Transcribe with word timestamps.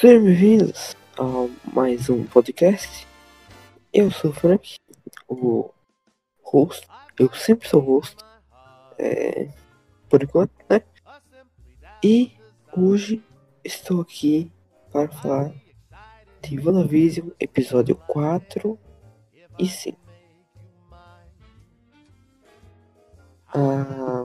Sejam 0.00 0.24
bem-vindos 0.24 0.96
a 1.18 1.24
mais 1.74 2.08
um 2.08 2.24
podcast. 2.24 3.06
Eu 3.92 4.10
sou 4.10 4.30
o 4.30 4.32
Frank, 4.32 4.76
o 5.28 5.70
host. 6.42 6.88
Eu 7.18 7.30
sempre 7.34 7.68
sou 7.68 7.82
host, 7.82 8.16
é, 8.96 9.50
por 10.08 10.22
enquanto, 10.22 10.52
né? 10.70 10.82
E 12.02 12.32
hoje 12.74 13.22
estou 13.62 14.00
aqui 14.00 14.50
para 14.90 15.10
falar 15.10 15.52
de 16.40 16.58
WandaVision, 16.58 17.28
episódio 17.38 17.94
4 17.94 18.78
e 19.58 19.68
5. 19.68 19.98
Ah, 23.54 24.24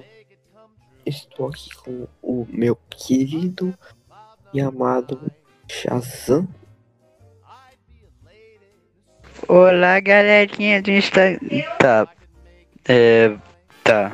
estou 1.05 1.49
aqui 1.49 1.75
com 1.75 2.07
o 2.21 2.47
meu 2.49 2.77
querido 2.89 3.77
e 4.53 4.61
amado 4.61 5.19
Shazam. 5.67 6.47
Olá, 9.47 9.99
galerinha 9.99 10.81
do 10.81 10.91
Instagram. 10.91 11.39
Tá. 11.79 12.07
É. 12.87 13.31
Tá. 13.83 14.11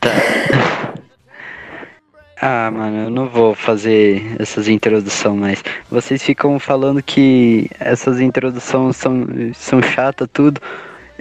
Tá. 0.00 0.10
Ah, 2.44 2.70
mano, 2.72 3.04
eu 3.04 3.10
não 3.10 3.28
vou 3.28 3.54
fazer 3.54 4.34
essas 4.40 4.66
introduções 4.66 5.38
mais. 5.38 5.64
Vocês 5.88 6.22
ficam 6.22 6.58
falando 6.58 7.02
que 7.02 7.70
essas 7.78 8.20
introduções 8.20 8.96
são, 8.96 9.26
são 9.54 9.80
chatas, 9.80 10.28
tudo. 10.32 10.60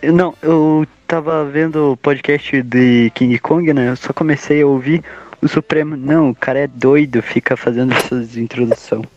Eu, 0.01 0.13
não, 0.13 0.33
eu 0.41 0.87
tava 1.05 1.45
vendo 1.45 1.91
o 1.91 1.97
podcast 1.97 2.61
de 2.63 3.11
King 3.13 3.37
Kong, 3.37 3.71
né? 3.71 3.89
Eu 3.89 3.95
só 3.97 4.11
comecei 4.13 4.63
a 4.63 4.67
ouvir 4.67 5.03
o 5.41 5.47
Supremo. 5.47 5.95
Não, 5.97 6.29
o 6.29 6.35
cara 6.35 6.59
é 6.59 6.67
doido, 6.67 7.21
fica 7.21 7.57
fazendo 7.57 7.93
essas 7.93 8.37
introduções. 8.37 9.07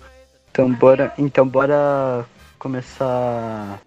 Então 0.50 0.72
bora. 0.72 1.12
Então 1.18 1.46
bora 1.46 2.24
começar 2.58 3.80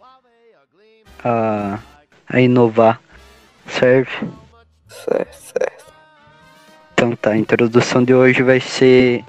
a, 1.24 1.80
a 2.28 2.40
inovar. 2.40 3.02
Serve? 3.68 4.12
Certo, 4.88 5.36
certo. 5.36 5.94
Então 6.94 7.16
tá, 7.16 7.32
a 7.32 7.38
introdução 7.38 8.04
de 8.04 8.14
hoje 8.14 8.44
vai 8.44 8.60
ser 8.60 9.24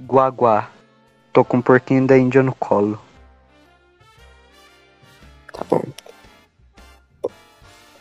Guaguá. 0.00 0.70
Tô 1.32 1.44
com 1.44 1.58
um 1.58 1.62
porquinho 1.62 2.06
da 2.06 2.16
Índia 2.16 2.42
no 2.42 2.54
colo. 2.54 3.00
Tá 5.52 5.64
bom. 5.68 5.82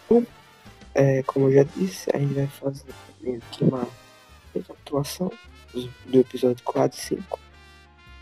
Bom, 0.09 0.23
é, 0.93 1.23
como 1.23 1.47
eu 1.49 1.53
já 1.53 1.63
disse, 1.75 2.09
a 2.13 2.17
gente 2.17 2.33
vai 2.33 2.47
fazer 2.47 2.85
meio 3.25 3.41
que 3.51 3.63
uma 3.63 3.87
recapitulação 4.53 5.31
do- 5.73 5.91
do 6.05 6.19
episódio 6.19 6.63
4 6.63 6.97
e 6.97 7.01
5. 7.01 7.39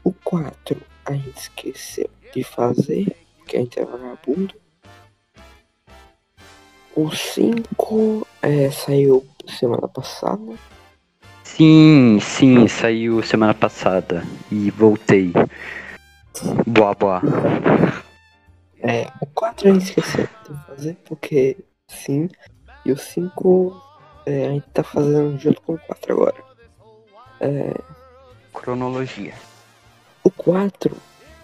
O 0.03 0.11
4 0.13 0.81
a 1.05 1.13
gente 1.13 1.37
esqueceu 1.37 2.09
de 2.33 2.43
fazer, 2.43 3.15
porque 3.37 3.57
a 3.57 3.59
gente 3.59 3.79
é 3.79 3.85
vagabundo. 3.85 4.55
O 6.95 7.11
5 7.11 8.27
é, 8.41 8.69
saiu 8.71 9.25
semana 9.47 9.87
passada. 9.87 10.53
Sim, 11.43 12.19
sim, 12.21 12.67
saiu 12.67 13.21
semana 13.21 13.53
passada 13.53 14.23
e 14.51 14.71
voltei. 14.71 15.31
Boa, 16.65 16.93
boa. 16.95 17.21
É, 18.79 19.07
o 19.21 19.25
4 19.27 19.69
a 19.69 19.73
gente 19.73 19.85
esqueceu 19.85 20.27
de 20.49 20.65
fazer, 20.65 20.95
porque 21.05 21.57
sim. 21.87 22.29
E 22.85 22.91
o 22.91 22.97
5 22.97 23.81
é, 24.25 24.47
a 24.47 24.49
gente 24.51 24.65
tá 24.73 24.83
fazendo 24.83 25.37
junto 25.37 25.61
com 25.61 25.73
o 25.73 25.79
4 25.79 26.13
agora. 26.13 26.35
É, 27.39 27.73
Cronologia. 28.53 29.33
o 30.23 30.31
4 30.31 30.95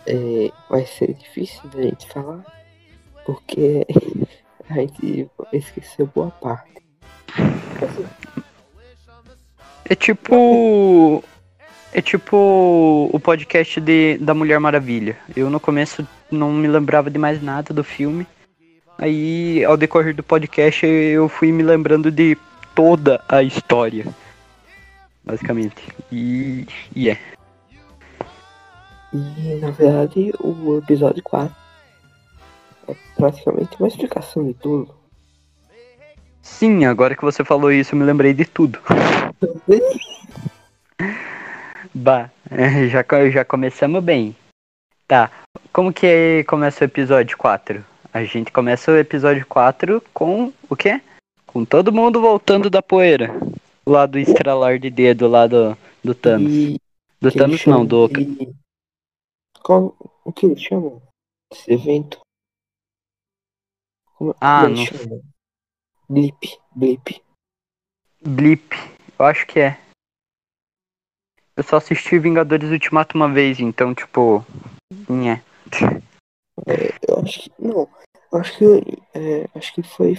é, 0.07 0.51
vai 0.69 0.85
ser 0.85 1.13
difícil 1.13 1.61
da 1.69 1.81
gente 1.81 2.07
falar, 2.07 2.43
porque 3.25 3.85
a 4.69 4.73
gente 4.73 5.29
esqueceu 5.53 6.09
boa 6.13 6.31
parte. 6.31 6.81
É 9.85 9.95
tipo. 9.95 11.23
É 11.91 12.01
tipo 12.01 13.09
o 13.11 13.19
podcast 13.19 13.81
de, 13.81 14.19
da 14.19 14.35
Mulher 14.35 14.59
Maravilha. 14.59 15.17
Eu 15.35 15.49
no 15.49 15.59
começo 15.59 16.07
não 16.29 16.53
me 16.53 16.67
lembrava 16.67 17.09
de 17.09 17.17
mais 17.17 17.41
nada 17.41 17.73
do 17.73 17.83
filme. 17.83 18.27
Aí, 18.95 19.65
ao 19.65 19.75
decorrer 19.75 20.13
do 20.13 20.21
podcast, 20.21 20.85
eu 20.85 21.27
fui 21.27 21.51
me 21.51 21.63
lembrando 21.63 22.11
de 22.11 22.37
toda 22.79 23.21
a 23.27 23.43
história. 23.43 24.05
Basicamente. 25.21 25.83
E. 26.09 26.65
E 26.95 27.09
é. 27.09 27.19
E 29.11 29.55
na 29.59 29.71
verdade 29.71 30.31
o 30.39 30.77
episódio 30.77 31.21
4 31.21 31.53
é 32.87 32.95
praticamente 33.17 33.75
uma 33.77 33.87
explicação 33.89 34.45
de 34.45 34.53
tudo. 34.53 34.95
Sim, 36.41 36.85
agora 36.85 37.17
que 37.17 37.21
você 37.21 37.43
falou 37.43 37.69
isso, 37.69 37.93
eu 37.93 37.99
me 37.99 38.05
lembrei 38.05 38.33
de 38.33 38.45
tudo. 38.45 38.79
Bah, 41.93 42.29
já, 42.89 43.03
já 43.29 43.43
começamos 43.43 44.01
bem. 44.01 44.33
Tá, 45.05 45.29
como 45.73 45.91
que 45.91 46.45
começa 46.47 46.85
o 46.85 46.85
episódio 46.85 47.35
4? 47.35 47.83
A 48.13 48.23
gente 48.23 48.51
começa 48.51 48.91
o 48.91 48.97
episódio 48.97 49.45
4 49.47 50.01
com 50.13 50.53
o 50.69 50.75
quê? 50.75 51.01
Com 51.51 51.65
todo 51.65 51.91
mundo 51.91 52.21
voltando 52.21 52.69
da 52.69 52.81
poeira. 52.81 53.29
Lá 53.85 54.05
do 54.05 54.19
estralar 54.19 54.77
de 54.79 54.89
dedo 54.89 55.27
lá 55.27 55.47
do, 55.47 55.75
do 56.03 56.13
Thanos. 56.13 56.51
E 56.53 56.79
Do 57.19 57.31
que 57.31 57.37
Thanos 57.37 57.65
não, 57.65 57.85
do. 57.85 58.07
de- 58.07 58.53
Qual, 59.63 59.95
o 60.23 60.31
que 60.31 60.45
eles 60.45 60.61
chamam? 60.61 61.01
Esse 61.51 61.71
evento? 61.73 62.19
Como, 64.15 64.35
Ah, 64.39 64.63
como 64.63 64.75
não- 64.75 64.85
chamam? 64.85 65.21
Blip, 66.07 66.57
blip. 66.75 67.21
Blip. 68.21 68.75
Eu 69.17 69.25
acho 69.25 69.45
que 69.47 69.59
é. 69.59 69.79
Eu 71.57 71.63
só 71.63 71.77
assisti 71.77 72.17
Vingadores 72.19 72.69
Ultimato 72.69 73.15
uma 73.17 73.31
vez, 73.31 73.59
então, 73.59 73.93
tipo. 73.95 74.45
Nhé. 75.09 75.43
Eu 77.07 77.19
acho 77.23 77.41
que. 77.41 77.51
Não. 77.59 77.87
Acho 78.33 78.57
que. 78.57 78.97
é, 79.13 79.47
acho 79.55 79.73
que 79.73 79.81
foi. 79.83 80.17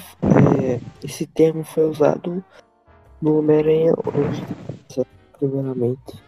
é, 0.62 0.80
esse 1.04 1.26
termo 1.26 1.64
foi 1.64 1.84
usado 1.84 2.44
no 3.22 3.38
Homem-Aranha 3.38 3.94
hoje. 4.04 4.44
Primeiramente. 5.38 6.20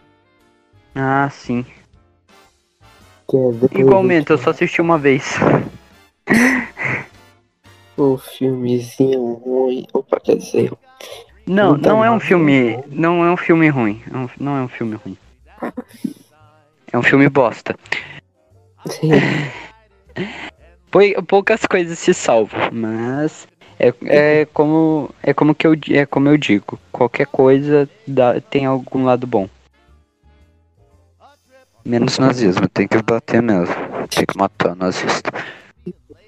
Ah, 0.95 1.29
sim. 1.29 1.65
É 3.73 3.79
Igualmente, 3.79 4.29
eu 4.31 4.37
só 4.37 4.51
assisti 4.51 4.81
uma 4.81 4.97
vez. 4.97 5.35
O 7.95 8.17
filmezinho 8.17 9.33
ruim. 9.35 9.85
Opa, 9.93 10.19
quer 10.19 10.37
dizer. 10.37 10.71
Não, 11.45 11.73
Não 11.73 11.79
tá 11.79 11.89
não 11.89 12.03
é 12.03 12.09
um 12.09 12.19
filme. 12.19 12.77
não. 12.87 13.17
Não 13.17 13.25
é 13.25 13.31
um 13.31 13.37
filme 13.37 13.69
ruim. 13.69 14.01
É 14.07 14.09
não 14.39 14.57
é 14.57 14.61
um 14.63 14.67
filme 14.67 14.95
ruim. 14.95 15.15
É 16.91 16.97
um 16.97 17.03
filme 17.03 17.29
bosta. 17.29 17.75
Sim. 18.87 19.09
Pou- 20.93 21.23
Poucas 21.27 21.65
coisas 21.65 21.97
se 21.97 22.13
salvam, 22.13 22.69
mas 22.71 23.47
é, 23.79 23.91
é 24.05 24.45
como 24.53 25.09
é 25.23 25.33
como 25.33 25.55
que 25.55 25.65
eu 25.65 25.73
é 25.89 26.05
como 26.05 26.29
eu 26.29 26.37
digo. 26.37 26.79
Qualquer 26.91 27.25
coisa 27.25 27.89
dá, 28.07 28.39
tem 28.39 28.67
algum 28.67 29.03
lado 29.03 29.25
bom. 29.25 29.49
Menos 31.83 32.17
nazismo, 32.19 32.69
tem 32.69 32.87
que 32.87 33.01
bater 33.01 33.41
mesmo. 33.41 33.73
Tem 34.09 34.23
que 34.25 34.37
matar 34.37 34.75
nazista. 34.75 35.31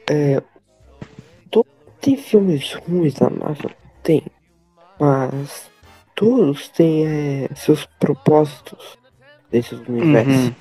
É, 0.09 0.41
to- 1.51 1.65
tem 2.01 2.17
filmes 2.17 2.73
ruins 2.73 3.13
da 3.13 3.29
Marvel? 3.29 3.71
Tem. 4.03 4.23
Mas 4.99 5.69
todos 6.15 6.69
têm 6.69 7.05
é, 7.05 7.49
seus 7.55 7.85
propósitos 7.99 8.97
desses 9.51 9.79
universos. 9.87 10.47
Uhum. 10.47 10.55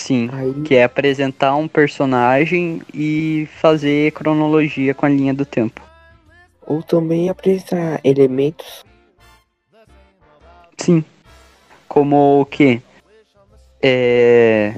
Sim. 0.00 0.30
Aí, 0.32 0.54
Que 0.62 0.76
é 0.76 0.84
apresentar 0.84 1.54
um 1.56 1.68
personagem 1.68 2.80
e 2.92 3.46
fazer 3.60 4.12
cronologia 4.12 4.94
com 4.94 5.04
a 5.04 5.08
linha 5.08 5.34
do 5.34 5.44
tempo. 5.44 5.82
ou 6.66 6.82
também 6.82 7.28
apresentar 7.28 8.00
elementos. 8.04 8.84
Sim. 10.78 11.04
Como 11.88 12.40
o 12.40 12.46
que? 12.46 12.80
É. 13.82 14.74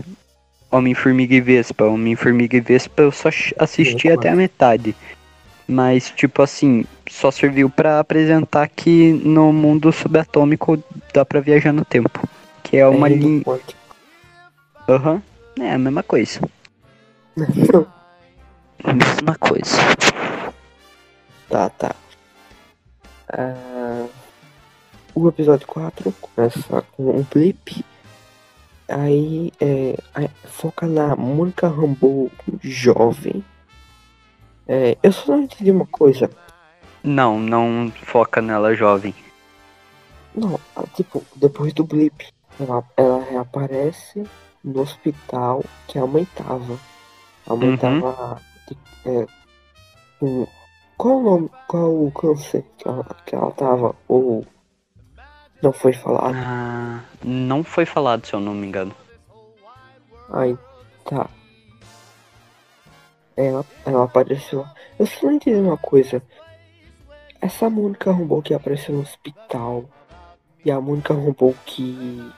Homem-Formiga 0.71 1.35
e 1.35 1.41
Vespa. 1.41 1.85
Homem-Formiga 1.85 2.57
e 2.57 2.61
Vespa 2.61 3.03
eu 3.03 3.13
só 3.13 3.29
assisti 3.59 4.11
até 4.11 4.31
a 4.31 4.35
metade. 4.35 4.97
Mas, 5.69 6.11
tipo 6.11 6.43
assim, 6.43 6.85
só 7.11 7.31
serviu 7.31 7.69
pra 7.69 8.01
apresentar 8.01 8.69
que 8.69 9.13
no 9.13 9.53
mundo 9.53 9.93
subatômico 9.93 10.83
dá 11.13 11.25
pra 11.25 11.41
viajar 11.41 11.73
no 11.73 11.85
tempo. 11.85 12.27
Que 12.63 12.79
é 12.79 12.87
uma 12.87 13.09
é, 13.09 13.15
linha. 13.15 13.45
Aham. 14.89 15.23
É 15.61 15.73
a 15.73 15.79
mesma 15.79 16.03
coisa. 16.03 16.41
Mesma 18.85 19.37
coisa. 19.39 19.77
Tá, 21.49 21.71
tá. 21.71 21.95
Ah, 23.33 24.07
o 25.15 25.29
episódio 25.29 25.67
4 25.69 26.13
começa 26.21 26.83
com 26.93 27.11
um 27.11 27.23
blip. 27.23 27.85
Aí, 28.89 29.53
é, 29.61 29.97
foca 30.45 30.87
na 30.87 31.15
Mônica 31.15 31.69
Rambeau 31.69 32.31
jovem. 32.61 33.45
É, 34.67 34.99
eu 35.03 35.13
só 35.13 35.33
não 35.33 35.45
entendi 35.45 35.71
uma 35.71 35.87
coisa. 35.87 36.29
Não, 37.05 37.39
não 37.39 37.93
foca 38.05 38.43
nela 38.43 38.75
jovem. 38.75 39.15
Não, 40.35 40.59
tipo, 40.95 41.25
depois 41.37 41.73
do 41.73 41.85
blip, 41.85 42.29
ela, 42.59 42.85
ela 42.97 43.25
reaparece 43.25 44.25
no 44.65 44.81
hospital 44.83 45.65
que 45.89 45.99
a 45.99 46.07
mãe 46.07 46.25
tava. 46.37 46.79
A 47.47 47.55
mãe 47.57 47.71
Uhum. 47.71 47.77
tava. 47.79 48.43
É, 49.05 49.27
com. 50.21 50.47
Qual 50.97 51.19
o 51.19 51.23
nome? 51.23 51.51
Qual 51.67 52.05
o 52.07 52.13
câncer 52.13 52.65
que 52.79 52.87
ela, 52.87 53.05
que 53.27 53.35
ela 53.35 53.51
tava? 53.53 53.97
Ou. 54.09 54.45
Não 55.61 55.73
foi 55.73 55.93
falado? 55.93 56.35
Ah, 56.37 57.01
não 57.25 57.63
foi 57.65 57.85
falado, 57.87 58.27
se 58.27 58.35
eu 58.35 58.41
não 58.41 58.53
me 58.55 58.67
engano. 58.67 58.95
Aí, 60.33 60.57
tá. 61.05 61.29
Ela, 63.37 63.65
ela 63.87 64.05
apareceu. 64.05 64.65
Eu 64.99 65.07
só 65.07 65.27
não 65.27 65.33
entendi 65.35 65.57
uma 65.59 65.77
coisa. 65.77 66.23
Essa 67.41 67.69
Mônica 67.71 68.13
Rambeau 68.13 68.43
que 68.43 68.55
apareceu 68.55 68.95
no 68.95 69.01
hospital 69.03 69.85
e 70.65 70.71
a 70.71 70.81
Mônica 70.81 71.15
Rambeau 71.15 71.55
que. 71.65 72.31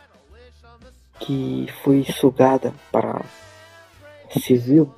Que 1.24 1.66
foi 1.82 2.04
sugada 2.04 2.72
para 2.92 3.24
civil. 4.40 4.92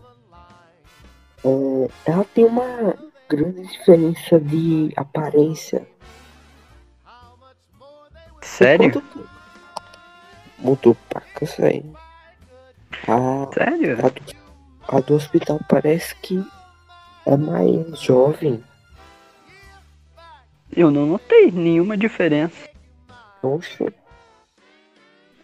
é, 1.44 2.10
ela 2.10 2.24
tem 2.34 2.44
uma 2.44 2.94
grande 3.28 3.62
diferença 3.66 4.40
de 4.40 4.92
aparência. 4.96 5.86
Sério? 8.42 8.86
Enquanto- 8.88 9.28
Mudou 10.58 10.96
pra 11.08 11.20
cacete. 11.20 11.84
A, 13.06 13.52
Sério? 13.52 13.98
A 14.04 14.08
do, 14.08 14.22
a 14.88 15.00
do 15.00 15.14
hospital 15.14 15.60
parece 15.68 16.14
que 16.16 16.42
é 17.26 17.36
mais 17.36 18.00
jovem. 18.00 18.64
Eu 20.74 20.90
não 20.90 21.06
notei 21.06 21.50
nenhuma 21.50 21.96
diferença. 21.96 22.68
Oxe, 23.42 23.86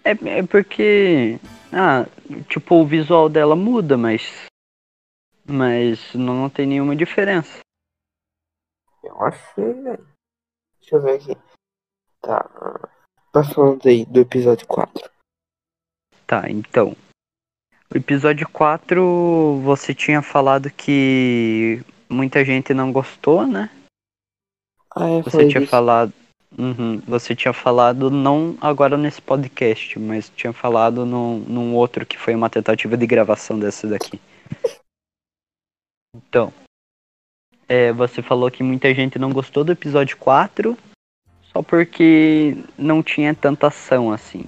É, 0.04 0.38
é 0.38 0.43
porque. 0.46 1.38
Ah, 1.72 2.06
tipo, 2.49 2.76
o 2.76 2.87
visual 2.87 3.28
dela 3.28 3.56
muda, 3.56 3.96
mas. 3.96 4.46
Mas 5.44 6.14
não 6.14 6.43
notei 6.43 6.66
nenhuma 6.66 6.94
diferença. 6.94 7.60
eu 9.02 9.20
achei, 9.22 9.72
velho. 9.72 10.06
Deixa 10.81 10.96
eu 10.96 11.02
ver 11.02 11.14
aqui. 11.14 11.37
Tá. 12.20 12.88
Tá 13.32 13.43
falando 13.44 13.87
aí 13.87 14.04
do 14.04 14.20
episódio 14.20 14.66
4. 14.66 15.10
Tá, 16.26 16.49
então. 16.50 16.94
O 17.93 17.96
episódio 17.96 18.49
4, 18.49 19.60
você 19.62 19.94
tinha 19.94 20.22
falado 20.22 20.70
que 20.70 21.82
muita 22.08 22.44
gente 22.44 22.72
não 22.72 22.93
gostou, 22.93 23.46
né? 23.46 23.70
Ah, 24.94 25.08
é, 25.08 25.22
Você 25.22 25.49
tinha 25.49 25.60
disso. 25.60 25.70
falado. 25.70 26.12
Uhum, 26.58 27.00
você 27.06 27.34
tinha 27.34 27.52
falado 27.52 28.10
não 28.10 28.56
agora 28.60 28.96
nesse 28.96 29.22
podcast, 29.22 29.99
mas 29.99 30.31
tinha 30.37 30.52
falado 30.52 31.06
num, 31.06 31.38
num 31.38 31.75
outro 31.75 32.04
que 32.04 32.19
foi 32.19 32.34
uma 32.34 32.50
tentativa 32.50 32.96
de 32.96 33.06
gravação 33.06 33.58
dessa 33.58 33.87
daqui. 33.88 34.20
Então. 36.14 36.52
É, 37.69 37.93
você 37.93 38.20
falou 38.20 38.50
que 38.50 38.62
muita 38.62 38.93
gente 38.94 39.19
não 39.19 39.32
gostou 39.32 39.64
do 39.64 39.72
episódio 39.72 40.16
4 40.19 40.76
só 41.52 41.62
porque 41.62 42.56
não 42.76 43.02
tinha 43.02 43.34
tanta 43.34 43.69
ação 43.69 44.12
assim. 44.12 44.44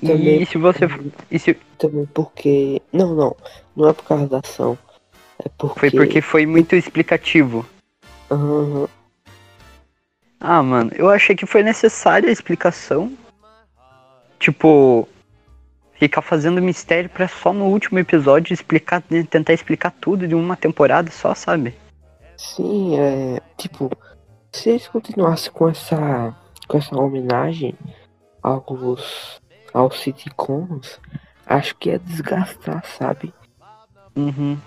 Também- 0.00 0.42
E 0.42 0.46
se 0.46 0.58
você. 0.58 0.84
E 1.30 1.38
se, 1.38 1.54
Também 1.78 2.06
porque. 2.06 2.80
Não, 2.92 3.14
não. 3.14 3.36
Não 3.74 3.88
é 3.88 3.92
por 3.92 4.04
causa 4.04 4.26
da 4.28 4.38
ação. 4.38 4.78
É 5.44 5.48
porque. 5.58 5.80
foi 5.80 5.90
porque 5.90 6.20
foi 6.20 6.46
muito 6.46 6.76
explicativo. 6.76 7.66
Aham. 8.30 8.88
Ah, 10.46 10.62
mano, 10.62 10.90
eu 10.94 11.08
achei 11.08 11.34
que 11.34 11.46
foi 11.46 11.62
necessária 11.62 12.28
a 12.28 12.32
explicação. 12.32 13.10
Tipo, 14.38 15.08
ficar 15.94 16.20
fazendo 16.20 16.60
mistério 16.60 17.08
pra 17.08 17.26
só 17.26 17.50
no 17.50 17.64
último 17.64 17.98
episódio 17.98 18.52
explicar, 18.52 19.02
tentar 19.30 19.54
explicar 19.54 19.90
tudo 19.90 20.28
de 20.28 20.34
uma 20.34 20.54
temporada 20.54 21.10
só, 21.10 21.34
sabe? 21.34 21.74
Sim, 22.36 22.98
é. 22.98 23.40
Tipo, 23.56 23.90
se 24.52 24.68
eles 24.68 24.86
continuassem 24.86 25.50
com 25.50 25.66
essa. 25.66 26.36
com 26.68 26.76
essa 26.76 26.94
homenagem 26.94 27.74
aos. 28.42 29.40
aos 29.72 29.98
sitcoms, 29.98 31.00
acho 31.46 31.74
que 31.76 31.88
ia 31.88 31.98
desgastar, 31.98 32.84
sabe? 32.84 33.32
Uhum. 34.14 34.58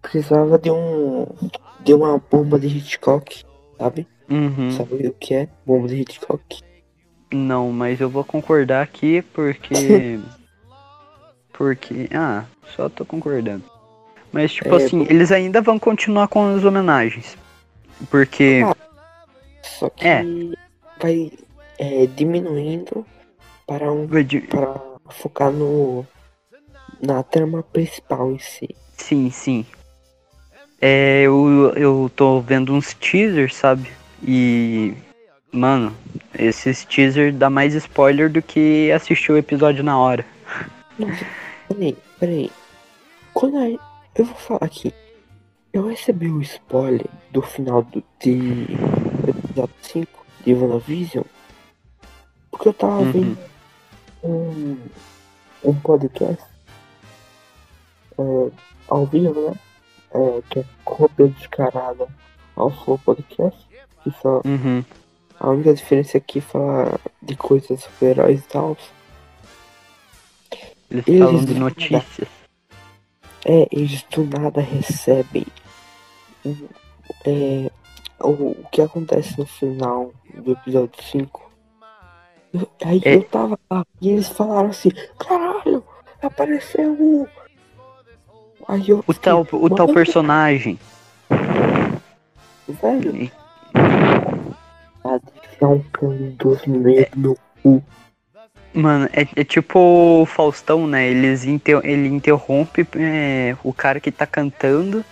Precisava 0.00 0.56
de 0.56 0.70
um. 0.70 1.26
de 1.80 1.94
uma 1.94 2.16
bomba 2.30 2.60
de 2.60 2.68
Hitchcock, 2.68 3.44
sabe? 3.76 4.06
Uhum. 4.30 4.70
Sabe 4.72 5.06
o 5.08 5.12
que 5.12 5.34
é? 5.34 5.48
Bomba 5.66 5.88
de 5.88 5.96
Hitchcock. 5.96 6.60
Não, 7.32 7.70
mas 7.72 8.00
eu 8.00 8.08
vou 8.08 8.24
concordar 8.24 8.82
aqui 8.82 9.22
porque. 9.34 10.18
porque. 11.52 12.08
Ah, 12.12 12.44
só 12.74 12.88
tô 12.88 13.04
concordando. 13.04 13.64
Mas, 14.32 14.52
tipo 14.52 14.72
É, 14.74 14.76
assim, 14.84 15.02
eles 15.10 15.32
ainda 15.32 15.60
vão 15.60 15.78
continuar 15.78 16.28
com 16.28 16.54
as 16.54 16.64
homenagens. 16.64 17.36
Porque. 18.10 18.62
Ah. 18.64 18.76
Só 19.62 19.88
que 19.90 20.06
É. 20.06 20.22
vai 21.00 21.30
é, 21.78 22.06
diminuindo 22.06 23.04
para 23.66 23.90
um. 23.92 24.06
de- 24.06 24.40
para 24.42 24.80
focar 25.10 25.50
no. 25.50 26.06
na 27.02 27.22
trama 27.22 27.62
principal 27.62 28.30
em 28.32 28.38
si. 28.38 28.68
Sim, 28.96 29.30
sim. 29.30 29.66
É, 30.80 31.22
eu, 31.22 31.72
eu 31.76 32.10
tô 32.14 32.40
vendo 32.40 32.72
uns 32.72 32.94
teasers, 32.94 33.54
sabe? 33.54 33.90
E. 34.22 34.94
Mano, 35.52 35.92
esses 36.38 36.84
teasers 36.84 37.34
dá 37.34 37.50
mais 37.50 37.74
spoiler 37.74 38.30
do 38.30 38.40
que 38.40 38.90
assistir 38.92 39.32
o 39.32 39.36
episódio 39.36 39.82
na 39.82 39.98
hora. 39.98 40.24
Nossa, 40.96 41.26
peraí, 41.68 41.96
peraí. 42.20 42.50
Quando 43.34 43.58
a, 43.58 43.68
eu 44.14 44.24
vou 44.24 44.36
falar 44.36 44.60
aqui, 44.62 44.94
eu 45.72 45.88
recebi 45.88 46.28
o 46.28 46.40
spoiler 46.40 47.06
do 47.32 47.42
final 47.42 47.82
do, 47.82 48.02
de 48.20 48.66
episódio 49.26 49.74
5 49.82 50.26
de 50.44 50.54
WandaVision 50.54 51.24
porque 52.50 52.68
eu 52.68 52.74
tava 52.74 53.00
Uhum. 53.00 53.12
vendo 53.12 53.38
um, 54.22 54.76
um 55.64 55.74
podcast 55.80 56.44
é, 58.18 58.50
ao 58.86 59.06
vivo, 59.06 59.50
né? 59.50 59.56
É, 60.12 60.42
que 60.50 60.58
é 60.58 60.64
cópia 60.84 61.28
descarada 61.28 62.06
ao 62.56 62.70
Flow 62.70 62.98
Podcast, 62.98 63.66
que 64.02 64.10
só 64.22 64.40
Uhum. 64.44 64.84
a 65.38 65.50
única 65.50 65.74
diferença 65.74 66.16
é 66.16 66.20
que 66.20 66.40
fala 66.40 66.98
de 67.22 67.36
coisas 67.36 67.80
super-heróis 67.82 68.40
e 68.40 68.48
tal. 68.48 68.76
Eles 70.90 71.04
Eles 71.06 71.20
falam 71.24 71.44
de 71.44 71.54
notícias. 71.54 72.28
É, 73.44 73.66
eles 73.72 74.02
do 74.10 74.24
nada 74.26 74.60
recebem 74.60 75.46
é, 77.24 77.70
o, 78.20 78.28
o 78.50 78.66
que 78.70 78.82
acontece 78.82 79.38
no 79.38 79.46
final 79.46 80.12
do 80.34 80.52
episódio 80.52 81.02
5. 81.02 81.50
Eu- 82.52 82.68
Aí 82.84 83.00
É. 83.04 83.14
eu 83.16 83.22
tava 83.24 83.58
lá 83.70 83.84
e 84.00 84.10
eles 84.10 84.28
falaram 84.28 84.70
assim, 84.70 84.90
caralho, 85.18 85.84
apareceu 86.20 86.92
o. 86.92 87.28
Aí 88.68 88.88
eu 88.90 89.02
O 89.06 89.14
tal, 89.14 89.40
o 89.52 89.70
tal 89.70 89.86
"Mano, 89.86 89.94
personagem. 89.94 90.78
Velho, 92.68 93.30
E- 93.74 95.58
tá 95.58 95.68
um 95.68 95.82
meio 96.66 97.06
do 97.16 97.36
cu. 97.62 97.82
Mano, 98.72 99.08
é, 99.12 99.26
é 99.34 99.44
tipo 99.44 100.22
o 100.22 100.26
Faustão, 100.26 100.86
né? 100.86 101.08
Eles 101.08 101.44
inter, 101.44 101.80
ele 101.82 102.08
interrompe 102.08 102.86
é, 102.96 103.56
o 103.64 103.72
cara 103.72 103.98
que 103.98 104.12
tá 104.12 104.26
cantando. 104.26 105.04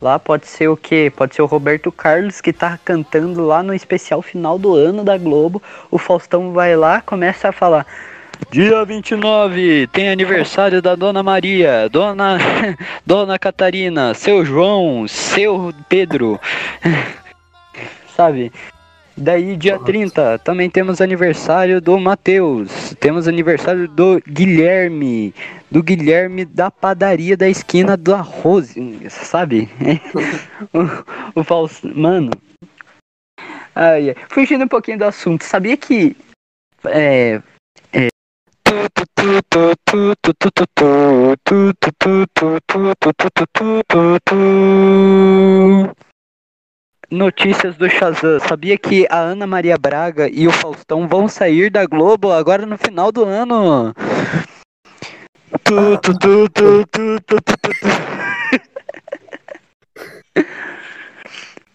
Lá 0.00 0.18
pode 0.18 0.46
ser 0.46 0.68
o 0.68 0.76
quê? 0.76 1.12
Pode 1.14 1.34
ser 1.34 1.42
o 1.42 1.46
Roberto 1.46 1.92
Carlos 1.92 2.40
que 2.40 2.52
tá 2.52 2.78
cantando 2.82 3.44
lá 3.44 3.62
no 3.62 3.74
especial 3.74 4.22
final 4.22 4.58
do 4.58 4.74
ano 4.74 5.04
da 5.04 5.18
Globo. 5.18 5.62
O 5.90 5.98
Faustão 5.98 6.52
vai 6.52 6.74
lá, 6.74 7.02
começa 7.02 7.48
a 7.48 7.52
falar. 7.52 7.86
Dia 8.50 8.84
29, 8.84 9.86
tem 9.88 10.08
aniversário 10.08 10.80
da 10.80 10.94
Dona 10.94 11.22
Maria, 11.22 11.88
Dona 11.90 12.38
Dona 13.04 13.38
Catarina, 13.38 14.14
seu 14.14 14.44
João, 14.44 15.06
seu 15.06 15.72
Pedro. 15.88 16.40
Sabe? 18.20 18.52
Daí, 19.16 19.56
dia 19.56 19.72
Nossa. 19.72 19.86
30, 19.86 20.38
também 20.40 20.68
temos 20.68 21.00
aniversário 21.00 21.80
do 21.80 21.98
Matheus. 21.98 22.94
Temos 23.00 23.26
aniversário 23.26 23.88
do 23.88 24.20
Guilherme. 24.28 25.34
Do 25.70 25.82
Guilherme 25.82 26.44
da 26.44 26.70
padaria 26.70 27.34
da 27.34 27.48
esquina 27.48 27.96
do 27.96 28.14
arroz. 28.14 28.74
Sabe? 29.08 29.70
o, 30.74 31.40
o. 31.40 31.44
Mano. 31.98 32.30
Ai, 33.74 34.10
ai. 34.10 34.16
Fugindo 34.28 34.66
um 34.66 34.68
pouquinho 34.68 34.98
do 34.98 35.06
assunto, 35.06 35.42
sabia 35.42 35.78
que. 35.78 36.14
É. 36.84 37.40
é 37.94 38.08
notícias 47.10 47.76
do 47.76 47.88
Shazam. 47.88 48.38
Sabia 48.40 48.76
que 48.78 49.06
a 49.10 49.18
Ana 49.18 49.46
Maria 49.46 49.76
Braga 49.76 50.28
e 50.28 50.46
o 50.46 50.52
Faustão 50.52 51.08
vão 51.08 51.28
sair 51.28 51.70
da 51.70 51.84
Globo 51.86 52.32
agora 52.32 52.64
no 52.64 52.78
final 52.78 53.10
do 53.10 53.24
ano? 53.24 53.92
Tu, 55.64 55.98
tu, 55.98 56.16
tu, 56.18 56.48
tu, 56.48 56.86
tu, 56.86 57.20
tu, 57.20 57.42
tu, 57.42 57.58
tu. 57.58 57.70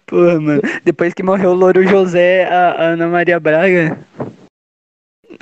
Porra, 0.08 0.40
mano. 0.40 0.62
Depois 0.84 1.14
que 1.14 1.24
morreu 1.24 1.52
o 1.52 1.56
Louro 1.56 1.86
José, 1.88 2.46
a, 2.46 2.92
Ana 2.92 3.08
Maria 3.08 3.40
Braga. 3.40 3.98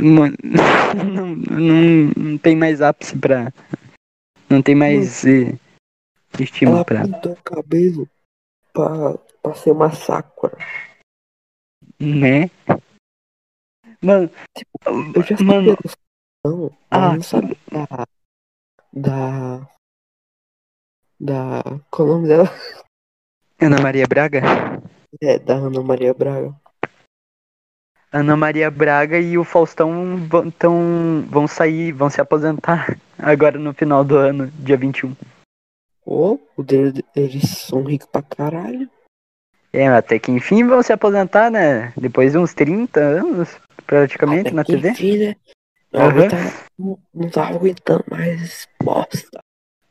Mano, 0.02 0.36
não, 1.14 1.36
não, 1.36 2.12
não 2.18 2.38
tem 2.38 2.56
mais 2.56 2.82
ápice 2.82 3.18
pra. 3.18 3.52
Não 4.50 4.62
tem 4.62 4.74
mais. 4.74 5.26
Hum. 5.26 5.50
Eh, 5.50 5.56
estima 6.40 6.84
pra. 6.84 7.04
Pintou 7.04 7.34
o 7.34 7.44
cabelo 7.44 8.10
pra 8.74 9.16
pra 9.44 9.54
ser 9.54 9.72
uma 9.72 9.92
Sakura. 9.92 10.58
Né? 12.00 12.50
Mano. 14.02 14.30
Eu 15.14 15.24
já 15.24 15.36
Mano. 15.44 15.76
Faustão, 15.76 16.78
mas 16.90 17.02
Ah, 17.02 17.16
não 17.16 17.24
sabia 17.24 17.58
da. 17.72 18.08
Da. 18.94 19.70
Da. 21.20 21.64
Qual 21.92 22.08
é 22.08 22.12
o 22.12 22.14
nome 22.16 22.28
dela? 22.30 22.50
Ana 23.62 23.82
Maria 23.82 24.08
Braga? 24.08 24.42
É, 25.22 25.38
da 25.40 25.56
Ana 25.56 25.82
Maria 25.82 26.14
Braga. 26.14 26.56
Ana 28.12 28.38
Maria 28.38 28.70
Braga 28.70 29.20
e 29.20 29.38
o 29.38 29.44
Faustão 29.44 30.18
vão, 30.28 30.52
tão, 30.52 31.26
vão 31.30 31.48
sair, 31.48 31.92
vão 31.92 32.10
se 32.10 32.22
aposentar 32.22 33.00
agora 33.18 33.58
no 33.58 33.74
final 33.74 34.04
do 34.04 34.16
ano, 34.18 34.48
dia 34.52 34.78
21. 34.78 35.16
Ô, 36.06 36.38
o 36.56 36.62
dele, 36.64 37.04
eles 37.16 37.50
são 37.50 37.84
ricos 37.84 38.08
pra 38.08 38.22
caralho. 38.22 38.90
É, 39.74 39.88
até 39.88 40.20
que 40.20 40.32
enfim 40.32 40.64
vão 40.66 40.84
se 40.84 40.94
aposentar, 40.94 41.50
né? 41.50 41.92
Depois 41.98 42.32
de 42.32 42.38
uns 42.38 42.54
30 42.54 43.00
anos, 43.00 43.50
praticamente, 43.88 44.48
Até 44.50 44.56
na 44.56 44.64
TV. 44.64 44.90
enfim, 44.92 45.18
né? 45.18 45.36
Eu 45.92 46.02
Aham. 46.02 46.10
aguentava- 46.12 46.52
não, 46.78 47.00
não 47.14 47.30
tava 47.30 47.56
aguentando 47.56 48.04
mais 48.10 48.68
bosta. 48.82 49.40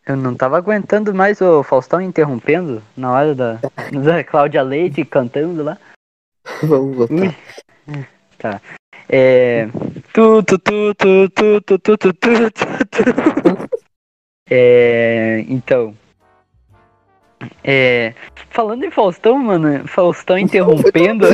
Eu 0.06 0.16
não 0.16 0.34
tava 0.34 0.56
aguentando 0.56 1.14
mais 1.14 1.40
o 1.40 1.62
Faustão 1.62 2.00
interrompendo 2.00 2.82
na 2.96 3.12
hora 3.12 3.34
da, 3.34 3.58
da 4.04 4.24
Cláudia 4.24 4.62
Leite 4.62 5.04
cantando 5.04 5.62
lá. 5.62 5.78
Vamos 6.62 6.96
voltar. 6.96 7.36
Tá. 8.38 8.60
É. 9.08 9.68
Tu, 10.12 10.42
tu, 10.42 10.58
tu, 10.58 10.94
tu, 10.94 11.30
tu, 11.30 11.60
tu, 11.60 11.78
tu, 11.78 11.96
tu, 11.98 12.12
tu, 12.12 12.50
tu, 12.52 12.84
tu. 12.86 13.68
É. 14.50 15.44
Então. 15.48 15.96
É. 17.64 18.14
Falando 18.50 18.84
em 18.84 18.90
Faustão, 18.90 19.38
mano, 19.38 19.86
Faustão 19.88 20.36
interrompendo. 20.38 21.26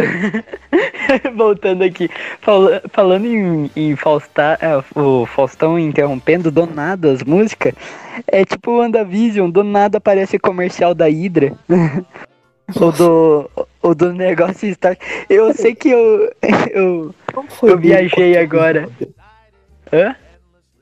Voltando 1.35 1.83
aqui. 1.83 2.09
Fala- 2.41 2.83
falando 2.93 3.27
em, 3.27 3.71
em 3.75 3.97
Fausta, 3.97 4.59
é, 4.61 4.83
o 4.99 5.27
Faustão 5.27 5.79
interrompendo 5.79 6.51
do 6.51 6.67
nada 6.67 7.11
as 7.13 7.23
músicas. 7.23 7.75
É 8.27 8.45
tipo 8.45 8.71
o 8.73 8.79
WandaVision, 8.79 9.51
do 9.51 9.65
nada 9.65 9.99
aparece 9.99 10.39
comercial 10.39 10.95
da 10.95 11.07
Hydra. 11.07 11.53
ou 12.81 12.93
do. 12.93 13.51
Ou 13.81 13.95
do 13.95 14.13
negócio 14.13 14.73
Star. 14.75 14.97
Eu 15.31 15.53
sei 15.55 15.75
que 15.75 15.91
eu. 15.91 16.33
eu 16.73 17.15
Eu 17.63 17.79
viajei 17.79 18.37
agora. 18.37 18.89
hã? 19.93 20.15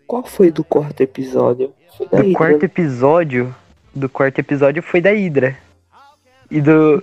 Qual 0.06 0.24
foi 0.24 0.50
do 0.50 0.62
quarto 0.64 1.00
episódio? 1.02 1.72
Do 1.98 2.32
quarto 2.32 2.64
episódio. 2.64 3.54
Do 3.96 4.10
quarto 4.10 4.38
episódio 4.38 4.82
foi 4.82 5.00
da 5.00 5.10
Hydra. 5.10 5.56
E 6.50 6.60
do. 6.60 7.02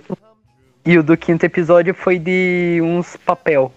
E 0.86 0.96
o 0.96 1.02
do 1.02 1.16
quinto 1.16 1.44
episódio 1.44 1.92
foi 1.92 2.20
de 2.20 2.78
uns 2.80 3.16
papel. 3.16 3.72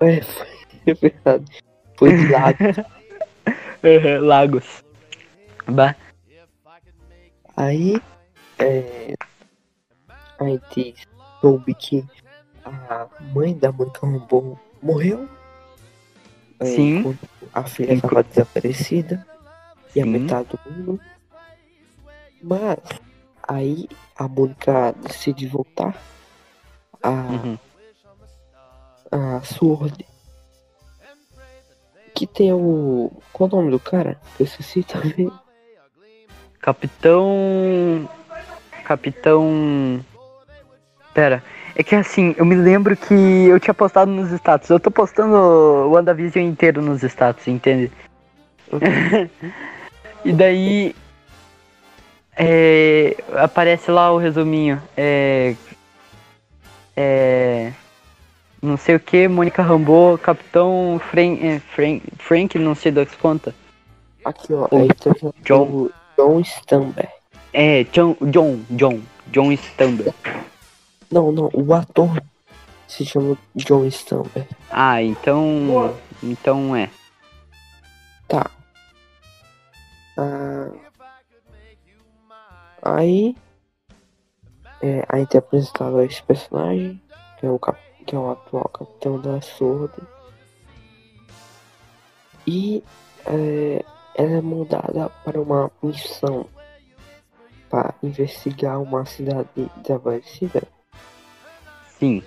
É, 0.00 0.22
foi, 0.22 0.46
é 0.86 0.94
verdade. 0.94 1.62
Foi 1.98 2.16
de. 2.16 2.32
Aham, 3.84 4.20
Lagos. 4.22 4.82
Bah. 5.68 5.94
Aí, 7.54 8.00
é, 8.58 9.12
a 10.40 10.44
gente 10.46 10.94
soube 11.42 11.74
que 11.74 12.02
a 12.64 13.06
mãe 13.34 13.54
da 13.54 13.70
Mônica 13.70 14.06
Rambeau 14.06 14.58
morreu. 14.82 15.28
É, 16.58 16.64
Sim. 16.64 16.98
enquanto 17.00 17.28
A 17.52 17.64
filha 17.64 17.92
estava 17.92 18.22
desaparecida. 18.22 19.26
E 19.94 20.00
a 20.00 20.06
metade 20.06 20.48
do 20.48 20.72
mundo. 20.72 21.11
Mas, 22.42 22.78
aí 23.46 23.88
a 24.16 24.26
Mônica 24.26 24.94
decide 25.02 25.46
voltar. 25.46 25.96
A, 27.02 27.10
Uhum. 27.10 27.58
a 29.10 29.40
Sword. 29.42 30.06
Que 32.14 32.26
tem 32.26 32.52
o. 32.52 33.10
Qual 33.32 33.48
é 33.50 33.54
o 33.54 33.56
nome 33.56 33.70
do 33.70 33.80
cara? 33.80 34.20
Eu 34.38 34.44
esqueci 34.44 34.82
também. 34.82 35.30
Capitão. 36.60 38.08
Capitão. 38.84 40.04
Pera. 41.14 41.42
É 41.74 41.82
que 41.82 41.94
assim, 41.94 42.34
eu 42.36 42.44
me 42.44 42.54
lembro 42.54 42.96
que 42.96 43.14
eu 43.14 43.58
tinha 43.58 43.72
postado 43.72 44.10
nos 44.10 44.30
status. 44.30 44.68
Eu 44.68 44.78
tô 44.78 44.90
postando 44.90 45.34
o 45.34 45.90
WandaVision 45.92 46.44
inteiro 46.44 46.82
nos 46.82 47.02
status, 47.02 47.48
entende? 47.48 47.90
e 50.24 50.32
daí. 50.32 50.94
É, 52.36 53.16
aparece 53.36 53.90
lá 53.90 54.12
o 54.12 54.18
resuminho. 54.18 54.82
É. 54.96 55.54
É. 56.96 57.72
Não 58.60 58.76
sei 58.76 58.94
o 58.94 59.00
que, 59.00 59.26
Mônica 59.26 59.60
Rambeau, 59.62 60.16
Capitão 60.16 61.00
Frank, 61.10 61.44
é, 61.44 61.58
Frank, 61.58 62.02
Frank, 62.18 62.58
não 62.58 62.74
sei 62.76 62.92
das 62.92 63.12
contas. 63.16 63.54
Aqui, 64.24 64.52
ó. 64.52 64.68
O 64.70 64.84
É 64.84 64.88
John. 65.42 65.90
John 66.16 66.40
Stamber. 66.44 67.08
É, 67.52 67.84
John, 67.84 68.16
John, 68.22 68.60
John, 68.70 69.00
John 69.28 69.52
Stamber. 69.52 70.14
Não, 71.10 71.32
não. 71.32 71.50
O 71.52 71.74
ator 71.74 72.22
se 72.86 73.04
chama 73.04 73.36
John 73.56 73.84
Stamber. 73.86 74.46
Ah, 74.70 75.02
então. 75.02 75.94
Então 76.22 76.76
é. 76.76 76.88
Tá. 78.28 78.48
Ah, 80.16 80.68
aí. 82.82 83.36
É, 84.82 85.04
a 85.08 85.18
gente 85.18 85.36
apresentava 85.36 86.04
esse 86.04 86.22
personagem, 86.22 87.00
que 87.38 87.46
é 87.46 87.50
o, 87.50 87.58
cap, 87.58 87.78
que 88.04 88.16
é 88.16 88.18
o 88.18 88.30
atual 88.30 88.68
capitão 88.68 89.20
da 89.20 89.40
Sword. 89.40 89.94
E 92.46 92.82
é, 93.24 93.84
ela 94.16 94.30
é 94.32 94.40
mandada 94.40 95.08
para 95.24 95.40
uma 95.40 95.70
missão 95.82 96.46
para 97.70 97.94
investigar 98.02 98.82
uma 98.82 99.06
cidade 99.06 99.48
desaparecida. 99.78 100.62
Sim. 101.98 102.22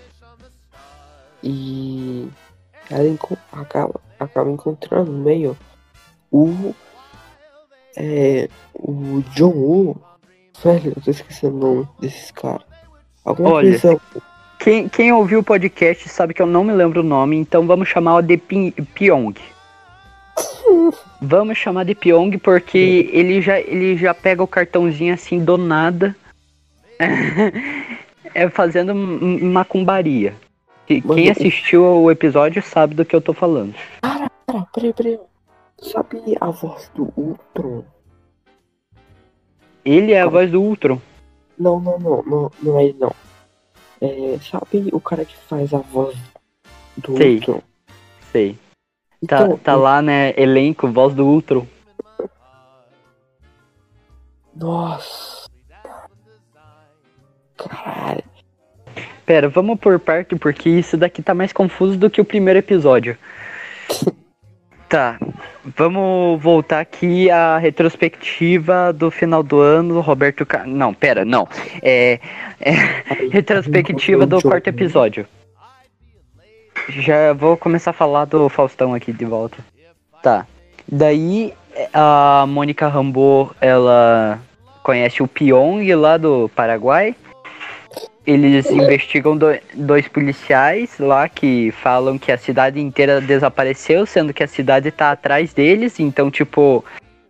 E 1.43 2.27
ela 2.89 3.03
acaba, 3.51 4.01
acaba 4.19 4.49
encontrando 4.49 5.11
no 5.11 5.23
meio 5.23 5.55
o. 6.31 6.73
É, 7.95 8.49
o 8.73 9.21
John 9.35 9.51
Woo. 9.51 10.01
Velho, 10.63 10.93
eu 10.95 11.01
tô 11.01 11.11
esquecendo 11.11 11.55
o 11.55 11.59
nome 11.59 11.87
desses 11.99 12.31
caras. 12.31 12.63
Alguma 13.23 13.49
Olha. 13.49 13.79
Quem, 14.59 14.87
quem 14.89 15.11
ouviu 15.11 15.39
o 15.39 15.43
podcast 15.43 16.07
sabe 16.09 16.33
que 16.33 16.41
eu 16.41 16.45
não 16.47 16.63
me 16.63 16.73
lembro 16.73 17.01
o 17.01 17.03
nome, 17.03 17.35
então 17.37 17.67
vamos 17.67 17.87
chamar 17.87 18.21
de 18.21 18.37
Pyong. 18.37 19.35
Vamos 21.21 21.57
chamar 21.57 21.85
de 21.85 21.95
Pyong 21.95 22.37
porque 22.37 23.09
ele 23.11 23.41
já, 23.41 23.59
ele 23.59 23.95
já 23.95 24.13
pega 24.13 24.43
o 24.43 24.47
cartãozinho 24.47 25.13
assim 25.13 25.43
do 25.43 25.57
nada. 25.57 26.15
é 28.33 28.49
fazendo 28.49 28.93
macumbaria. 28.93 30.35
Que- 30.85 31.01
Quem 31.01 31.29
assistiu 31.29 31.83
o 31.83 32.11
episódio 32.11 32.61
sabe 32.61 32.93
do 32.95 33.05
que 33.05 33.15
eu 33.15 33.21
tô 33.21 33.33
falando. 33.33 33.73
Cara, 34.01 34.29
peraí, 34.73 34.93
peraí. 34.93 35.19
Sabe 35.81 36.19
a 36.39 36.49
voz 36.51 36.91
do 36.95 37.11
Ultron? 37.17 37.83
Ele 39.85 40.13
é 40.13 40.21
a 40.21 40.27
voz 40.27 40.51
do 40.51 40.61
Ultron. 40.61 40.99
Não, 41.57 41.79
não, 41.79 41.99
não, 41.99 42.23
não, 42.23 42.51
não 42.61 42.79
é 42.79 42.85
ele 42.85 42.97
não. 42.99 43.13
É, 44.01 44.37
sabe 44.39 44.89
o 44.91 44.99
cara 44.99 45.23
que 45.23 45.37
faz 45.37 45.73
a 45.73 45.77
voz 45.77 46.17
do 46.97 47.15
Sei. 47.15 47.35
Ultron? 47.35 47.61
Sei. 48.31 48.57
Tá, 49.27 49.43
Então, 49.43 49.57
tá 49.57 49.75
lá, 49.75 50.01
né? 50.01 50.33
Elenco, 50.35 50.87
voz 50.87 51.13
do 51.13 51.25
Ultron. 51.25 51.65
Nossa. 54.55 55.45
Caralho. 57.57 58.23
pera, 59.25 59.49
vamos 59.49 59.79
por 59.79 59.99
parte, 59.99 60.35
porque 60.35 60.69
isso 60.69 60.97
daqui 60.97 61.21
tá 61.21 61.33
mais 61.33 61.53
confuso 61.53 61.97
do 61.97 62.09
que 62.09 62.21
o 62.21 62.25
primeiro 62.25 62.59
episódio. 62.59 63.17
Tá, 64.95 65.19
vamos 65.75 66.41
voltar 66.41 66.79
aqui 66.79 67.29
à 67.29 67.57
retrospectiva 67.57 68.93
do 68.93 69.11
final 69.11 69.43
do 69.43 69.59
ano, 69.59 69.99
Roberto 69.99 70.45
Car... 70.45 70.65
Não, 70.65 70.93
pera, 70.93 71.25
não. 71.25 71.45
É, 71.81 72.17
é 72.61 72.71
retrospectiva 73.29 74.25
do 74.25 74.41
quarto 74.41 74.69
episódio. 74.69 75.27
Já 76.87 77.33
vou 77.33 77.57
começar 77.57 77.89
a 77.89 77.93
falar 77.93 78.23
do 78.23 78.47
Faustão 78.47 78.93
aqui 78.93 79.11
de 79.11 79.25
volta. 79.25 79.57
Tá. 80.23 80.47
Daí 80.89 81.53
a 81.93 82.45
Mônica 82.47 82.87
Rambo, 82.87 83.53
ela 83.59 84.39
conhece 84.81 85.21
o 85.21 85.27
Pyong 85.27 85.93
lá 85.93 86.15
do 86.15 86.49
Paraguai. 86.55 87.13
Eles 88.25 88.71
investigam 88.71 89.37
do, 89.37 89.47
dois 89.75 90.07
policiais 90.07 90.97
lá 90.97 91.29
que 91.29 91.71
falam 91.71 92.17
que 92.17 92.31
a 92.31 92.37
cidade 92.37 92.79
inteira 92.79 93.21
desapareceu, 93.21 94.05
sendo 94.05 94.33
que 94.33 94.43
a 94.43 94.47
cidade 94.47 94.89
tá 94.89 95.11
atrás 95.11 95.53
deles. 95.53 95.99
Então, 95.99 96.31
tipo, 96.31 96.83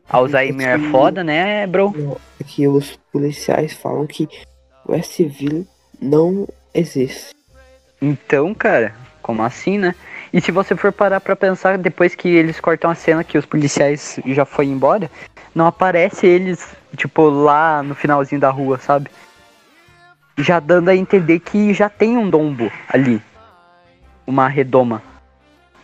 Alzheimer 0.10 0.68
é 0.68 0.80
foda, 0.92 1.24
né, 1.24 1.68
bro? 1.68 2.18
É 2.40 2.44
que 2.44 2.68
os 2.68 2.98
policiais 3.12 3.74
falam 3.74 4.08
que 4.08 4.28
Westville 4.88 5.68
não 6.02 6.48
existe. 6.74 7.32
Então, 8.02 8.54
cara, 8.54 8.96
como 9.22 9.44
assim, 9.44 9.78
né? 9.78 9.96
E 10.32 10.40
se 10.40 10.52
você 10.52 10.76
for 10.76 10.92
parar 10.92 11.20
pra 11.20 11.36
pensar, 11.36 11.78
depois 11.78 12.14
que 12.14 12.28
eles 12.28 12.60
cortam 12.60 12.92
a 12.92 12.96
cena 12.96 13.24
que 13.24 13.38
os 13.38 13.46
policiais 13.46 14.20
já 14.28 14.46
foi 14.46 14.66
embora, 14.66 15.10
não 15.54 15.66
aparece 15.66 16.28
eles, 16.28 16.76
tipo, 16.96 17.30
lá 17.30 17.82
no 17.82 17.96
finalzinho 17.96 18.40
da 18.40 18.50
rua, 18.50 18.78
sabe? 18.78 19.10
Já 20.38 20.60
dando 20.60 20.90
a 20.90 20.96
entender 20.96 21.40
que 21.40 21.74
já 21.74 21.90
tem 21.90 22.18
um 22.18 22.30
dombo 22.30 22.72
ali. 22.90 23.22
Uma 24.28 24.48
redoma. 24.48 25.02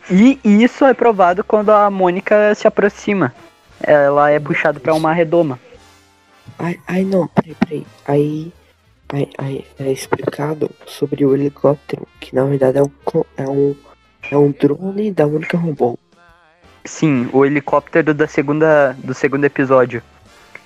E 0.09 0.39
isso 0.43 0.85
é 0.85 0.93
provado 0.93 1.43
quando 1.43 1.71
a 1.71 1.89
Mônica 1.89 2.53
se 2.55 2.67
aproxima. 2.67 3.33
Ela 3.81 4.31
é 4.31 4.39
puxada 4.39 4.79
para 4.79 4.93
uma 4.93 5.13
redoma. 5.13 5.59
Ai, 6.57 6.79
ai 6.87 7.03
não, 7.03 7.27
peraí, 7.27 7.55
peraí. 7.55 7.85
Aí, 8.05 8.53
aí, 9.09 9.29
aí 9.37 9.65
é 9.79 9.91
explicado 9.91 10.69
sobre 10.85 11.25
o 11.25 11.33
helicóptero, 11.33 12.07
que 12.19 12.35
na 12.35 12.43
verdade 12.45 12.79
é 12.79 12.83
um, 12.83 12.91
é 13.37 13.49
um, 13.49 13.75
é 14.31 14.37
um 14.37 14.51
drone 14.51 15.11
da 15.11 15.27
Mônica 15.27 15.57
Rombol. 15.57 15.97
Sim, 16.83 17.29
o 17.31 17.45
helicóptero 17.45 18.13
da 18.13 18.27
segunda, 18.27 18.93
do 18.99 19.13
segundo 19.13 19.45
episódio. 19.45 20.01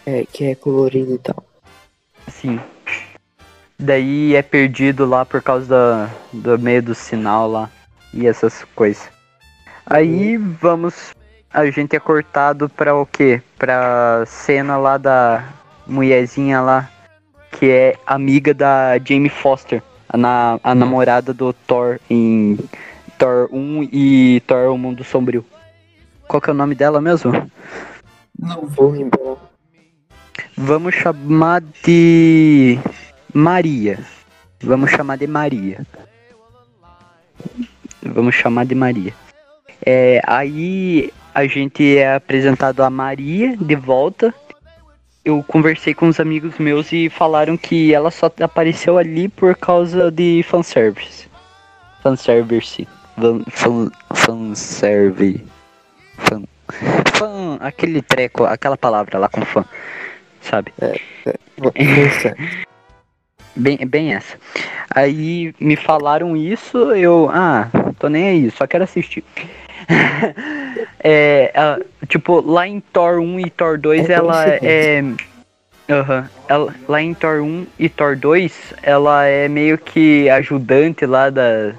É, 0.05 0.25
que 0.25 0.45
é 0.45 0.55
colorido 0.55 1.15
e 1.15 1.17
tal. 1.17 1.43
Sim. 2.27 2.59
Daí 3.77 4.35
é 4.35 4.41
perdido 4.41 5.05
lá 5.05 5.25
por 5.25 5.41
causa 5.41 5.67
da, 5.67 6.09
do 6.31 6.59
meio 6.59 6.81
do 6.81 6.95
sinal 6.95 7.49
lá 7.49 7.69
e 8.13 8.25
essas 8.25 8.63
coisas. 8.75 9.09
Aí 9.85 10.37
vamos. 10.37 11.13
A 11.53 11.69
gente 11.69 11.95
é 11.95 11.99
cortado 11.99 12.69
pra 12.69 12.95
o 12.95 13.05
quê? 13.05 13.41
Pra 13.57 14.23
cena 14.25 14.77
lá 14.77 14.97
da 14.97 15.43
mulherzinha 15.87 16.61
lá, 16.61 16.89
que 17.51 17.69
é 17.69 17.95
amiga 18.05 18.53
da 18.53 18.97
Jamie 18.97 19.29
Foster, 19.29 19.81
a, 20.09 20.17
na, 20.17 20.59
a 20.63 20.73
namorada 20.73 21.33
do 21.33 21.53
Thor 21.53 21.99
em 22.09 22.57
Thor 23.17 23.47
1 23.51 23.89
e 23.91 24.41
Thor 24.47 24.71
O 24.71 24.77
Mundo 24.77 25.03
Sombrio. 25.03 25.45
Qual 26.27 26.41
que 26.41 26.49
é 26.49 26.53
o 26.53 26.55
nome 26.55 26.75
dela 26.75 26.99
mesmo? 26.99 27.31
Não 28.37 28.65
vou 28.65 28.91
lembrar. 28.91 29.35
Vamos 30.57 30.95
chamar 30.95 31.61
de 31.61 32.79
Maria. 33.35 33.99
Vamos 34.63 34.91
chamar 34.91 35.17
de 35.17 35.27
Maria. 35.27 35.85
Vamos 38.01 38.33
chamar 38.33 38.65
de 38.65 38.73
Maria. 38.73 39.13
É, 39.85 40.21
aí 40.25 41.11
a 41.33 41.45
gente 41.45 41.97
é 41.97 42.15
apresentado 42.15 42.81
a 42.81 42.89
Maria 42.89 43.57
de 43.57 43.75
volta. 43.75 44.33
Eu 45.25 45.43
conversei 45.43 45.93
com 45.93 46.07
uns 46.07 46.17
amigos 46.17 46.57
meus 46.59 46.93
e 46.93 47.09
falaram 47.09 47.57
que 47.57 47.93
ela 47.93 48.09
só 48.09 48.31
apareceu 48.39 48.97
ali 48.97 49.27
por 49.27 49.53
causa 49.53 50.09
de 50.09 50.41
fanservice. 50.43 51.27
Fanservice. 52.01 52.87
Fan, 53.17 53.43
fan, 53.49 53.91
fanservice. 54.13 55.43
Fan, 56.19 56.43
fã, 57.13 57.57
aquele 57.59 58.01
treco, 58.01 58.45
aquela 58.45 58.77
palavra 58.77 59.19
lá 59.19 59.27
com 59.27 59.41
fã, 59.41 59.65
sabe? 60.39 60.73
É, 60.79 60.97
é, 61.25 61.35
é. 62.29 62.65
Bem, 63.55 63.77
bem 63.85 64.13
essa. 64.13 64.37
Aí 64.89 65.53
me 65.59 65.75
falaram 65.75 66.35
isso, 66.35 66.77
eu, 66.93 67.29
ah, 67.33 67.69
tô 67.99 68.07
nem 68.07 68.27
aí, 68.27 68.51
só 68.51 68.67
quero 68.67 68.83
assistir. 68.83 69.23
é, 71.03 71.51
ela, 71.53 71.79
tipo, 72.07 72.41
lá 72.41 72.67
em 72.67 72.79
Thor 72.79 73.19
1 73.19 73.39
e 73.39 73.49
Thor 73.49 73.77
2, 73.77 74.09
É 74.09 74.13
ela 74.13 74.45
é. 74.47 75.03
Aham. 75.89 76.29
Ela, 76.47 76.75
lá 76.87 77.01
em 77.01 77.13
Thor 77.13 77.41
1 77.41 77.67
e 77.77 77.89
Thor 77.89 78.15
2, 78.15 78.73
ela 78.81 79.25
é 79.25 79.47
meio 79.47 79.77
que 79.77 80.29
ajudante 80.29 81.05
lá 81.05 81.29
da, 81.29 81.73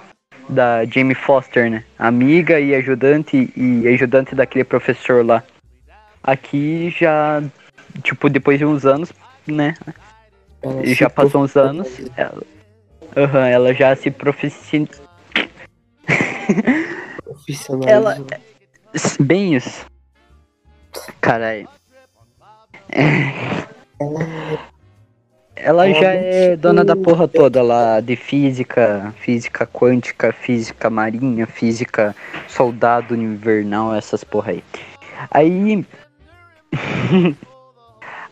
da 0.49 0.85
Jamie 0.85 1.15
Foster, 1.15 1.71
né? 1.71 1.85
Amiga 1.99 2.61
e 2.61 2.75
ajudante 2.75 3.53
e 3.57 3.89
ajudante 3.89 4.35
daquele 4.35 4.65
professor 4.65 5.25
lá. 5.25 5.43
Aqui 6.23 6.95
já, 6.97 7.43
tipo, 8.03 8.29
depois 8.29 8.59
de 8.59 8.65
uns 8.65 8.85
anos, 8.85 9.13
né? 9.47 9.75
Ela 10.63 10.85
E 10.87 10.95
já 10.95 11.09
passou 11.11 11.43
uns 11.43 11.57
anos. 11.57 11.89
Ela, 12.17 12.43
Aham, 13.17 13.47
ela 13.47 13.75
já 13.75 13.95
se 13.97 14.11
profissi... 14.11 14.89
profissionalizou. 17.25 17.89
Ela- 17.89 18.19
Bem 19.21 19.55
isso. 19.57 19.85
Caralho. 21.21 21.69
Ela 23.99 24.23
é 24.23 24.59
Ela 25.57 25.89
Ela 25.89 26.01
já 26.01 26.15
não 26.15 26.21
é 26.21 26.57
dona 26.57 26.85
da 26.85 26.95
porra 26.95 27.27
toda 27.27 27.63
lá 27.63 28.01
de 28.01 28.17
física, 28.17 29.15
física 29.21 29.67
quântica, 29.67 30.33
física 30.33 30.89
marinha, 30.91 31.47
física 31.47 32.15
soldado 32.49 33.15
invernal, 33.15 33.95
essas 33.95 34.23
porra 34.23 34.53
aí. 34.53 34.65
Aí. 35.31 35.85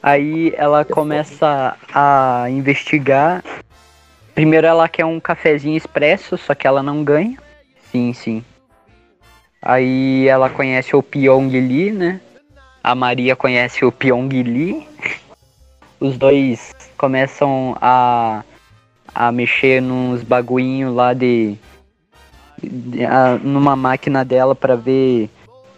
aí 0.04 0.52
ela 0.56 0.84
começa 0.84 1.76
a 1.92 2.44
investigar. 2.50 3.42
Primeiro 4.34 4.66
ela 4.66 4.86
quer 4.88 5.04
um 5.06 5.18
cafezinho 5.18 5.76
expresso, 5.76 6.36
só 6.36 6.54
que 6.54 6.66
ela 6.66 6.82
não 6.82 7.02
ganha. 7.02 7.38
Sim, 7.90 8.12
sim. 8.12 8.44
Aí 9.62 10.28
ela 10.28 10.50
conhece 10.50 10.94
o 10.94 11.02
Pyong 11.02 11.48
Lee, 11.48 11.90
né? 11.90 12.20
A 12.82 12.94
Maria 12.94 13.34
conhece 13.34 13.82
o 13.84 13.90
Pyong 13.90 14.28
Lee. 14.42 14.86
Os 15.98 16.18
dois 16.18 16.72
começam 16.98 17.74
a, 17.80 18.44
a 19.14 19.32
mexer 19.32 19.80
nos 19.80 20.22
bagulhinhos 20.22 20.94
lá 20.94 21.14
de, 21.14 21.56
de- 22.62 23.04
a- 23.06 23.38
numa 23.42 23.74
máquina 23.74 24.22
dela 24.22 24.54
pra 24.54 24.74
ver 24.76 25.30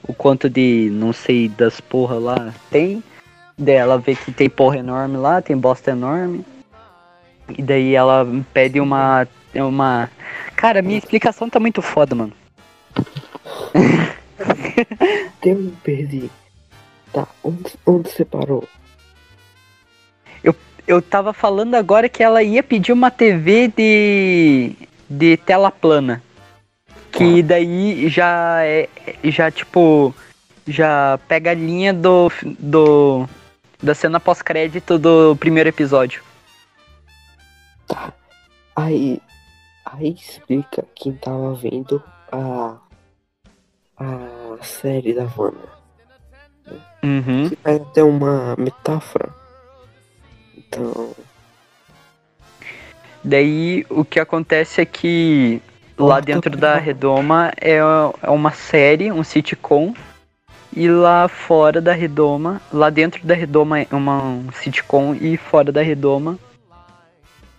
o 0.08 0.12
quanto 0.12 0.48
de 0.50 0.88
não 0.92 1.12
sei 1.12 1.48
das 1.48 1.80
porra 1.80 2.18
lá 2.18 2.52
tem. 2.70 3.04
Daí 3.58 3.74
ela 3.74 3.98
vê 3.98 4.14
que 4.14 4.32
tem 4.32 4.50
porra 4.50 4.78
enorme 4.78 5.16
lá, 5.16 5.40
tem 5.40 5.56
bosta 5.56 5.90
enorme. 5.90 6.44
E 7.56 7.62
daí 7.62 7.94
ela 7.94 8.26
pede 8.52 8.80
uma 8.80 9.26
uma 9.54 10.10
Cara, 10.54 10.82
minha 10.82 10.98
explicação 10.98 11.48
tá 11.48 11.58
muito 11.58 11.80
foda, 11.80 12.14
mano. 12.14 12.32
Eu 15.42 15.54
me 15.54 15.70
perdi. 15.84 16.30
Tá, 17.12 17.26
onde, 17.42 17.72
onde 17.86 18.10
você 18.10 18.24
parou? 18.24 18.68
Eu 20.86 21.02
tava 21.02 21.32
falando 21.32 21.74
agora 21.74 22.08
que 22.08 22.22
ela 22.22 22.42
ia 22.42 22.62
pedir 22.62 22.92
uma 22.92 23.10
TV 23.10 23.68
de 23.68 24.72
de 25.10 25.36
tela 25.36 25.70
plana. 25.70 26.22
Que 27.10 27.42
daí 27.42 28.08
já 28.08 28.64
é 28.64 28.88
já 29.24 29.50
tipo 29.50 30.14
já 30.66 31.18
pega 31.26 31.50
a 31.50 31.54
linha 31.54 31.92
do 31.92 32.30
do 32.58 33.28
da 33.82 33.94
cena 33.94 34.18
pós-crédito 34.18 34.98
do 34.98 35.36
primeiro 35.36 35.68
episódio. 35.68 36.22
Tá. 37.86 38.12
Aí. 38.74 39.20
Aí 39.84 40.14
explica 40.14 40.84
quem 40.94 41.12
tava 41.12 41.54
vendo 41.54 42.02
a. 42.30 42.76
A 43.98 44.62
série 44.62 45.14
da 45.14 45.26
Wanda. 45.36 45.76
Uhum. 47.02 47.50
É 47.64 47.76
até 47.76 48.02
uma 48.02 48.54
metáfora. 48.58 49.30
Então. 50.56 51.14
Daí 53.24 53.86
o 53.88 54.04
que 54.04 54.20
acontece 54.20 54.80
é 54.80 54.84
que 54.84 55.62
lá 55.98 56.20
dentro 56.20 56.56
da. 56.56 56.76
Redoma 56.76 57.52
é, 57.60 57.76
é 57.76 58.30
uma 58.30 58.50
série, 58.50 59.10
um 59.10 59.24
sitcom. 59.24 59.94
E 60.76 60.88
lá 60.88 61.26
fora 61.26 61.80
da 61.80 61.92
Redoma, 61.92 62.60
lá 62.70 62.90
dentro 62.90 63.26
da 63.26 63.34
Redoma 63.34 63.80
é 63.80 63.88
uma, 63.90 64.22
um 64.22 64.52
sitcom 64.52 65.14
e 65.14 65.36
fora 65.36 65.72
da 65.72 65.80
Redoma 65.80 66.38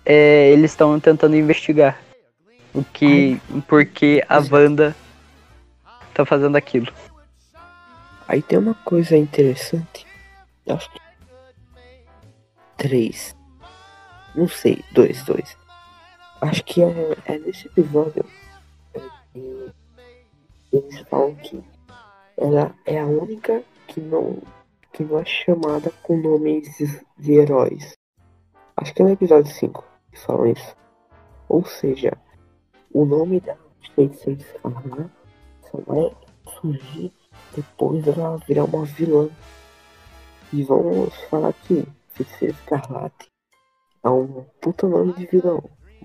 é, 0.10 0.52
eles 0.52 0.72
estão 0.72 0.98
tentando 1.02 1.36
investigar 1.36 2.02
o 2.74 2.82
que, 2.82 3.42
porque 3.68 4.24
a 4.30 4.38
Wanda 4.38 4.96
tá 6.14 6.26
fazendo 6.26 6.56
aquilo. 6.56 6.88
Aí 8.26 8.42
tem 8.42 8.58
uma 8.58 8.74
coisa 8.74 9.18
interessante. 9.18 10.08
Acho 10.70 10.90
que. 10.92 11.00
Três. 12.78 13.36
Não 14.34 14.48
sei, 14.48 14.82
dois, 14.94 15.24
dois. 15.24 15.58
Acho 16.40 16.64
que 16.64 16.82
é, 16.82 17.18
é 17.26 17.40
nesse 17.40 17.68
episódio. 17.68 18.26
é 18.94 19.02
eles 20.72 21.00
falam 21.10 21.36
que 21.36 21.62
ela 22.38 22.74
é 22.86 23.00
a 23.00 23.06
única 23.06 23.64
que 23.88 24.00
não, 24.00 24.42
que 24.94 25.04
não 25.04 25.20
é 25.20 25.26
chamada 25.26 25.92
com 26.04 26.18
nomes 26.18 26.68
de 27.18 27.34
heróis. 27.34 27.98
Acho 28.76 28.94
que 28.94 29.02
é 29.02 29.06
no 29.06 29.12
episódio 29.12 29.52
5 29.52 29.84
que 30.12 30.20
falam 30.20 30.48
isso. 30.48 30.76
Ou 31.50 31.66
seja, 31.66 32.16
o 32.94 33.06
nome 33.06 33.40
da 33.40 33.58
feiticeira 33.96 34.40
escarlate 34.40 35.12
só 35.72 35.80
vai 35.82 36.16
surgir 36.60 37.12
depois 37.56 38.04
dela 38.06 38.38
virar 38.48 38.66
uma 38.66 38.86
vilã. 38.86 39.30
E 40.54 40.64
vamos 40.64 41.14
falar 41.24 41.54
que 41.54 41.86
feiticeira 42.10 42.54
escarlate 42.54 43.32
é 44.04 44.10
um 44.10 44.46
puta 44.62 44.88
nome 44.88 45.14
de 45.14 45.26
vilão. 45.26 45.64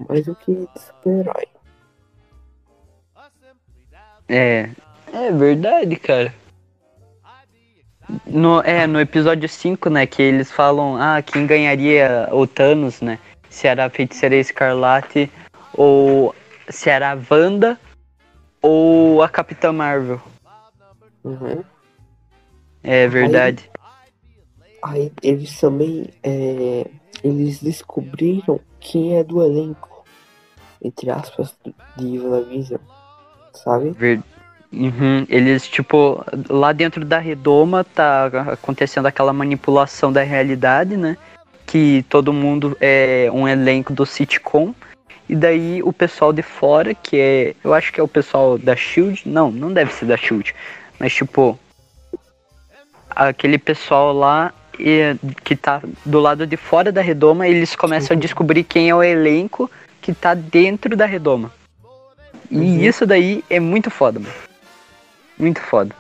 Mais 0.09 0.25
do 0.25 0.35
que 0.35 0.67
super-herói. 0.77 1.47
É, 4.29 4.71
é 5.13 5.33
verdade, 5.33 5.97
cara. 5.97 6.35
No, 8.27 8.61
é, 8.63 8.87
no 8.87 9.01
episódio 9.01 9.49
5, 9.49 9.89
né, 9.89 10.07
que 10.07 10.23
eles 10.23 10.51
falam, 10.51 10.97
ah, 10.97 11.23
quem 11.23 11.47
ganharia 11.47 12.29
o 12.33 12.47
Thanos, 12.47 13.01
né? 13.01 13.19
Se 13.49 13.67
era 13.67 13.87
a 13.87 13.91
Feiticeira 13.91 14.37
Escarlate 14.37 15.31
ou 15.75 16.35
se 16.69 16.91
era 16.91 17.13
a 17.13 17.19
Wanda 17.31 17.79
ou 18.61 19.23
a 19.23 19.29
Capitã 19.29 19.73
Marvel. 19.73 20.21
Uhum. 21.25 21.63
É 22.83 23.07
verdade. 23.07 23.71
Aí 24.83 25.13
eles 25.23 25.59
também 25.61 26.09
é, 26.23 26.87
eles 27.23 27.63
descobriram 27.63 28.61
quem 28.81 29.17
é 29.17 29.23
do 29.23 29.43
elenco, 29.43 30.05
entre 30.83 31.11
aspas, 31.11 31.55
de 31.97 32.19
WandaVision, 32.19 32.81
sabe? 33.53 33.91
Ver... 33.91 34.23
Uhum, 34.73 35.27
Eles, 35.29 35.69
tipo, 35.69 36.25
lá 36.49 36.73
dentro 36.73 37.05
da 37.05 37.19
redoma 37.19 37.85
tá 37.85 38.27
acontecendo 38.53 39.07
aquela 39.07 39.33
manipulação 39.33 40.11
da 40.11 40.23
realidade, 40.23 40.97
né? 40.97 41.17
Que 41.67 42.05
todo 42.09 42.33
mundo 42.33 42.77
é 42.81 43.29
um 43.33 43.47
elenco 43.47 43.93
do 43.93 44.07
sitcom. 44.07 44.75
E 45.29 45.37
daí 45.37 45.83
o 45.83 45.93
pessoal 45.93 46.33
de 46.33 46.43
fora, 46.43 46.95
que 46.95 47.19
é. 47.19 47.55
Eu 47.63 47.75
acho 47.75 47.93
que 47.93 48.01
é 48.01 48.03
o 48.03 48.09
pessoal 48.09 48.59
da 48.59 48.75
Shield. 48.75 49.23
Não, 49.27 49.51
não 49.51 49.73
deve 49.73 49.93
ser 49.93 50.07
da 50.07 50.17
Shield. 50.17 50.55
Mas 50.99 51.13
tipo. 51.15 51.59
Aquele 53.15 53.59
pessoal 53.59 54.13
lá 54.15 54.55
e, 54.79 55.15
que 55.45 55.55
tá 55.55 55.83
do 56.05 56.19
lado 56.19 56.47
de 56.47 56.57
fora 56.57 56.91
da 56.91 57.03
redoma, 57.03 57.47
eles 57.47 57.77
começam 57.77 58.17
a 58.17 58.21
descobrir 58.21 58.65
quem 58.65 58.89
é 58.89 58.95
o 58.95 59.03
elenco 59.03 59.71
que 60.01 60.15
tá 60.15 60.33
dentro 60.33 60.97
da 60.97 61.05
redoma. 61.05 61.53
E 62.51 62.57
Uhum. 62.57 62.81
isso 62.81 63.07
daí 63.07 63.45
é 63.51 63.61
muito 63.61 63.91
foda, 63.91 64.19
mano. 64.19 64.35
Muito 65.43 65.61
foda. 65.61 65.93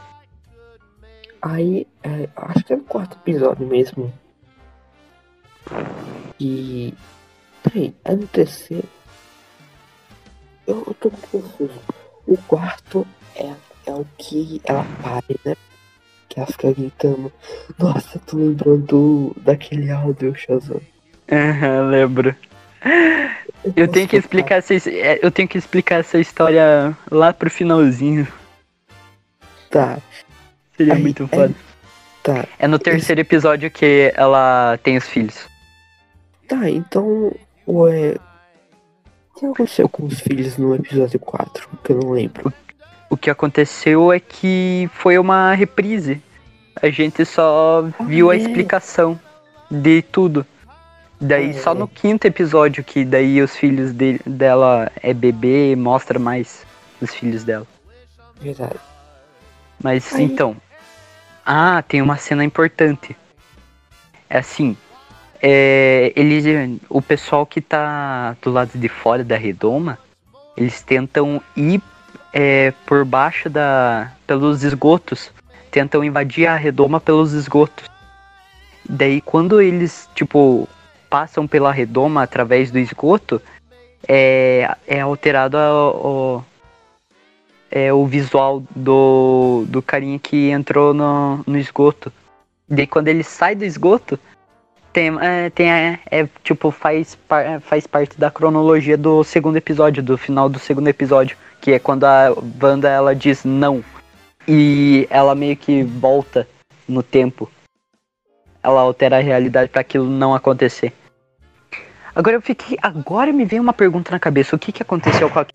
Aí, 1.42 1.85
é, 2.05 2.28
acho 2.37 2.64
que 2.64 2.72
é 2.72 2.76
no 2.76 2.85
quarto 2.85 3.16
episódio 3.16 3.66
mesmo. 3.66 4.14
E. 6.38 6.94
Peraí, 7.64 7.92
é 8.05 8.14
no 8.14 8.26
terceiro? 8.28 8.88
Eu, 10.64 10.85
eu 10.87 10.94
tô 10.94 11.11
muito 11.11 11.26
confuso. 11.28 11.81
O 12.24 12.37
quarto 12.46 13.05
é, 13.35 13.52
é 13.87 13.92
o 13.92 14.07
que 14.16 14.61
ela 14.64 14.87
pare, 15.02 15.40
né? 15.44 15.57
Que 16.28 16.38
ela 16.38 16.46
fica 16.46 16.72
gritando. 16.72 17.33
Nossa, 17.76 18.20
tô 18.20 18.37
lembrando 18.37 18.87
do- 18.87 19.37
daquele 19.40 19.90
áudio, 19.90 20.37
Shazam. 20.37 20.81
Aham, 21.31 21.88
lembro. 21.90 22.37
Eu 23.74 23.88
tenho 23.88 24.07
que 24.07 24.16
explicar 24.16 24.57
essa, 24.59 24.74
é, 24.88 25.18
eu 25.20 25.33
tenho 25.33 25.48
que 25.48 25.59
explicar 25.59 25.96
essa 25.98 26.20
história 26.20 26.96
lá 27.11 27.33
pro 27.33 27.50
finalzinho. 27.50 28.28
Tá, 29.72 29.98
Seria 30.76 30.94
Aí, 30.94 31.02
muito 31.02 31.24
é- 31.24 31.26
foda. 31.37 31.54
tá. 32.22 32.46
É 32.58 32.68
no 32.68 32.78
terceiro 32.78 33.20
episódio 33.20 33.70
que 33.70 34.12
ela 34.14 34.78
tem 34.82 34.96
os 34.96 35.08
filhos. 35.08 35.48
Tá, 36.46 36.68
então. 36.70 37.32
Ué. 37.66 38.16
O 39.35 39.38
que 39.40 39.46
aconteceu 39.46 39.88
com 39.88 40.04
os 40.06 40.20
filhos 40.20 40.56
no 40.58 40.74
episódio 40.74 41.18
4? 41.18 41.68
Que 41.82 41.92
eu 41.92 41.98
não 42.00 42.11
lembro. 42.11 42.52
O 43.11 43.16
que 43.16 43.28
aconteceu 43.30 44.12
é 44.12 44.20
que 44.20 44.88
foi 44.94 45.18
uma 45.18 45.52
reprise. 45.54 46.22
A 46.80 46.88
gente 46.90 47.24
só 47.24 47.85
viu 48.06 48.30
a 48.30 48.35
é. 48.35 48.38
explicação 48.38 49.18
de 49.70 50.02
tudo. 50.02 50.46
Daí 51.20 51.50
Ah, 51.50 51.62
só 51.62 51.70
é. 51.72 51.74
no 51.74 51.88
quinto 51.88 52.26
episódio 52.26 52.82
que 52.85 53.04
daí 53.04 53.40
os 53.40 53.54
filhos 53.56 53.92
de- 53.92 54.20
dela 54.26 54.90
é 55.02 55.12
bebê, 55.14 55.74
mostra 55.76 56.18
mais 56.18 56.64
os 57.00 57.12
filhos 57.14 57.42
dela. 57.44 57.66
Verdade. 58.40 58.76
Mas 59.82 60.12
Aí- 60.14 60.24
então. 60.24 60.56
Ah, 61.44 61.82
tem 61.86 62.00
uma 62.00 62.16
cena 62.16 62.44
importante. 62.44 63.16
É 64.30 64.38
assim. 64.38 64.76
É, 65.42 66.12
eles, 66.14 66.44
o 66.88 67.02
pessoal 67.02 67.44
que 67.44 67.60
tá 67.60 68.36
do 68.40 68.52
lado 68.52 68.70
de 68.78 68.88
fora 68.88 69.24
da 69.24 69.36
redoma, 69.36 69.98
eles 70.56 70.80
tentam 70.82 71.42
ir 71.56 71.82
é, 72.32 72.72
por 72.86 73.04
baixo 73.04 73.50
da. 73.50 74.12
pelos 74.26 74.62
esgotos. 74.62 75.32
Tentam 75.70 76.04
invadir 76.04 76.46
a 76.46 76.54
redoma 76.54 77.00
pelos 77.00 77.32
esgotos. 77.32 77.90
Daí 78.88 79.20
quando 79.20 79.60
eles, 79.60 80.08
tipo, 80.14 80.68
passam 81.10 81.46
pela 81.46 81.72
redoma 81.72 82.22
através 82.22 82.70
do 82.70 82.78
esgoto, 82.78 83.40
é, 84.06 84.76
é 84.86 85.00
alterado 85.00 85.56
a- 85.56 85.90
o, 85.90 86.44
é, 87.72 87.90
o 87.90 88.04
visual 88.04 88.62
do, 88.76 89.64
do 89.66 89.80
carinha 89.80 90.18
que 90.18 90.50
entrou 90.50 90.92
no, 90.92 91.42
no 91.46 91.56
esgoto. 91.56 92.12
Daí 92.68 92.87
quando 92.87 93.08
ele 93.08 93.24
sai 93.24 93.54
do 93.54 93.64
esgoto, 93.64 94.18
tem, 94.92 95.11
é, 95.20 95.48
tem 95.48 95.72
é, 95.72 95.98
é, 96.11 96.28
tipo, 96.44 96.70
faz, 96.70 97.14
par- 97.14 97.62
faz 97.62 97.87
parte 97.87 98.20
da 98.20 98.30
cronologia 98.30 98.96
do 98.98 99.24
segundo 99.24 99.56
episódio, 99.56 100.02
do 100.02 100.18
final 100.18 100.50
do 100.50 100.58
segundo 100.58 100.87
episódio. 100.88 101.35
Que 101.62 101.72
é 101.72 101.78
quando 101.78 102.04
a 102.04 102.35
Wanda 102.62 102.90
ela 102.90 103.14
diz 103.14 103.42
não. 103.42 103.82
E 104.46 105.06
ela 105.08 105.35
meio 105.35 105.56
que 105.56 105.82
volta 105.82 106.46
no 106.87 107.02
tempo. 107.02 107.50
Ela 108.62 108.82
altera 108.82 109.16
a 109.16 109.22
realidade 109.22 109.70
para 109.70 109.80
aquilo 109.80 110.04
não 110.04 110.35
acontecer. 110.35 110.92
Agora 112.14 112.37
eu 112.37 112.42
fiquei. 112.42 112.76
Agora 112.82 113.32
me 113.32 113.46
veio 113.46 113.62
uma 113.62 113.72
pergunta 113.72 114.11
na 114.11 114.18
cabeça. 114.18 114.54
O 114.54 114.58
que, 114.58 114.72
que 114.72 114.82
aconteceu 114.82 115.30
com 115.30 115.38
a 115.38 115.46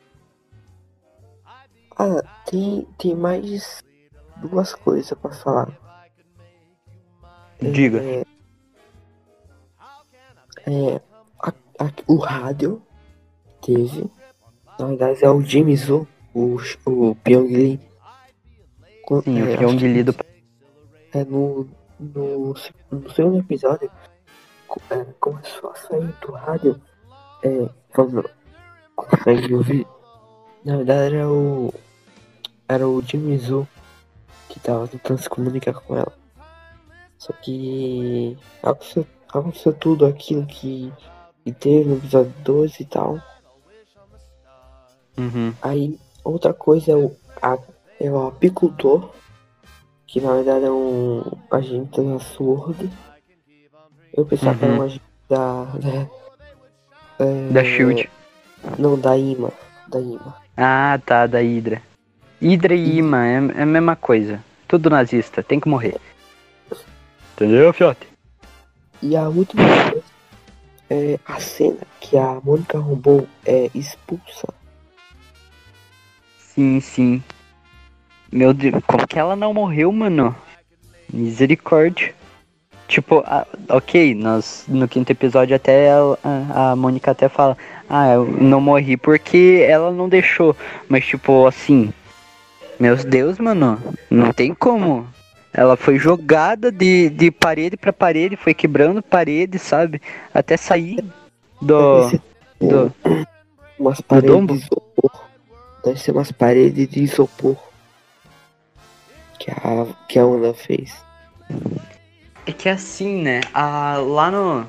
Ah, 2.00 2.22
tem, 2.46 2.88
tem 2.98 3.16
mais 3.16 3.84
duas 4.38 4.74
coisas 4.76 5.18
pra 5.20 5.32
falar. 5.32 5.72
Diga. 7.60 8.00
É, 8.04 8.24
é, 10.68 11.02
a- 11.40 11.54
a- 11.80 11.92
o 12.08 12.18
rádio 12.18 12.82
teve. 13.62 14.10
Na 14.80 14.86
verdade 14.86 15.26
é 15.26 15.30
o 15.30 15.42
Jimmy 15.42 15.76
Zoo, 15.76 16.08
o, 16.34 16.58
o 16.86 17.16
Pyong 17.16 17.48
Lee. 17.52 17.80
Sim, 19.24 19.40
é, 19.40 19.56
o 19.56 19.58
Pyong 19.58 19.78
Lee 19.80 20.04
do 20.04 20.14
É 21.14 21.24
no, 21.26 21.68
no, 22.00 22.54
no 22.92 23.10
segundo 23.12 23.40
episódio, 23.40 23.90
é, 24.92 25.04
começou 25.20 25.72
a 25.72 25.76
sair 25.76 26.14
do 26.22 26.32
rádio, 26.34 26.80
é, 27.44 27.70
quando 27.96 28.30
consegue 28.96 29.54
ouvir. 29.56 29.88
Na 30.64 30.78
verdade 30.78 31.16
era 31.16 31.28
o. 31.30 31.74
Era 32.68 32.88
o 32.88 33.02
Jimmy 33.02 33.38
Zoo 33.38 33.68
que 34.50 34.60
tava 34.60 34.88
tentando 34.88 35.22
se 35.22 35.30
comunicar 35.30 35.74
com 35.74 35.96
ela. 35.96 36.12
Só 37.18 37.34
que 37.34 38.38
aconteceu, 38.64 39.06
aconteceu 39.30 39.74
tudo 39.74 40.06
aquilo 40.06 40.46
que, 40.46 40.92
que 41.44 41.52
teve 41.52 41.90
no 41.90 41.98
episódio 41.98 42.34
12 42.44 42.76
e 42.80 42.86
tal. 42.86 43.20
Uhum. 45.18 45.54
Aí 45.62 46.00
outra 46.24 46.54
coisa 46.54 46.92
é 46.92 46.96
o, 46.96 47.16
a, 47.42 47.58
é 48.00 48.10
o 48.12 48.28
apicultor, 48.28 49.12
que 50.06 50.22
na 50.22 50.34
verdade 50.36 50.66
é 50.66 50.72
um 50.72 51.24
agente 51.52 52.02
da 52.02 52.20
SWORD. 52.20 52.90
Eu 54.14 54.26
pensava 54.26 54.58
que 54.58 54.66
era 54.66 54.74
Uhum. 54.74 54.80
um 54.80 54.84
agente 54.84 55.04
da. 55.30 55.64
Da, 55.66 57.26
é, 57.26 57.50
Da 57.52 57.64
Shield. 57.64 58.10
Não, 58.78 58.98
da 59.00 59.18
IMA. 59.18 59.52
Da 59.88 60.00
IMA. 60.00 60.36
Ah, 60.56 61.00
tá, 61.06 61.28
da 61.28 61.40
Hydra. 61.40 61.82
Hydra 62.42 62.76
e 62.76 62.98
Ima 62.98 63.26
é, 63.26 63.36
é 63.56 63.62
a 63.64 63.66
mesma 63.66 63.96
coisa. 63.96 64.44
Tudo 64.68 64.90
nazista, 64.90 65.42
tem 65.42 65.60
que 65.60 65.70
morrer. 65.70 65.98
Entendeu, 67.34 67.72
fiote? 67.74 68.08
E 69.02 69.16
a 69.16 69.28
última 69.30 69.64
coisa 69.64 70.04
é 70.90 71.20
a 71.26 71.40
cena 71.40 71.80
que 72.00 72.18
a 72.18 72.40
Mônica 72.44 72.80
Rambeau 72.80 73.28
é 73.46 73.70
expulsa. 73.74 74.48
Sim, 76.40 76.80
sim. 76.80 77.24
Meu 78.32 78.54
Deus, 78.54 78.84
como 78.86 79.08
que 79.08 79.20
ela 79.20 79.36
não 79.36 79.54
morreu, 79.54 79.92
mano? 79.92 80.36
Misericórdia. 81.12 82.14
Tipo, 82.88 83.22
ah, 83.26 83.46
ok, 83.70 84.16
nós, 84.16 84.64
no 84.68 84.88
quinto 84.88 85.12
episódio 85.12 85.56
até 85.56 85.92
a, 85.92 86.72
a 86.72 86.76
Mônica 86.76 87.12
até 87.12 87.28
fala, 87.28 87.58
ah, 87.90 88.14
eu 88.14 88.26
não 88.26 88.62
morri 88.62 88.96
porque 88.96 89.66
ela 89.68 89.92
não 89.92 90.08
deixou. 90.08 90.56
Mas 90.88 91.06
tipo, 91.06 91.46
assim, 91.46 91.94
meus 92.80 93.04
Deus, 93.04 93.40
mano, 93.40 93.82
não 94.10 94.32
tem 94.32 94.54
como. 94.54 95.08
Ela 95.54 95.76
foi 95.76 95.98
jogada 95.98 96.72
de, 96.72 97.10
de 97.10 97.32
parede 97.32 97.78
para 97.78 97.92
parede, 97.92 98.36
foi 98.36 98.54
quebrando 98.54 99.02
parede, 99.02 99.58
sabe? 99.58 100.02
Até 100.34 100.56
sair 100.58 101.04
do. 101.62 102.12
do 102.60 102.94
umas 103.80 104.02
paredes 104.02 104.48
de 104.48 104.54
isopor. 104.54 105.12
Deve 105.84 106.00
ser 106.00 106.12
umas 106.12 106.32
paredes 106.32 106.88
de 106.90 107.04
isopor. 107.04 107.58
Que 109.40 109.52
a, 109.52 109.88
que 110.08 110.20
a 110.20 110.26
Wanda 110.26 110.54
fez. 110.54 110.96
É 112.46 112.52
que 112.52 112.70
assim, 112.70 113.22
né? 113.22 113.42
A, 113.54 113.98
lá 113.98 114.32
no. 114.32 114.68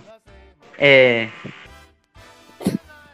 É. 0.79 1.29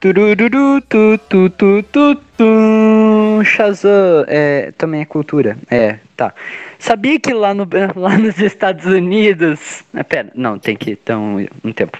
Turururu, 0.04 0.82
tu, 0.82 1.16
tu, 1.16 1.48
tu, 1.48 1.82
tu, 1.84 2.14
tu. 2.36 3.42
Shazam 3.42 4.26
é, 4.28 4.70
também 4.72 5.00
é 5.00 5.06
cultura. 5.06 5.56
É, 5.70 5.98
tá. 6.14 6.34
Sabia 6.78 7.18
que 7.18 7.32
lá, 7.32 7.54
no, 7.54 7.66
lá 7.96 8.18
nos 8.18 8.38
Estados 8.38 8.84
Unidos. 8.84 9.82
Ah, 9.94 10.04
pera, 10.04 10.30
não, 10.34 10.58
tem 10.58 10.76
que 10.76 10.94
ter 10.94 11.14
um, 11.14 11.46
um 11.64 11.72
tempo. 11.72 11.98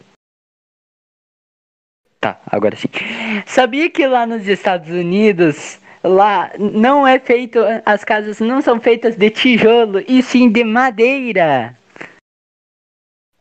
Tá, 2.20 2.38
agora 2.44 2.76
sim. 2.76 2.88
Sabia 3.46 3.88
que 3.88 4.06
lá 4.06 4.26
nos 4.26 4.46
Estados 4.46 4.90
Unidos, 4.90 5.78
lá 6.02 6.50
não 6.58 7.08
é 7.08 7.18
feito. 7.18 7.58
As 7.86 8.04
casas 8.04 8.38
não 8.38 8.60
são 8.60 8.78
feitas 8.78 9.16
de 9.16 9.30
tijolo, 9.30 10.04
e 10.06 10.22
sim 10.22 10.50
de 10.50 10.62
madeira. 10.62 11.74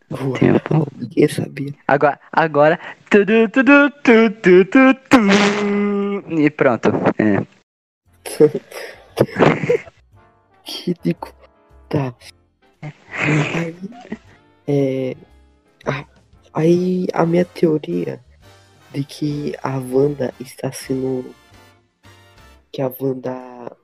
Uau, 0.10 0.34
tempo. 0.34 0.88
Ninguém 0.96 1.28
sabia. 1.28 1.74
Agora, 1.86 2.20
agora. 2.32 2.80
E 6.30 6.50
pronto. 6.50 6.90
É. 7.20 7.46
que 10.64 10.92
ridículo. 10.92 11.34
Tá. 11.90 12.16
Aí, 12.82 13.76
é, 14.68 15.16
aí 16.54 17.08
a 17.14 17.26
minha 17.26 17.46
teoria 17.46 18.20
de 18.92 19.04
que 19.04 19.56
a 19.62 19.78
Wanda 19.78 20.34
está 20.40 20.72
sendo. 20.72 21.36
Que 22.72 22.82
a 22.82 22.92
Wanda 23.00 23.78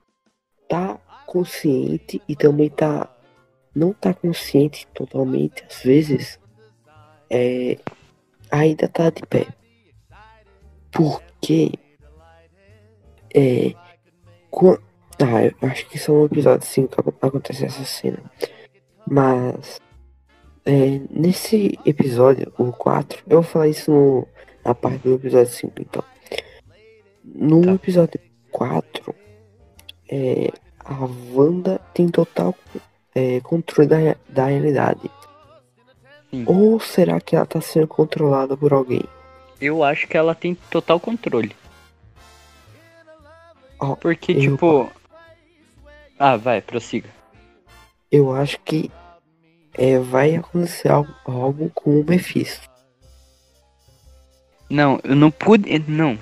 tá 0.67 0.97
consciente 1.27 2.19
e 2.27 2.35
também 2.35 2.71
tá 2.71 3.07
não 3.75 3.93
tá 3.93 4.11
consciente 4.13 4.87
totalmente, 4.87 5.63
às 5.69 5.83
vezes, 5.83 6.39
é, 7.29 7.77
ainda 8.51 8.87
tá 8.87 9.09
de 9.09 9.21
pé. 9.23 9.47
Porque 10.91 11.73
é, 13.33 13.73
com, 14.49 14.77
ah, 15.19 15.45
eu 15.45 15.69
acho 15.69 15.87
que 15.87 15.99
são 15.99 16.25
episódios 16.25 16.69
5 16.69 17.03
que 17.03 17.25
acontece 17.25 17.65
essa 17.65 17.83
cena. 17.83 18.19
Mas 19.07 19.79
é, 20.65 21.01
nesse 21.09 21.77
episódio, 21.85 22.51
o 22.57 22.71
4, 22.71 23.23
eu 23.27 23.41
vou 23.41 23.43
falar 23.43 23.67
isso 23.67 23.91
no, 23.91 24.27
na 24.63 24.73
parte 24.75 25.03
do 25.03 25.15
episódio 25.15 25.51
5 25.51 25.73
então. 25.79 26.03
No 27.23 27.61
tá. 27.61 27.73
episódio 27.73 28.19
4, 28.51 29.15
é, 30.11 30.51
a 30.79 31.07
Wanda 31.33 31.79
tem 31.93 32.09
total 32.09 32.55
é, 33.13 33.39
controle 33.41 33.87
da, 33.87 33.97
da 34.27 34.45
realidade. 34.45 35.09
Sim. 36.31 36.43
Ou 36.47 36.79
será 36.79 37.19
que 37.19 37.35
ela 37.35 37.45
tá 37.45 37.59
sendo 37.59 37.87
controlada 37.87 38.55
por 38.55 38.73
alguém? 38.73 39.03
Eu 39.59 39.83
acho 39.83 40.07
que 40.07 40.17
ela 40.17 40.35
tem 40.35 40.55
total 40.69 40.99
controle. 40.99 41.55
Oh, 43.79 43.95
Porque, 43.95 44.33
eu... 44.33 44.39
tipo. 44.39 44.91
Ah, 46.17 46.37
vai, 46.37 46.61
prossiga. 46.61 47.09
Eu 48.11 48.33
acho 48.33 48.59
que 48.61 48.91
é, 49.73 49.97
vai 49.99 50.35
acontecer 50.35 50.89
algo, 50.89 51.13
algo 51.25 51.71
com 51.73 51.99
o 51.99 52.03
Mephisto. 52.03 52.67
Não, 54.69 54.99
eu 55.03 55.15
não 55.15 55.31
pude. 55.31 55.79
Não. 55.87 56.17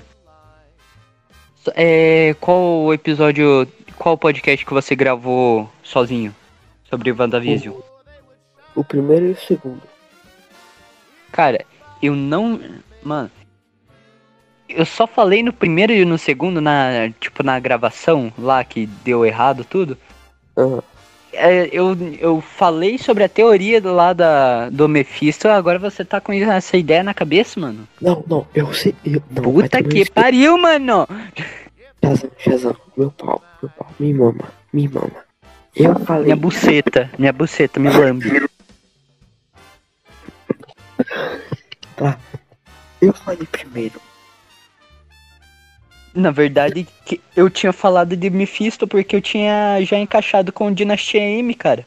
É, 1.74 2.34
qual 2.40 2.84
o 2.84 2.94
episódio. 2.94 3.66
Qual 3.96 4.16
podcast 4.16 4.64
que 4.64 4.72
você 4.72 4.94
gravou 4.94 5.68
sozinho? 5.82 6.34
sobre 6.88 7.12
WandaVision? 7.12 7.74
O, 8.74 8.80
o 8.80 8.84
primeiro 8.84 9.26
e 9.26 9.32
o 9.32 9.36
segundo. 9.36 9.82
Cara, 11.32 11.64
eu 12.02 12.14
não. 12.14 12.60
Mano. 13.02 13.30
Eu 14.68 14.84
só 14.84 15.06
falei 15.06 15.42
no 15.42 15.52
primeiro 15.52 15.92
e 15.94 16.04
no 16.04 16.18
segundo, 16.18 16.60
na, 16.60 17.10
tipo, 17.18 17.42
na 17.42 17.58
gravação 17.58 18.30
lá 18.38 18.62
que 18.62 18.84
deu 18.84 19.24
errado 19.24 19.64
tudo. 19.64 19.96
Uhum. 20.56 20.82
É, 21.32 21.68
eu, 21.72 21.96
eu 22.18 22.40
falei 22.40 22.98
sobre 22.98 23.22
a 23.22 23.28
teoria 23.28 23.80
do 23.80 23.94
lá 23.94 24.12
da, 24.12 24.70
do 24.70 24.88
Mephisto, 24.88 25.46
agora 25.48 25.78
você 25.78 26.04
tá 26.04 26.20
com 26.20 26.32
essa 26.32 26.76
ideia 26.76 27.02
na 27.02 27.14
cabeça, 27.14 27.60
mano? 27.60 27.86
Não, 28.00 28.24
não, 28.26 28.46
eu 28.54 28.72
sei. 28.72 28.94
Eu, 29.04 29.22
não, 29.30 29.42
Puta 29.42 29.82
que 29.82 30.10
pariu, 30.10 30.56
mano! 30.58 31.06
Shazam, 32.02 32.30
Shazam, 32.38 32.76
meu 32.96 33.10
pau, 33.10 33.42
meu 33.62 33.70
pau, 33.76 33.88
me 34.00 34.14
mama, 34.14 34.48
me 34.72 34.88
mama. 34.88 35.28
Eu 35.76 35.98
falei. 36.00 36.24
Minha 36.24 36.36
buceta, 36.36 37.10
minha 37.18 37.32
buceta, 37.32 37.78
me 37.78 37.90
lambe. 37.90 38.48
Eu 43.00 43.12
falei 43.12 43.46
primeiro. 43.46 44.00
Na 46.14 46.30
verdade, 46.30 46.86
eu 47.36 47.48
tinha 47.48 47.72
falado 47.72 48.16
de 48.16 48.28
Mephisto 48.28 48.88
porque 48.88 49.14
eu 49.14 49.22
tinha 49.22 49.78
já 49.82 49.98
encaixado 49.98 50.52
com 50.52 50.66
o 50.66 50.74
Dinastia 50.74 51.20
M, 51.20 51.54
cara. 51.54 51.86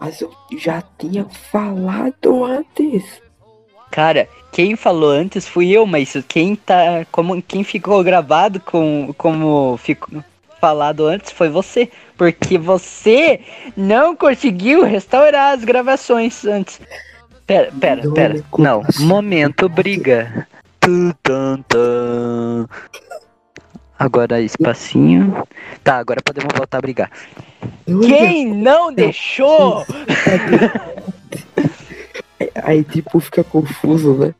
Mas 0.00 0.20
eu 0.20 0.30
já 0.58 0.82
tinha 0.98 1.24
falado 1.24 2.44
antes. 2.44 3.22
Cara, 3.90 4.28
quem 4.50 4.74
falou 4.74 5.10
antes 5.10 5.46
fui 5.46 5.70
eu, 5.70 5.86
mas 5.86 6.16
quem 6.26 6.56
tá. 6.56 7.06
Como, 7.12 7.40
quem 7.40 7.62
ficou 7.62 8.02
gravado 8.02 8.58
com. 8.60 9.14
Como 9.16 9.76
ficou 9.76 10.22
falado 10.60 11.06
antes 11.06 11.30
foi 11.30 11.48
você. 11.48 11.90
Porque 12.16 12.58
você 12.58 13.40
não 13.76 14.16
conseguiu 14.16 14.82
restaurar 14.82 15.54
as 15.54 15.64
gravações 15.64 16.44
antes. 16.44 16.80
Pera, 17.46 17.70
pera, 17.78 18.10
pera. 18.12 18.44
Não, 18.58 18.82
momento 19.00 19.68
briga. 19.68 20.46
Agora 23.98 24.40
espacinho. 24.40 25.46
Tá, 25.82 25.98
agora 25.98 26.20
podemos 26.22 26.52
voltar 26.56 26.78
a 26.78 26.80
brigar. 26.80 27.10
Quem 28.06 28.46
não 28.46 28.92
deixou? 28.92 29.84
Aí 32.62 32.82
tipo 32.84 33.20
fica 33.20 33.44
confuso, 33.44 34.14
né? 34.14 34.34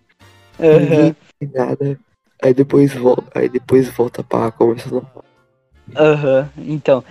Uhum. 0.59 1.15
nada. 1.53 1.99
Aí 2.43 2.55
depois 2.55 2.93
volta, 2.93 3.39
aí 3.39 3.49
depois 3.49 3.89
volta 3.89 4.23
pra 4.23 4.51
conversa 4.51 4.91
normal. 4.91 5.25
Aham, 5.97 6.51
uhum. 6.57 6.65
então. 6.67 7.05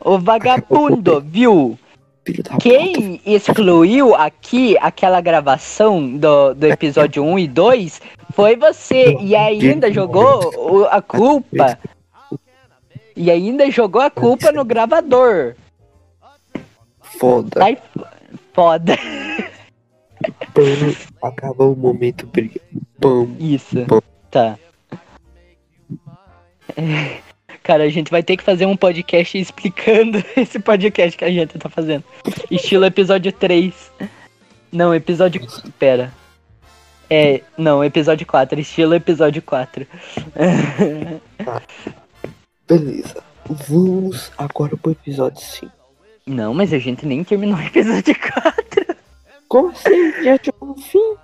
O 0.00 0.18
vagabundo, 0.18 1.20
viu? 1.20 1.78
Quem 2.60 3.20
excluiu 3.24 4.14
aqui 4.14 4.76
aquela 4.80 5.20
gravação 5.20 6.16
do, 6.16 6.54
do 6.54 6.66
episódio 6.66 7.24
1 7.24 7.38
e 7.38 7.48
2 7.48 8.00
foi 8.32 8.56
você. 8.56 9.16
E 9.20 9.34
ainda 9.34 9.92
jogou 9.92 10.86
a 10.90 11.00
culpa. 11.00 11.78
E 13.16 13.30
ainda 13.30 13.70
jogou 13.70 14.02
a 14.02 14.10
culpa 14.10 14.52
no 14.52 14.64
gravador. 14.64 15.54
Foda. 17.00 17.60
Sai 17.60 17.78
foda. 18.52 18.96
acabou 21.22 21.72
o 21.72 21.76
momento 21.76 22.26
briga. 22.26 22.60
Isso. 23.38 23.76
Tá. 24.30 24.58
É. 26.76 27.29
Cara, 27.62 27.84
a 27.84 27.88
gente 27.88 28.10
vai 28.10 28.22
ter 28.22 28.36
que 28.36 28.42
fazer 28.42 28.66
um 28.66 28.76
podcast 28.76 29.38
explicando 29.38 30.22
esse 30.36 30.58
podcast 30.58 31.16
que 31.16 31.24
a 31.24 31.30
gente 31.30 31.58
tá 31.58 31.68
fazendo. 31.68 32.04
Estilo 32.50 32.84
episódio 32.84 33.32
3. 33.32 33.74
Não, 34.72 34.94
episódio. 34.94 35.46
Pera. 35.78 36.12
É, 37.08 37.42
não, 37.58 37.84
episódio 37.84 38.26
4. 38.26 38.60
Estilo 38.60 38.94
episódio 38.94 39.42
4. 39.42 39.86
Tá. 41.44 41.62
Beleza. 42.68 43.22
Vamos 43.48 44.30
agora 44.36 44.76
pro 44.76 44.92
episódio 44.92 45.40
5. 45.40 45.72
Não, 46.26 46.54
mas 46.54 46.72
a 46.72 46.78
gente 46.78 47.06
nem 47.06 47.24
terminou 47.24 47.56
o 47.56 47.62
episódio 47.62 48.14
4. 48.14 48.96
Como 49.48 49.70
assim? 49.70 50.22
Já 50.22 50.38
chegou 50.42 50.68
no 50.68 50.76
fim? 50.76 51.14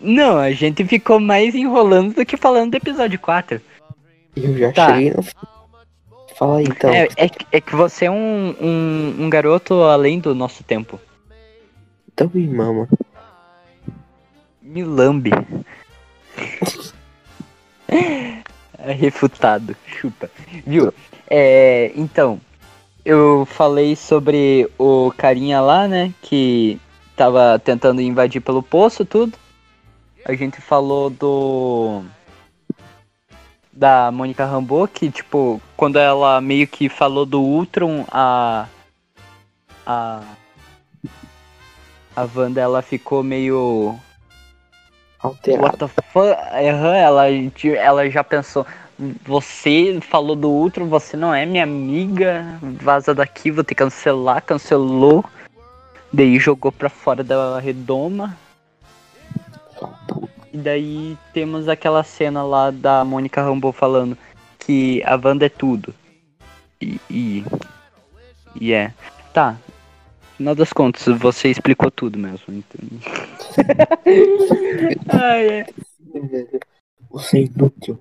Não, 0.00 0.38
a 0.38 0.50
gente 0.50 0.84
ficou 0.84 1.20
mais 1.20 1.54
enrolando 1.54 2.14
do 2.14 2.26
que 2.26 2.36
falando 2.36 2.72
do 2.72 2.76
episódio 2.76 3.18
4. 3.18 3.60
Eu 4.36 4.56
já 4.58 4.72
Tá. 4.72 4.94
cheguei 4.94 5.10
no. 5.12 5.22
Fala 6.36 6.58
aí, 6.58 6.64
então. 6.64 6.90
É, 6.90 7.08
é, 7.16 7.28
que- 7.28 7.46
é 7.52 7.60
que 7.60 7.76
você 7.76 8.06
é 8.06 8.10
um, 8.10 8.54
um, 8.60 9.16
um 9.24 9.30
garoto 9.30 9.82
além 9.82 10.18
do 10.18 10.34
nosso 10.34 10.64
tempo. 10.64 10.98
Então 12.12 12.30
me 12.32 12.46
mama. 12.48 12.88
Me 14.62 14.82
lambe. 14.84 15.30
É 18.84 18.92
refutado. 18.92 19.76
Chupa. 19.86 20.28
Viu? 20.66 20.92
É, 21.28 21.92
então, 21.94 22.40
eu 23.04 23.46
falei 23.46 23.94
sobre 23.94 24.68
o 24.76 25.12
carinha 25.16 25.60
lá, 25.60 25.86
né? 25.86 26.12
Que 26.20 26.80
tava 27.14 27.60
tentando 27.60 28.00
invadir 28.00 28.40
pelo 28.40 28.60
poço, 28.62 29.04
tudo. 29.04 29.38
A 30.24 30.34
gente 30.34 30.60
falou 30.60 31.10
do. 31.10 32.02
Da 33.72 34.10
Mônica 34.12 34.44
Rambeau, 34.44 34.86
que, 34.86 35.10
tipo, 35.10 35.60
quando 35.76 35.98
ela 35.98 36.40
meio 36.40 36.66
que 36.66 36.88
falou 36.88 37.24
do 37.24 37.40
Ultron, 37.40 38.04
a. 38.10 38.66
A. 39.86 40.22
A 42.14 42.28
Wanda, 42.34 42.60
ela 42.60 42.82
ficou 42.82 43.22
meio. 43.22 43.98
Alterado. 45.18 45.64
What 45.64 45.78
the 45.78 45.88
fuck? 45.88 46.36
Ela, 46.52 47.28
ela 47.78 48.10
já 48.10 48.22
pensou. 48.22 48.66
Você 49.24 49.98
falou 50.02 50.36
do 50.36 50.50
Ultron, 50.50 50.86
você 50.86 51.16
não 51.16 51.34
é 51.34 51.46
minha 51.46 51.64
amiga. 51.64 52.44
Vaza 52.60 53.14
daqui, 53.14 53.50
vou 53.50 53.64
ter 53.64 53.74
que 53.74 53.82
cancelar. 53.82 54.42
Cancelou. 54.42 55.24
Daí 56.12 56.38
jogou 56.38 56.70
pra 56.70 56.90
fora 56.90 57.24
da 57.24 57.58
redoma. 57.58 58.36
E 60.52 60.58
daí 60.58 61.16
temos 61.32 61.66
aquela 61.66 62.04
cena 62.04 62.42
lá 62.42 62.70
da 62.70 63.02
Mônica 63.04 63.42
Rambeau 63.42 63.72
falando 63.72 64.18
que 64.58 65.02
a 65.04 65.16
Wanda 65.16 65.46
é 65.46 65.48
tudo. 65.48 65.94
E. 66.80 67.00
E, 67.08 67.44
e 68.60 68.72
é. 68.72 68.92
Tá. 69.32 69.56
Final 70.36 70.54
das 70.54 70.72
contas, 70.72 71.04
você 71.18 71.48
explicou 71.48 71.90
tudo 71.90 72.18
mesmo. 72.18 72.44
Então... 72.48 72.80
Ai, 75.08 75.48
é. 75.48 75.66
Você 77.10 77.38
é 77.38 77.42
inútil. 77.42 77.98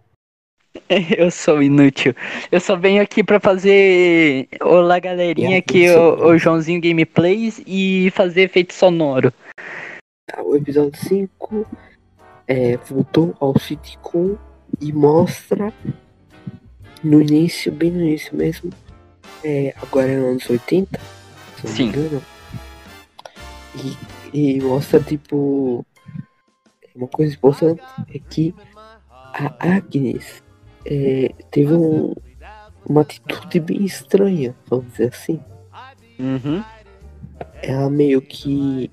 Eu 1.17 1.31
sou 1.31 1.61
inútil. 1.61 2.13
Eu 2.51 2.59
só 2.59 2.75
venho 2.75 3.01
aqui 3.01 3.23
pra 3.23 3.39
fazer. 3.39 4.49
Olá, 4.61 4.99
galerinha, 4.99 5.57
aqui 5.57 5.89
o, 5.89 6.27
o 6.27 6.37
Joãozinho 6.37 6.81
Gameplays 6.81 7.61
e 7.65 8.11
fazer 8.11 8.41
efeito 8.41 8.73
sonoro. 8.73 9.33
Tá, 10.27 10.41
o 10.41 10.55
episódio 10.55 10.97
5 10.97 11.65
é, 12.47 12.77
voltou 12.77 13.35
ao 13.39 13.57
sitcom 13.59 14.35
e 14.79 14.91
mostra 14.91 15.73
no 17.03 17.21
início, 17.21 17.71
bem 17.71 17.91
no 17.91 18.01
início 18.01 18.35
mesmo, 18.35 18.71
é, 19.43 19.73
agora 19.81 20.07
é 20.11 20.15
anos 20.15 20.49
80, 20.49 20.99
se 21.57 21.67
não 21.67 21.73
Sim. 21.75 21.83
me 21.83 21.89
engano. 21.89 22.21
E, 24.33 24.57
e 24.57 24.61
mostra 24.61 24.99
tipo 24.99 25.85
uma 26.93 27.07
coisa 27.07 27.33
importante 27.33 27.81
é 28.13 28.19
que 28.19 28.53
a 29.33 29.55
Agnes 29.77 30.43
é, 30.85 31.33
teve 31.49 31.73
um- 31.73 32.13
uma 32.85 33.01
atitude 33.01 33.59
bem 33.61 33.85
estranha, 33.85 34.53
vamos 34.67 34.87
dizer 34.91 35.09
assim. 35.13 35.39
Uhum. 36.19 36.63
ela 37.63 37.89
meio 37.89 38.21
que 38.21 38.91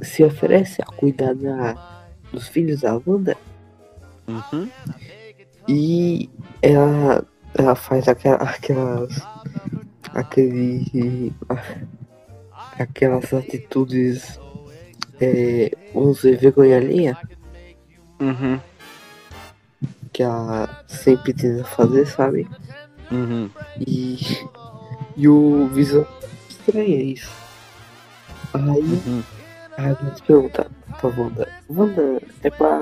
se 0.00 0.22
oferece 0.22 0.80
a 0.80 0.84
cuidar 0.86 1.34
da, 1.34 1.95
dos 2.32 2.48
filhos 2.48 2.80
da 2.80 3.00
Wanda 3.06 3.36
Uhum. 4.28 4.68
e 5.68 6.28
ela, 6.60 7.24
ela 7.54 7.74
faz 7.76 8.08
aquela, 8.08 8.36
aquelas 8.38 9.22
aquele 10.12 11.32
aquelas 12.78 13.32
atitudes 13.32 14.40
é, 15.20 15.70
vamos 15.94 16.16
dizer 16.16 16.38
vergonha 16.38 16.76
alheia 16.78 17.16
Uhum. 18.18 18.58
que 20.12 20.22
ela 20.22 20.84
sempre 20.88 21.32
tenta 21.34 21.62
fazer, 21.64 22.06
sabe? 22.06 22.48
Uhum. 23.12 23.48
E, 23.86 24.16
e 25.16 25.28
o 25.28 25.68
Visão 25.68 26.06
estranha 26.48 27.02
isso. 27.02 27.30
Aí 28.54 28.62
Uhum. 29.06 29.22
A 29.76 29.92
gente 29.92 30.22
pergunta 30.22 30.66
pra 31.00 31.10
Wanda, 31.10 31.48
Wanda, 31.68 32.22
é 32.42 32.50
pra 32.50 32.78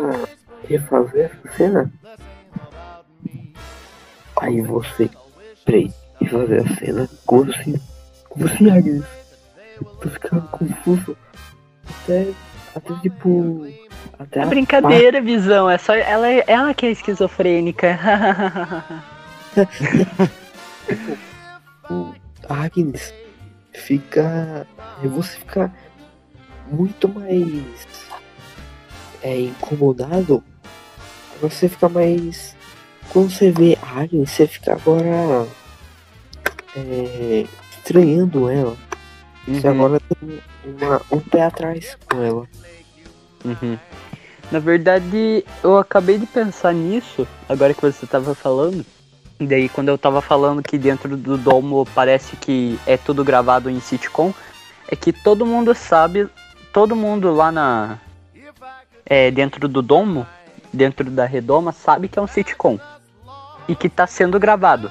refazer 0.68 1.26
essa 1.26 1.56
cena? 1.56 1.92
Aí 4.40 4.60
você, 4.62 5.10
peraí, 5.64 5.92
refazer 6.20 6.62
a 6.64 6.76
cena? 6.76 7.08
Como 7.26 7.50
assim? 7.50 7.74
Como 8.28 8.46
assim, 8.46 8.70
Agnes? 8.70 9.04
Tô 10.00 10.08
ficando 10.08 10.42
confuso. 10.48 11.16
Até, 12.02 12.28
até 12.74 12.94
tipo. 13.00 13.66
Até 14.18 14.40
É 14.40 14.46
brincadeira, 14.46 15.20
visão. 15.20 15.68
É 15.68 15.78
só 15.78 15.94
ela, 15.94 16.28
ela 16.28 16.74
que 16.74 16.86
é 16.86 16.90
esquizofrênica. 16.90 17.98
o 21.90 22.14
Agnes 22.48 23.12
fica. 23.72 24.66
Você 25.02 25.38
fica 25.38 25.72
muito 26.70 27.08
mais 27.08 27.64
é, 29.22 29.40
incomodado. 29.40 30.42
Você 31.40 31.68
fica 31.68 31.88
mais. 31.88 32.54
Quando 33.10 33.30
você 33.30 33.50
vê 33.50 33.78
a 33.82 34.00
Agnes, 34.00 34.30
você 34.30 34.46
fica 34.46 34.72
agora 34.72 35.46
é, 36.76 37.46
estranhando 37.78 38.48
ela. 38.48 38.76
Você 39.46 39.68
Uhum. 39.68 39.74
agora 39.74 40.00
tem 40.00 40.40
uma, 40.64 41.02
um 41.10 41.20
pé 41.20 41.42
atrás 41.42 41.98
com 42.10 42.22
ela. 42.22 42.48
Uhum. 43.44 43.78
Na 44.50 44.58
verdade, 44.58 45.44
eu 45.62 45.76
acabei 45.76 46.16
de 46.18 46.26
pensar 46.26 46.72
nisso, 46.72 47.26
agora 47.48 47.74
que 47.74 47.82
você 47.82 48.06
tava 48.06 48.34
falando. 48.34 48.84
E 49.38 49.46
daí, 49.46 49.68
quando 49.68 49.88
eu 49.88 49.98
tava 49.98 50.22
falando 50.22 50.62
que 50.62 50.78
dentro 50.78 51.16
do 51.16 51.36
domo 51.36 51.86
parece 51.94 52.36
que 52.36 52.78
é 52.86 52.96
tudo 52.96 53.24
gravado 53.24 53.68
em 53.68 53.80
sitcom, 53.80 54.32
é 54.88 54.94
que 54.96 55.12
todo 55.12 55.44
mundo 55.44 55.74
sabe, 55.74 56.28
todo 56.74 56.96
mundo 56.96 57.32
lá 57.32 57.52
na. 57.52 57.98
É, 59.06 59.30
dentro 59.30 59.68
do 59.68 59.80
domo, 59.80 60.26
dentro 60.72 61.08
da 61.08 61.24
redoma, 61.24 61.72
sabe 61.72 62.08
que 62.08 62.18
é 62.18 62.22
um 62.22 62.26
sitcom. 62.26 62.78
E 63.68 63.74
que 63.74 63.88
tá 63.88 64.06
sendo 64.06 64.38
gravado. 64.38 64.90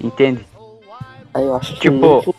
Entende? 0.00 0.44
Aí 1.32 1.44
eu 1.44 1.54
acho 1.54 1.74
que 1.74 1.80
Tipo, 1.80 2.34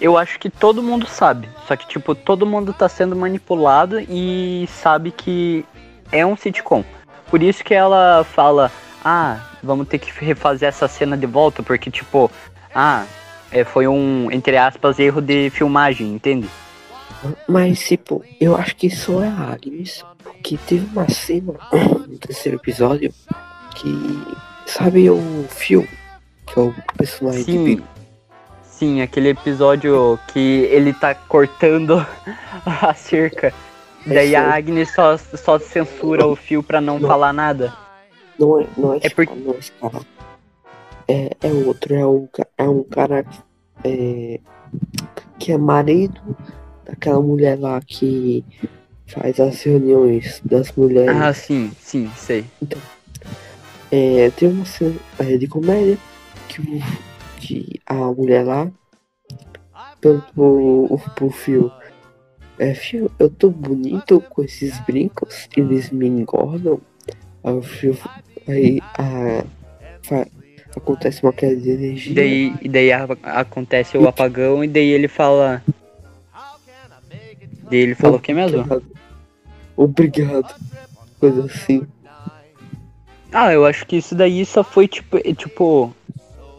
Eu 0.00 0.18
acho 0.18 0.38
que 0.38 0.50
todo 0.50 0.82
mundo 0.82 1.06
sabe. 1.06 1.48
Só 1.68 1.76
que, 1.76 1.86
tipo, 1.86 2.14
todo 2.14 2.44
mundo 2.44 2.74
tá 2.74 2.88
sendo 2.88 3.14
manipulado 3.14 4.00
e 4.00 4.66
sabe 4.68 5.12
que 5.12 5.64
é 6.10 6.26
um 6.26 6.36
sitcom. 6.36 6.84
Por 7.30 7.42
isso 7.42 7.62
que 7.62 7.72
ela 7.72 8.24
fala, 8.24 8.70
ah, 9.04 9.38
vamos 9.62 9.86
ter 9.86 9.98
que 9.98 10.10
refazer 10.24 10.68
essa 10.68 10.88
cena 10.88 11.16
de 11.16 11.26
volta, 11.26 11.62
porque, 11.62 11.90
tipo, 11.90 12.30
ah, 12.74 13.06
é, 13.50 13.62
foi 13.62 13.86
um, 13.86 14.30
entre 14.30 14.56
aspas, 14.56 14.98
erro 14.98 15.20
de 15.20 15.48
filmagem, 15.50 16.12
entende? 16.12 16.48
Mas, 17.48 17.80
tipo, 17.80 18.24
eu 18.40 18.56
acho 18.56 18.74
que 18.76 18.90
só 18.90 19.22
é 19.22 19.28
a 19.28 19.52
Agnes. 19.52 20.04
Porque 20.22 20.56
teve 20.66 20.86
uma 20.86 21.08
cena 21.08 21.54
no 22.08 22.18
terceiro 22.18 22.58
episódio 22.58 23.12
que. 23.74 23.92
Sabe 24.66 25.10
o 25.10 25.20
Phil? 25.48 25.86
Que 26.46 26.58
é 26.58 26.62
o 26.62 26.74
personagem 26.96 27.44
de 27.44 27.52
Sim. 27.52 27.64
Big 27.64 27.84
Sim, 28.62 29.00
aquele 29.00 29.28
episódio 29.28 30.18
que 30.28 30.66
ele 30.70 30.92
tá 30.92 31.14
cortando 31.14 32.04
a 32.66 32.94
cerca. 32.94 33.52
Daí 34.04 34.34
a 34.34 34.54
Agnes 34.54 34.92
só, 34.92 35.16
só 35.16 35.58
censura 35.60 36.26
o 36.26 36.34
fio 36.34 36.62
pra 36.62 36.80
não 36.80 36.98
Não. 36.98 37.08
falar 37.08 37.32
nada. 37.32 37.72
Não 38.38 38.60
é, 38.60 38.66
não 38.76 38.94
é, 38.94 38.96
esse 38.98 39.14
porque- 39.14 39.26
cara, 39.32 39.40
não 39.46 39.54
é 39.54 39.58
esse 39.58 39.72
cara. 39.72 40.00
É, 41.06 41.30
é 41.40 41.52
outro, 41.52 41.94
é 41.94 42.04
um, 42.06 42.28
é 42.58 42.62
um 42.64 42.82
cara 42.84 43.24
é, 43.84 44.40
que 45.38 45.52
é 45.52 45.58
marido 45.58 46.20
daquela 46.84 47.20
mulher 47.20 47.58
lá 47.58 47.80
que 47.80 48.44
faz 49.06 49.38
as 49.40 49.62
reuniões 49.62 50.40
das 50.44 50.72
mulheres. 50.72 51.14
Ah, 51.14 51.32
sim, 51.34 51.70
sim, 51.80 52.10
sei. 52.16 52.44
É, 53.90 54.30
tem 54.30 54.48
uma 54.48 54.64
cena 54.64 54.94
de 55.38 55.46
comédia 55.46 55.98
que, 56.48 56.60
o, 56.60 56.80
que 57.38 57.80
a 57.86 57.94
mulher 57.94 58.44
lá 58.44 58.70
pergunta 60.00 60.26
pro, 61.14 61.30
Phil. 61.30 61.70
É, 62.58 62.74
Phil, 62.74 63.10
eu 63.18 63.28
tô 63.30 63.50
bonito 63.50 64.20
com 64.30 64.42
esses 64.42 64.78
brincos, 64.80 65.48
eles 65.56 65.90
me 65.90 66.06
engordam. 66.08 66.80
Aí 67.44 67.52
o 67.52 67.62
Phil, 67.62 67.96
aí 68.48 68.82
a, 68.98 69.44
fa- 70.02 70.26
acontece 70.76 71.22
uma 71.22 71.32
queda 71.32 71.56
de 71.56 71.70
energia. 71.70 72.14
Daí, 72.14 72.56
e 72.62 72.68
daí 72.68 72.92
a- 72.92 73.08
acontece 73.22 73.96
o 73.98 74.08
apagão 74.08 74.64
e 74.64 74.68
daí 74.68 74.88
ele 74.88 75.08
fala. 75.08 75.62
Ele 77.76 77.94
fala 77.94 78.16
o 78.16 78.20
que 78.20 78.32
mesmo? 78.32 78.64
obrigado. 79.76 80.54
Coisa 81.18 81.44
assim. 81.44 81.86
Ah, 83.32 83.52
eu 83.52 83.64
acho 83.64 83.86
que 83.86 83.96
isso 83.96 84.14
daí 84.14 84.44
só 84.44 84.62
foi 84.62 84.86
tipo. 84.86 85.16
é, 85.18 85.32
tipo 85.34 85.94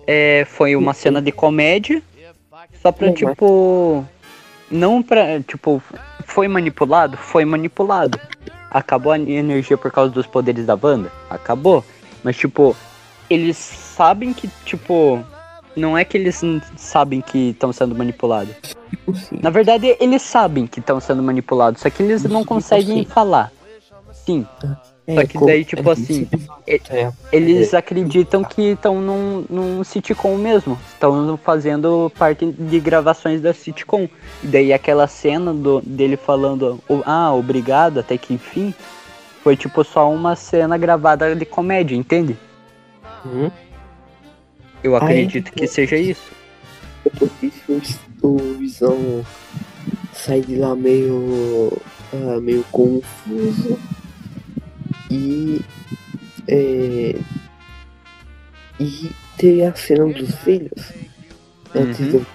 é, 0.07 0.45
foi 0.45 0.76
uma 0.76 0.93
cena 0.93 1.22
de 1.22 1.32
comédia. 1.32 2.01
Só 2.82 2.91
pra, 2.91 3.07
Não, 3.07 3.14
tipo. 3.14 4.05
Não 4.70 5.03
pra. 5.03 5.39
Tipo, 5.41 5.82
foi 6.26 6.47
manipulado? 6.47 7.18
Foi 7.18 7.45
manipulado. 7.45 8.20
Acabou 8.70 9.11
a 9.11 9.20
energia 9.20 9.78
por 9.78 9.91
causa 9.91 10.11
dos 10.11 10.26
poderes 10.26 10.66
da 10.66 10.76
banda? 10.76 11.11
Acabou. 11.30 11.86
Mas, 12.24 12.36
tipo, 12.36 12.76
eles 13.30 13.57
sabem 13.57 14.34
que, 14.34 14.49
tipo. 14.66 15.24
Não 15.76 15.97
é 15.97 16.05
que 16.05 16.17
eles 16.17 16.41
sabem 16.78 17.21
que 17.21 17.49
estão 17.49 17.74
sendo 17.74 17.95
manipulados. 17.95 18.53
Tipo 18.89 19.11
assim. 19.11 19.39
Na 19.41 19.49
verdade, 19.49 19.95
eles 19.99 20.21
sabem 20.21 20.67
que 20.67 20.80
estão 20.80 20.99
sendo 20.99 21.24
manipulados, 21.24 21.82
só 21.82 21.89
que 21.89 22.03
eles 22.03 22.24
não 22.24 22.41
Tipo 22.41 22.53
conseguem 22.53 23.01
assim. 23.01 23.05
falar. 23.09 23.51
Sim, 24.26 24.45
É, 25.05 25.15
Só 25.15 25.26
que 25.28 25.38
daí, 25.45 25.65
tipo 25.65 25.89
é, 25.89 25.91
assim, 25.91 26.30
é, 26.65 27.11
eles 27.30 27.74
acreditam 27.74 28.41
que 28.41 28.61
estão 28.71 29.01
num, 29.01 29.43
num 29.49 29.84
sitcom 29.84 30.38
mesmo. 30.38 30.80
Estão 30.93 31.36
fazendo 31.36 32.09
parte 32.17 32.45
de 32.45 32.80
gravações 32.80 33.41
da 33.41 33.53
sitcom. 33.53 34.07
E 34.41 34.47
daí 34.47 34.71
aquela 34.71 35.05
cena 35.07 35.53
do, 35.53 35.82
dele 35.82 36.15
falando, 36.15 36.80
"O- 36.88 37.01
ah, 37.05 37.34
obrigado, 37.34 37.99
até 37.99 38.17
que 38.17 38.34
enfim, 38.34 38.74
foi 39.43 39.57
tipo 39.57 39.84
só 39.84 40.09
uma 40.09 40.38
cena 40.38 40.78
gravada 40.78 41.36
de 41.36 41.43
comédia, 41.45 41.97
entende? 41.97 42.38
Hum? 43.26 43.51
Eu 44.84 44.95
Aí, 44.95 45.01
acredito 45.03 45.51
que 45.51 45.61
tipo, 45.61 45.73
seja 45.73 45.95
isso. 45.97 46.31
Depois 47.03 47.31
disso, 47.41 47.97
o 48.21 48.38
Visão 48.57 49.25
sai 50.13 50.41
de 50.41 50.55
lá 50.55 50.75
meio, 50.75 51.71
ah, 52.13 52.39
meio 52.41 52.63
confuso 52.71 53.79
e 55.09 55.61
é, 56.47 57.15
e 58.79 59.11
tem 59.38 59.65
a 59.65 59.73
cena 59.75 60.05
dos 60.07 60.36
filhos 60.39 60.91
antes 61.75 61.99
Uhum. 61.99 62.11
do 62.11 62.27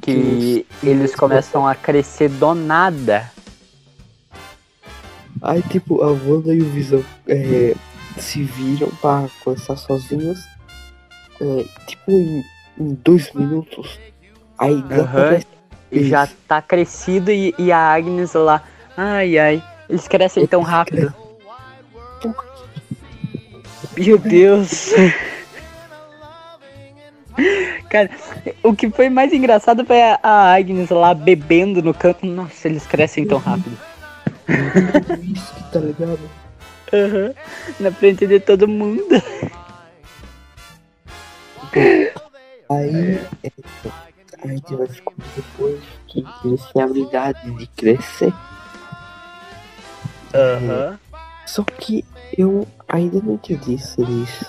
Que 0.00 0.66
eles 0.82 1.14
começam 1.14 1.66
a 1.66 1.74
crescer 1.74 2.28
do 2.28 2.54
nada. 2.54 3.30
aí 5.40 5.62
tipo 5.62 6.02
a 6.02 6.10
Wanda 6.10 6.54
e 6.54 6.60
o 6.60 6.68
Visão 6.70 7.04
é, 7.26 7.74
se 8.18 8.42
viram 8.42 8.88
pra 9.00 9.28
começar 9.44 9.76
sozinhos 9.76 10.38
é, 11.42 11.64
tipo 11.88 12.12
em, 12.12 12.44
em 12.78 12.94
dois 13.04 13.32
minutos 13.32 13.98
aí 14.58 14.84
E 15.90 16.04
já 16.04 16.28
tá 16.46 16.62
crescido 16.62 17.32
e, 17.32 17.52
e 17.58 17.72
a 17.72 17.78
Agnes 17.78 18.32
lá. 18.34 18.62
Ai, 18.96 19.36
ai. 19.38 19.62
Eles 19.88 20.06
crescem 20.06 20.46
tão 20.46 20.62
rápido. 20.62 21.12
Meu 23.96 24.18
Deus. 24.18 24.92
Cara, 27.90 28.10
o 28.62 28.74
que 28.74 28.88
foi 28.90 29.10
mais 29.10 29.32
engraçado 29.32 29.84
foi 29.84 30.00
a, 30.00 30.20
a 30.22 30.54
Agnes 30.54 30.90
lá 30.90 31.12
bebendo 31.12 31.82
no 31.82 31.92
canto. 31.92 32.24
Nossa, 32.24 32.68
eles 32.68 32.86
crescem 32.86 33.26
tão 33.26 33.38
rápido. 33.38 33.76
isso 35.22 35.54
que 35.54 35.72
tá 35.72 35.80
ligado 35.80 36.20
Aham. 36.92 37.34
Na 37.80 37.90
frente 37.90 38.26
de 38.26 38.38
todo 38.38 38.68
mundo. 38.68 39.04
Aí, 42.70 43.18
é, 43.42 43.50
a 44.42 44.46
gente 44.48 44.74
vai 44.76 44.86
descobrir 44.86 45.26
depois 45.36 45.80
que 46.08 46.24
eles 46.44 46.62
têm 46.72 46.82
a 46.82 46.84
habilidade 46.84 47.50
de 47.56 47.66
crescer. 47.68 48.32
Aham. 50.34 50.98
Só 51.46 51.62
que 51.64 52.04
eu 52.36 52.66
ainda 52.88 53.20
não 53.20 53.34
entendi 53.34 53.78
se 53.78 54.00
eles 54.00 54.44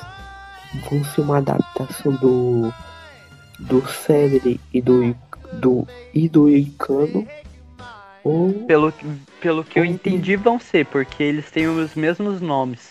vão 0.89 1.03
ser 1.03 1.21
uma 1.21 1.37
adaptação 1.39 2.13
do 2.15 2.73
do 3.59 3.85
Celery 3.87 4.59
e 4.73 4.81
do 4.81 5.15
do 5.53 5.87
e 6.13 6.27
do 6.29 6.49
Icano 6.49 7.27
ou 8.23 8.53
Pelo, 8.65 8.93
pelo 9.41 9.63
que 9.63 9.77
eu 9.79 9.83
entendi, 9.85 10.35
vão 10.37 10.57
ser, 10.59 10.85
porque 10.85 11.21
eles 11.21 11.51
têm 11.51 11.67
os 11.67 11.93
mesmos 11.93 12.39
nomes 12.39 12.87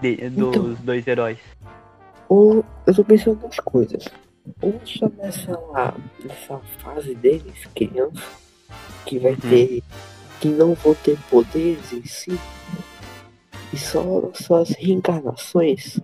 de- 0.00 0.16
dos 0.30 0.48
Então. 0.48 0.74
dois 0.82 1.06
heróis. 1.06 1.38
Ou 2.28 2.64
eu 2.86 2.94
tô 2.94 3.04
pensando 3.04 3.40
nas 3.42 3.58
coisas. 3.60 4.04
Ou 4.60 4.80
só 4.84 5.08
nessa, 5.16 5.58
nessa 6.22 6.58
fase 6.78 7.14
deles, 7.14 7.64
criança, 7.74 8.22
que 9.06 9.18
vai 9.18 9.36
ter. 9.36 9.82
que 10.40 10.48
não 10.48 10.74
vão 10.74 10.94
ter 10.94 11.18
poderes 11.30 11.92
em 11.92 12.04
si. 12.04 12.38
E 13.72 13.76
só 13.78 14.30
suas 14.34 14.70
reencarnações, 14.70 15.98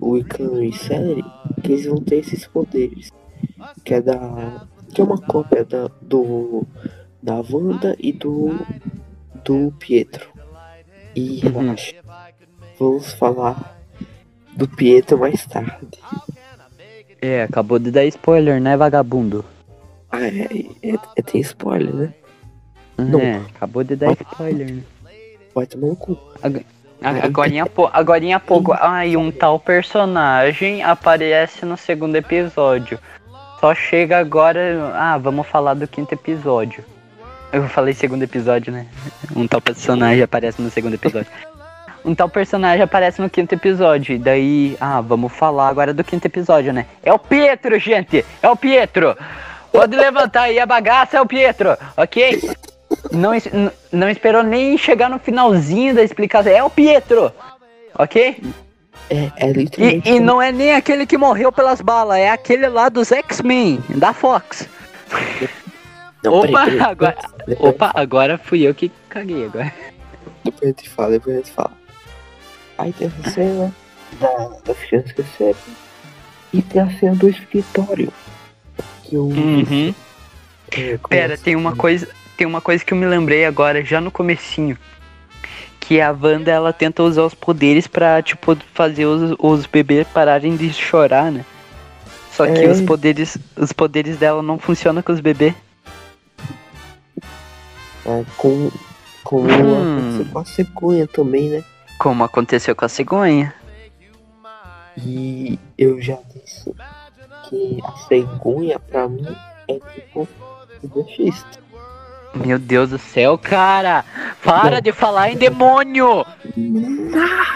o 0.00 0.16
Icano 0.18 0.62
e 0.62 0.72
Celery, 0.72 1.24
que 1.62 1.72
eles 1.72 1.86
vão 1.86 1.96
ter 2.02 2.16
esses 2.16 2.46
poderes. 2.46 3.10
Que 3.84 3.94
é 3.94 4.00
da. 4.02 4.66
que 4.92 5.00
é 5.00 5.04
uma 5.04 5.18
cópia 5.20 5.64
da, 5.64 5.88
do. 6.02 6.66
da 7.22 7.36
Wanda 7.36 7.96
e 7.98 8.12
do. 8.12 8.58
do 9.44 9.72
Pietro. 9.78 10.30
E 11.14 11.40
Uhum. 11.46 11.52
relaxa. 11.52 11.94
Vamos 12.78 13.12
falar 13.14 13.75
do 14.56 14.66
Pietro 14.66 15.18
mais 15.18 15.44
tarde. 15.46 15.98
É, 17.20 17.42
acabou 17.42 17.78
de 17.78 17.90
dar 17.90 18.04
spoiler, 18.06 18.60
né, 18.60 18.76
vagabundo? 18.76 19.44
Ah, 20.10 20.22
é, 20.22 20.66
é, 20.82 20.94
é- 21.16 21.22
tem 21.22 21.40
spoiler, 21.40 21.94
né? 21.94 22.14
Não. 22.96 23.20
É, 23.20 23.36
acabou 23.54 23.84
de 23.84 23.96
dar 23.96 24.12
spoiler, 24.12 24.74
né? 24.74 24.82
Vai 25.54 25.66
tomar 25.66 25.88
no 25.88 25.96
cu. 25.96 26.18
Agora 27.02 27.62
a 27.62 27.66
pouco, 27.66 27.90
agorinha 27.92 28.40
pouco, 28.40 28.72
ai, 28.72 29.16
um 29.16 29.30
tal 29.30 29.60
personagem 29.60 30.82
aparece 30.82 31.64
no 31.66 31.76
segundo 31.76 32.16
episódio. 32.16 32.98
Só 33.60 33.74
chega 33.74 34.18
agora, 34.18 34.92
ah, 34.94 35.18
vamos 35.18 35.46
falar 35.46 35.74
do 35.74 35.86
quinto 35.86 36.14
episódio. 36.14 36.84
Eu 37.52 37.68
falei 37.68 37.94
segundo 37.94 38.22
episódio, 38.22 38.72
né? 38.72 38.86
Um 39.34 39.46
tal 39.46 39.60
personagem 39.60 40.22
aparece 40.22 40.60
no 40.60 40.70
segundo 40.70 40.94
episódio. 40.94 41.30
Um 42.06 42.14
tal 42.14 42.28
personagem 42.28 42.82
aparece 42.82 43.20
no 43.20 43.28
quinto 43.28 43.52
episódio. 43.54 44.14
E 44.14 44.18
daí, 44.18 44.76
ah, 44.80 45.00
vamos 45.00 45.32
falar 45.32 45.68
agora 45.68 45.92
do 45.92 46.04
quinto 46.04 46.24
episódio, 46.26 46.72
né? 46.72 46.86
É 47.02 47.12
o 47.12 47.18
Pietro, 47.18 47.76
gente! 47.80 48.24
É 48.40 48.48
o 48.48 48.56
Pietro! 48.56 49.16
Pode 49.72 49.96
levantar 49.96 50.42
aí 50.42 50.58
a 50.60 50.64
bagaça, 50.64 51.18
é 51.18 51.20
o 51.20 51.26
Pietro, 51.26 51.76
ok? 51.96 52.40
Não, 53.10 53.32
não 53.92 54.08
esperou 54.08 54.42
nem 54.44 54.78
chegar 54.78 55.10
no 55.10 55.18
finalzinho 55.18 55.94
da 55.96 56.02
explicação. 56.02 56.52
É 56.52 56.62
o 56.62 56.70
Pietro! 56.70 57.32
Ok? 57.98 58.40
É, 59.10 59.30
é 59.36 59.50
E, 59.50 59.52
literalmente. 59.52 60.08
e 60.10 60.20
não 60.20 60.40
é 60.40 60.52
nem 60.52 60.72
aquele 60.74 61.06
que 61.06 61.18
morreu 61.18 61.50
pelas 61.50 61.80
balas, 61.80 62.18
é 62.18 62.30
aquele 62.30 62.68
lá 62.68 62.88
dos 62.88 63.10
X-Men, 63.10 63.80
da 63.88 64.12
Fox. 64.12 64.68
Não, 66.22 66.32
Opa, 66.34 66.46
peraí, 66.46 66.64
peraí. 66.70 66.80
agora- 66.80 67.16
Depois, 67.46 67.70
Opa, 67.74 67.92
agora 67.94 68.38
fui 68.38 68.62
eu 68.62 68.74
que 68.74 68.90
caguei 69.08 69.44
agora. 69.46 69.72
depois 70.44 70.62
a 70.62 70.66
gente 70.66 70.88
fala, 70.88 71.10
depois 71.10 71.34
a 71.36 71.38
gente 71.38 71.50
fala. 71.52 71.70
Aí 72.78 72.92
tem 72.92 73.06
essa 73.08 73.30
cena 73.30 73.74
da, 74.20 74.50
das 74.64 74.76
crianças 74.78 75.12
crescerem. 75.12 75.56
E 76.52 76.62
tem 76.62 76.80
a 76.82 76.90
cena 76.98 77.14
do 77.14 77.28
escritório. 77.28 78.12
Que 79.04 79.16
o. 79.16 79.22
Uhum. 79.24 79.94
é, 80.72 80.98
Pera, 80.98 80.98
começa- 80.98 81.42
tem 81.44 81.56
uma 81.56 81.74
coisa, 81.76 82.08
tem 82.36 82.46
uma 82.46 82.60
coisa 82.60 82.84
que 82.84 82.92
eu 82.92 82.98
me 82.98 83.06
lembrei 83.06 83.44
agora, 83.44 83.84
já 83.84 84.00
no 84.00 84.10
comecinho. 84.10 84.76
Que 85.80 86.00
a 86.00 86.10
Wanda, 86.10 86.50
ela 86.50 86.72
tenta 86.72 87.02
usar 87.02 87.22
os 87.22 87.34
poderes 87.34 87.86
pra, 87.86 88.20
tipo, 88.20 88.56
fazer 88.74 89.06
os, 89.06 89.36
os 89.38 89.66
bebês 89.66 90.06
pararem 90.08 90.56
de 90.56 90.72
chorar, 90.72 91.30
né? 91.30 91.44
Só 92.32 92.44
que 92.46 92.64
É. 92.64 92.68
os 92.70 92.80
poderes, 92.80 93.38
os 93.56 93.72
poderes 93.72 94.16
dela 94.18 94.42
não 94.42 94.58
funcionam 94.58 95.00
com 95.02 95.12
os 95.12 95.20
bebês. 95.20 95.54
É, 98.04 98.24
com. 98.36 98.70
Com, 99.24 99.40
Hum. 99.42 100.24
com 100.32 100.38
a 100.38 100.44
cegonha 100.44 101.06
também, 101.08 101.48
né? 101.48 101.64
Como 101.98 102.24
aconteceu 102.24 102.74
com 102.76 102.84
a 102.84 102.88
cegonha. 102.88 103.54
E 104.98 105.58
eu 105.76 106.00
já 106.00 106.18
disse 106.32 106.74
que 107.48 107.80
a 107.84 107.92
cegonha 108.08 108.78
pra 108.78 109.08
mim 109.08 109.26
é 109.68 109.78
tipo 109.94 110.28
exorcista. 110.82 111.66
Meu 112.34 112.58
Deus 112.58 112.90
do 112.90 112.98
céu, 112.98 113.38
cara! 113.38 114.04
Para 114.44 114.80
de 114.80 114.92
falar 114.92 115.30
em 115.30 115.36
demônio! 115.36 116.26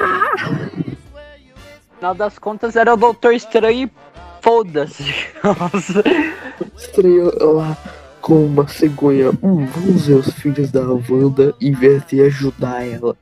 Afinal 2.00 2.14
das 2.14 2.38
contas 2.38 2.76
era 2.76 2.94
o 2.94 2.96
Doutor 2.96 3.34
Estranho 3.34 3.86
e 3.86 3.92
foda-se. 4.40 5.04
Estranho 6.74 7.30
lá 7.54 7.76
com 8.22 8.46
uma 8.46 8.66
cegonha. 8.66 9.30
Hum, 9.42 9.66
vamos 9.66 10.06
ver 10.06 10.14
os 10.14 10.32
filhos 10.32 10.70
da 10.70 10.80
Wanda 10.80 11.54
em 11.60 11.72
vez 11.72 12.02
de 12.06 12.22
ajudar 12.22 12.86
ela. 12.86 13.14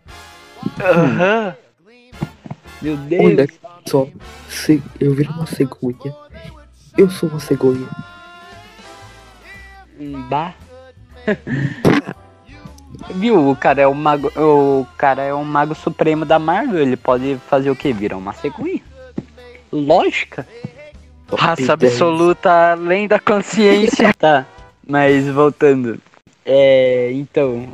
Aham. 0.80 1.54
Meu 2.80 2.96
Deus. 2.96 3.24
Olha 3.24 3.48
só, 3.86 4.06
se 4.48 4.82
eu 5.00 5.14
viro 5.14 5.32
uma 5.32 5.46
cegonha. 5.46 6.14
Eu 6.96 7.10
sou 7.10 7.28
uma 7.28 7.40
cegonha. 7.40 7.88
Bah. 10.28 10.54
Viu, 13.14 13.48
o 13.50 13.56
cara 13.56 13.82
é 13.82 13.86
o 13.86 13.94
mago. 13.94 14.30
O 14.36 14.86
cara 14.96 15.22
é 15.22 15.34
um 15.34 15.44
mago 15.44 15.74
supremo 15.74 16.24
da 16.24 16.38
Marvel. 16.38 16.80
Ele 16.80 16.96
pode 16.96 17.38
fazer 17.48 17.70
o 17.70 17.76
que? 17.76 17.92
Virar 17.92 18.16
uma 18.16 18.32
cegonha. 18.32 18.80
Lógica. 19.72 20.46
Top 21.26 21.42
Raça 21.42 21.76
10. 21.76 21.92
absoluta 21.92 22.72
além 22.72 23.06
da 23.06 23.18
consciência. 23.18 24.12
tá, 24.18 24.46
mas 24.86 25.28
voltando. 25.28 26.00
É, 26.44 27.10
então, 27.12 27.68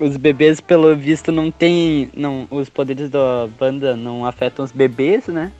os 0.00 0.16
bebês 0.16 0.60
pelo 0.60 0.96
visto 0.96 1.30
não 1.30 1.50
tem, 1.50 2.10
não, 2.14 2.48
os 2.50 2.70
poderes 2.70 3.10
da 3.10 3.46
banda 3.58 3.94
não 3.94 4.24
afetam 4.24 4.64
os 4.64 4.72
bebês, 4.72 5.28
né? 5.28 5.52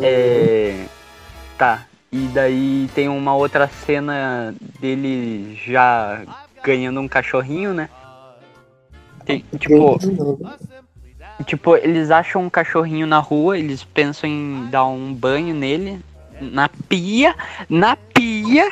É, 0.00 0.84
tá. 1.56 1.86
E 2.10 2.28
daí 2.34 2.90
tem 2.94 3.08
uma 3.08 3.34
outra 3.34 3.68
cena 3.68 4.52
dele 4.80 5.58
já 5.64 6.22
ganhando 6.62 7.00
um 7.00 7.08
cachorrinho, 7.08 7.72
né? 7.72 7.88
Tem, 9.24 9.44
tipo, 9.58 9.98
Tipo, 11.46 11.76
eles 11.76 12.10
acham 12.10 12.42
um 12.42 12.50
cachorrinho 12.50 13.06
na 13.06 13.18
rua, 13.18 13.58
eles 13.58 13.82
pensam 13.82 14.28
em 14.28 14.68
dar 14.70 14.84
um 14.86 15.12
banho 15.12 15.54
nele, 15.54 16.00
na 16.40 16.68
pia, 16.68 17.34
na 17.68 17.96
pia. 17.96 18.70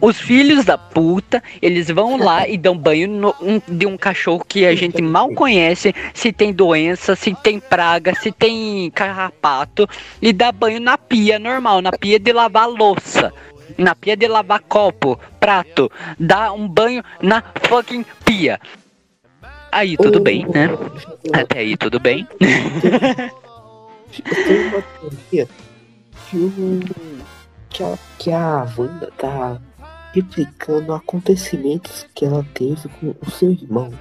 Os 0.00 0.18
filhos 0.20 0.64
da 0.64 0.76
puta, 0.76 1.42
eles 1.62 1.88
vão 1.90 2.16
lá 2.16 2.46
e 2.46 2.56
dão 2.58 2.76
banho 2.76 3.08
no- 3.08 3.34
um- 3.40 3.60
de 3.66 3.86
um 3.86 3.96
cachorro 3.96 4.44
que 4.46 4.66
a 4.66 4.74
gente 4.74 5.00
mal 5.02 5.30
conhece, 5.30 5.94
se 6.14 6.32
tem 6.32 6.52
doença, 6.52 7.16
se 7.16 7.34
tem 7.34 7.58
praga, 7.58 8.14
se 8.14 8.30
tem 8.30 8.90
carrapato, 8.90 9.88
e 10.20 10.32
dá 10.32 10.52
banho 10.52 10.80
na 10.80 10.98
pia 10.98 11.38
normal, 11.38 11.80
na 11.80 11.92
pia 11.92 12.18
de 12.18 12.32
lavar 12.32 12.68
louça, 12.68 13.32
na 13.76 13.94
pia 13.94 14.16
de 14.16 14.28
lavar 14.28 14.60
copo, 14.60 15.18
prato, 15.40 15.90
dá 16.18 16.52
um 16.52 16.68
banho 16.68 17.02
na 17.22 17.42
fucking 17.62 18.04
pia. 18.24 18.60
Aí 19.70 19.96
tudo 19.96 20.20
bem, 20.20 20.46
né? 20.46 20.70
Até 21.32 21.60
aí 21.60 21.76
tudo 21.76 22.00
bem. 22.00 22.26
Eu 24.24 24.44
tenho 24.44 24.68
uma 24.68 24.82
teoria 24.82 25.48
que, 26.30 26.36
o, 26.36 26.80
que, 27.68 27.82
a, 27.82 27.98
que 28.18 28.30
a 28.32 28.66
Wanda 28.76 29.12
tá 29.18 29.60
replicando 30.12 30.92
acontecimentos 30.92 32.06
que 32.14 32.24
ela 32.24 32.44
teve 32.54 32.88
com 33.00 33.14
o 33.20 33.30
seu 33.30 33.50
irmão. 33.52 33.92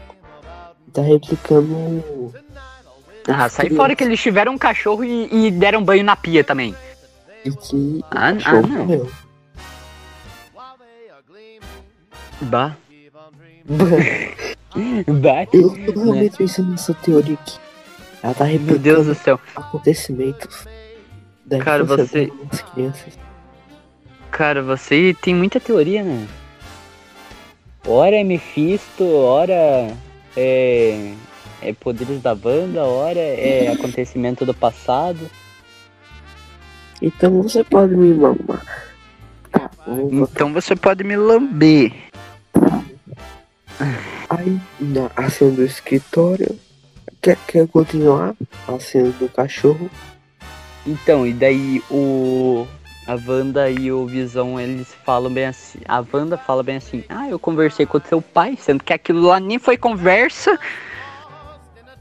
Tá 0.93 1.01
replicando. 1.01 2.34
Ah, 3.28 3.49
sai 3.49 3.70
fora 3.70 3.95
que 3.95 4.03
eles 4.03 4.20
tiveram 4.22 4.53
um 4.53 4.58
cachorro 4.58 5.03
e, 5.03 5.47
e 5.47 5.51
deram 5.51 5.84
banho 5.84 6.03
na 6.03 6.16
pia 6.16 6.43
também. 6.43 6.74
E 7.43 7.51
que 7.51 8.03
Ah, 8.10 8.30
ah, 8.45 8.53
não. 8.62 8.86
morreu. 8.86 9.10
Bah. 12.41 12.76
Bah. 15.22 15.47
Eu 15.51 15.93
tô 15.93 16.03
realmente 16.03 16.38
pensando 16.38 16.70
nessa 16.72 16.93
teoria 16.93 17.34
aqui. 17.34 17.58
Ela 18.22 18.34
tá 18.34 18.45
Meu 18.45 18.58
Deus 18.60 19.08
replicando 19.08 19.14
do 19.14 19.16
céu. 19.16 19.39
acontecimentos 19.55 20.68
da 21.45 21.60
Cara, 21.60 21.84
você- 21.84 22.32
das 22.51 22.62
crianças. 22.62 23.18
Cara, 24.38 24.62
você 24.62 25.18
tem 25.20 25.34
muita 25.34 25.60
teoria, 25.60 26.04
né? 26.04 26.28
Ora 27.88 28.18
é 28.18 28.24
Mephisto, 28.24 29.04
ora 29.04 29.92
é, 30.36 31.14
é 31.60 31.74
poderes 31.74 32.22
da 32.22 32.36
banda, 32.36 32.84
ora 32.84 33.18
é 33.18 33.70
acontecimento 33.74 34.46
do 34.46 34.54
passado. 34.54 35.28
Então 37.02 37.42
você 37.42 37.64
pode 37.64 37.96
me 37.96 38.14
mamar. 38.14 38.64
Tá. 39.52 39.72
Então 40.12 40.54
você 40.54 40.76
pode 40.76 41.04
me 41.04 41.18
lamber. 41.18 41.92
Aí, 44.30 44.60
na 44.80 45.10
a 45.16 45.32
cena 45.32 45.50
do 45.50 45.64
escritório. 45.64 46.60
Quer, 47.24 47.40
quer 47.48 47.68
continuar? 47.68 48.36
A 48.68 48.80
cena 48.80 49.10
do 49.14 49.28
cachorro. 49.30 49.90
Então, 50.86 51.26
e 51.26 51.34
daí 51.34 51.82
o. 51.90 52.68
A 53.08 53.18
Wanda 53.26 53.70
e 53.70 53.89
o 53.89 54.05
Visão, 54.05 54.60
eles 54.60 54.93
falam 55.05 55.32
bem 55.32 55.45
assim. 55.45 55.80
A 55.88 56.03
Wanda 56.14 56.38
fala 56.38 56.62
bem 56.62 56.76
assim: 56.76 57.03
Ah, 57.08 57.30
eu 57.30 57.39
conversei 57.39 57.86
com 57.86 57.97
o 57.97 58.01
seu 58.01 58.22
pai, 58.22 58.58
sendo 58.60 58.84
que 58.84 58.91
aquilo 58.91 59.22
lá 59.22 59.39
nem 59.39 59.58
foi 59.58 59.78
conversa. 59.78 60.60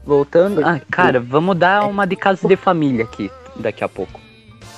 Voltando. 0.05 0.65
Ah, 0.65 0.81
cara, 0.91 1.19
vamos 1.19 1.57
dar 1.57 1.85
uma 1.85 2.05
de 2.05 2.15
casa 2.15 2.47
de 2.47 2.55
família 2.57 3.05
aqui, 3.05 3.31
daqui 3.55 3.83
a 3.83 3.89
pouco. 3.89 4.19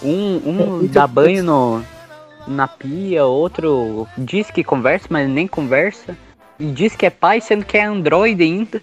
Um, 0.03 0.82
um 0.82 0.88
dá 0.88 1.05
banho 1.07 1.43
no, 1.43 1.84
na 2.47 2.67
pia, 2.67 3.25
outro 3.25 4.07
diz 4.17 4.49
que 4.51 4.63
conversa, 4.63 5.07
mas 5.09 5.27
nem 5.27 5.47
conversa. 5.47 6.15
E 6.59 6.71
diz 6.71 6.95
que 6.95 7.05
é 7.05 7.09
pai, 7.09 7.41
sendo 7.41 7.65
que 7.65 7.77
é 7.77 7.86
androide 7.86 8.43
ainda. 8.43 8.82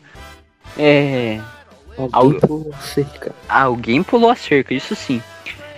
É. 0.76 1.40
Alguém 2.12 2.40
pulou 2.40 2.74
a 2.74 2.78
cerca. 2.78 3.34
Alguém 3.48 4.02
pulou 4.02 4.30
a 4.30 4.36
cerca, 4.36 4.74
isso 4.74 4.94
sim. 4.94 5.22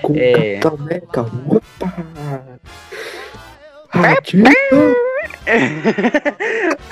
Com 0.03 0.15
É. 0.17 0.59
Capitão 0.61 0.75
América. 0.75 1.27
Opa! 1.49 1.95
Radinho! 3.91 4.45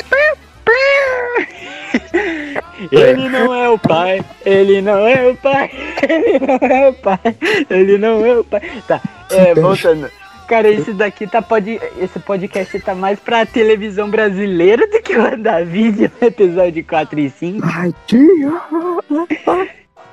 Ele 2.93 3.29
não 3.29 3.55
é 3.55 3.69
o 3.69 3.79
pai, 3.79 4.23
ele 4.45 4.83
não 4.83 5.07
é 5.07 5.31
o 5.31 5.37
pai, 5.37 5.71
ele 6.03 6.39
não 6.39 6.69
é 6.69 6.89
o 6.89 6.93
pai, 6.93 7.37
ele 7.71 7.99
não 7.99 8.27
é 8.27 8.39
o 8.39 8.45
pai. 8.45 8.61
Tá, 8.87 9.01
é, 9.31 9.55
voltando. 9.55 10.11
Cara, 10.47 10.69
esse 10.69 10.93
daqui 10.93 11.27
tá 11.27 11.43
pode, 11.43 11.81
esse 11.99 12.21
podcast 12.21 12.79
tá 12.81 12.95
mais 12.95 13.19
pra 13.19 13.45
televisão 13.45 14.09
brasileira 14.09 14.87
do 14.87 15.03
que 15.03 15.17
o 15.17 15.23
WandaVision, 15.23 16.11
episódio 16.21 16.85
4 16.85 17.19
e 17.19 17.31
5. 17.31 17.67
Radinho! 17.67 18.61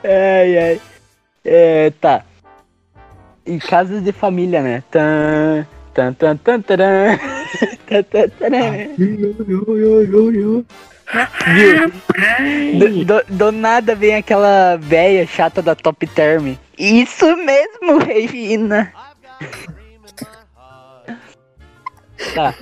Ai, 0.04 0.58
ai. 0.58 0.82
É, 1.46 1.92
tá. 2.02 2.24
Em 3.46 3.60
casas 3.60 4.02
de 4.04 4.12
família, 4.12 4.62
né? 4.62 4.84
Tan, 4.90 5.66
tan, 5.94 6.14
tan, 6.14 6.38
tan, 6.38 6.62
taran. 6.62 7.18
Tan, 7.88 8.04
tan, 8.04 8.30
taran. 8.30 8.72
Viu? 8.98 10.66
Do, 12.80 13.06
do- 13.06 13.24
do 13.30 13.52
nada 13.52 13.94
vem 13.94 14.16
aquela 14.16 14.78
véia 14.78 15.28
chata 15.28 15.62
da 15.62 15.76
Top 15.76 16.08
Term. 16.08 16.56
Isso 16.80 17.36
mesmo, 17.38 18.00
Regina. 18.06 18.92
Tá. 22.34 22.56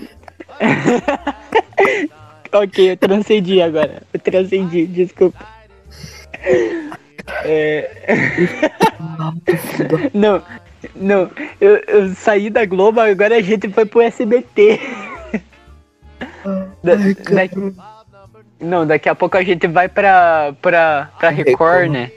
ok, 2.51 2.91
eu 2.91 2.97
transcendi 2.97 3.61
agora. 3.61 4.01
Eu 4.13 4.19
transcendi, 4.19 4.87
desculpa. 4.87 5.45
É, 7.45 7.89
não, 10.13 10.41
não, 10.95 11.29
eu, 11.59 11.75
eu 11.87 12.09
saí 12.15 12.49
da 12.49 12.65
Globo, 12.65 12.99
agora 12.99 13.35
a 13.37 13.41
gente 13.41 13.69
foi 13.69 13.85
pro 13.85 14.01
SBT. 14.01 14.79
Da- 16.83 16.95
não, 18.59 18.85
daqui 18.85 19.07
a 19.09 19.15
pouco 19.15 19.37
a 19.37 19.43
gente 19.43 19.67
vai 19.67 19.87
pra, 19.87 20.53
pra, 20.61 21.09
pra 21.19 21.29
Record, 21.29 21.89
né? 21.89 22.11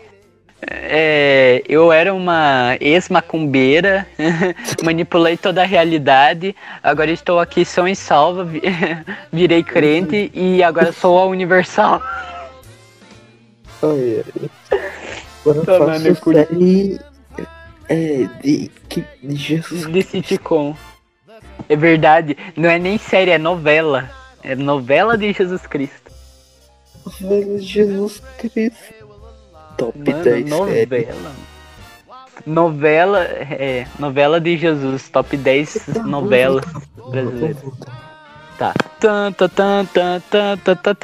É, 0.66 1.62
eu 1.68 1.93
era 1.93 2.14
uma 2.14 2.77
ex-macumbeira, 2.81 4.07
manipulei 4.83 5.37
toda 5.37 5.62
a 5.62 5.66
realidade, 5.66 6.57
agora 6.83 7.11
estou 7.11 7.39
aqui 7.39 7.64
são 7.64 7.87
e 7.87 7.95
salva, 7.95 8.45
vi- 8.45 8.62
virei 9.31 9.62
crente 9.62 10.31
e 10.35 10.62
agora 10.62 10.91
sou 10.93 11.18
a 11.18 11.27
Universal. 11.27 12.03
Ai, 13.83 14.25
ai. 14.25 14.81
Agora 15.47 15.59
eu 15.59 15.64
faço 15.64 16.33
série 16.33 17.01
é, 17.89 18.28
de, 18.43 18.70
que, 18.89 19.05
de 19.22 19.37
Jesus 19.37 19.87
de 19.87 20.03
sitcom. 20.03 20.76
É 21.68 21.76
verdade, 21.76 22.37
não 22.57 22.68
é 22.68 22.78
nem 22.78 22.99
série, 22.99 23.30
é 23.30 23.39
novela. 23.39 24.11
É 24.43 24.55
novela 24.55 25.16
de 25.16 25.32
Jesus 25.32 25.66
Cristo. 25.66 26.12
Cristo. 27.05 27.59
Jesus 27.59 28.22
Cristo. 28.39 28.95
Top 29.76 29.99
Mano, 29.99 30.22
10 30.22 30.24
série. 30.24 30.51
novela. 30.51 31.32
Novela, 32.47 33.22
é, 33.22 33.87
novela 33.99 34.41
de 34.41 34.57
Jesus, 34.57 35.09
top 35.09 35.37
10 35.37 35.87
novelas 36.05 36.64
brasileiras. 37.11 37.62
Tá. 38.59 38.72
Tan, 39.00 39.32
tan, 39.32 39.48
tan, 39.48 39.86
tan, 39.86 40.20
tan, 40.20 40.59
tan, 40.59 40.94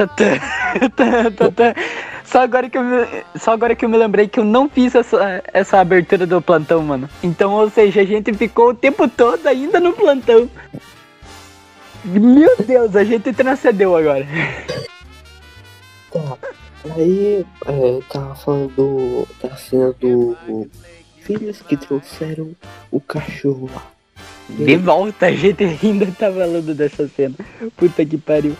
tan, 1.33 1.51
tan. 1.53 1.75
Só 2.25 2.43
agora, 2.43 2.71
que 2.71 2.79
eu 2.79 2.85
me, 2.85 3.25
só 3.37 3.53
agora 3.53 3.75
que 3.75 3.85
eu 3.85 3.89
me 3.89 3.99
lembrei 3.99 4.29
que 4.29 4.39
eu 4.39 4.45
não 4.45 4.69
fiz 4.69 4.95
essa, 4.95 5.43
essa 5.53 5.81
abertura 5.81 6.27
do 6.27 6.41
plantão, 6.41 6.81
mano. 6.81 7.11
Então, 7.25 7.53
ou 7.53 7.69
seja, 7.69 8.03
a 8.03 8.05
gente 8.05 8.33
ficou 8.35 8.69
o 8.69 8.75
tempo 8.75 9.09
todo 9.09 9.45
ainda 9.49 9.81
no 9.81 9.93
plantão. 9.93 10.49
Meu 12.05 12.57
Deus, 12.65 12.95
a 12.95 13.03
gente 13.03 13.33
transcendeu 13.33 13.97
agora. 13.97 14.25
Tá. 16.13 16.39
Aí, 16.97 17.45
é, 17.67 18.01
tava 18.09 18.35
falando 18.37 19.27
da 19.43 19.57
cena 19.57 19.93
do 19.93 20.37
filhos 21.21 21.61
que 21.63 21.77
trouxeram 21.77 22.55
o 22.91 23.01
cachorro 23.01 23.69
lá. 23.75 24.00
De 24.49 24.77
volta, 24.77 25.27
a 25.27 25.33
gente 25.33 25.65
ainda 25.65 26.07
tá 26.07 26.31
falando 26.31 26.75
dessa 26.75 27.09
cena. 27.09 27.35
Puta 27.77 28.05
que 28.05 28.17
pariu. 28.17 28.57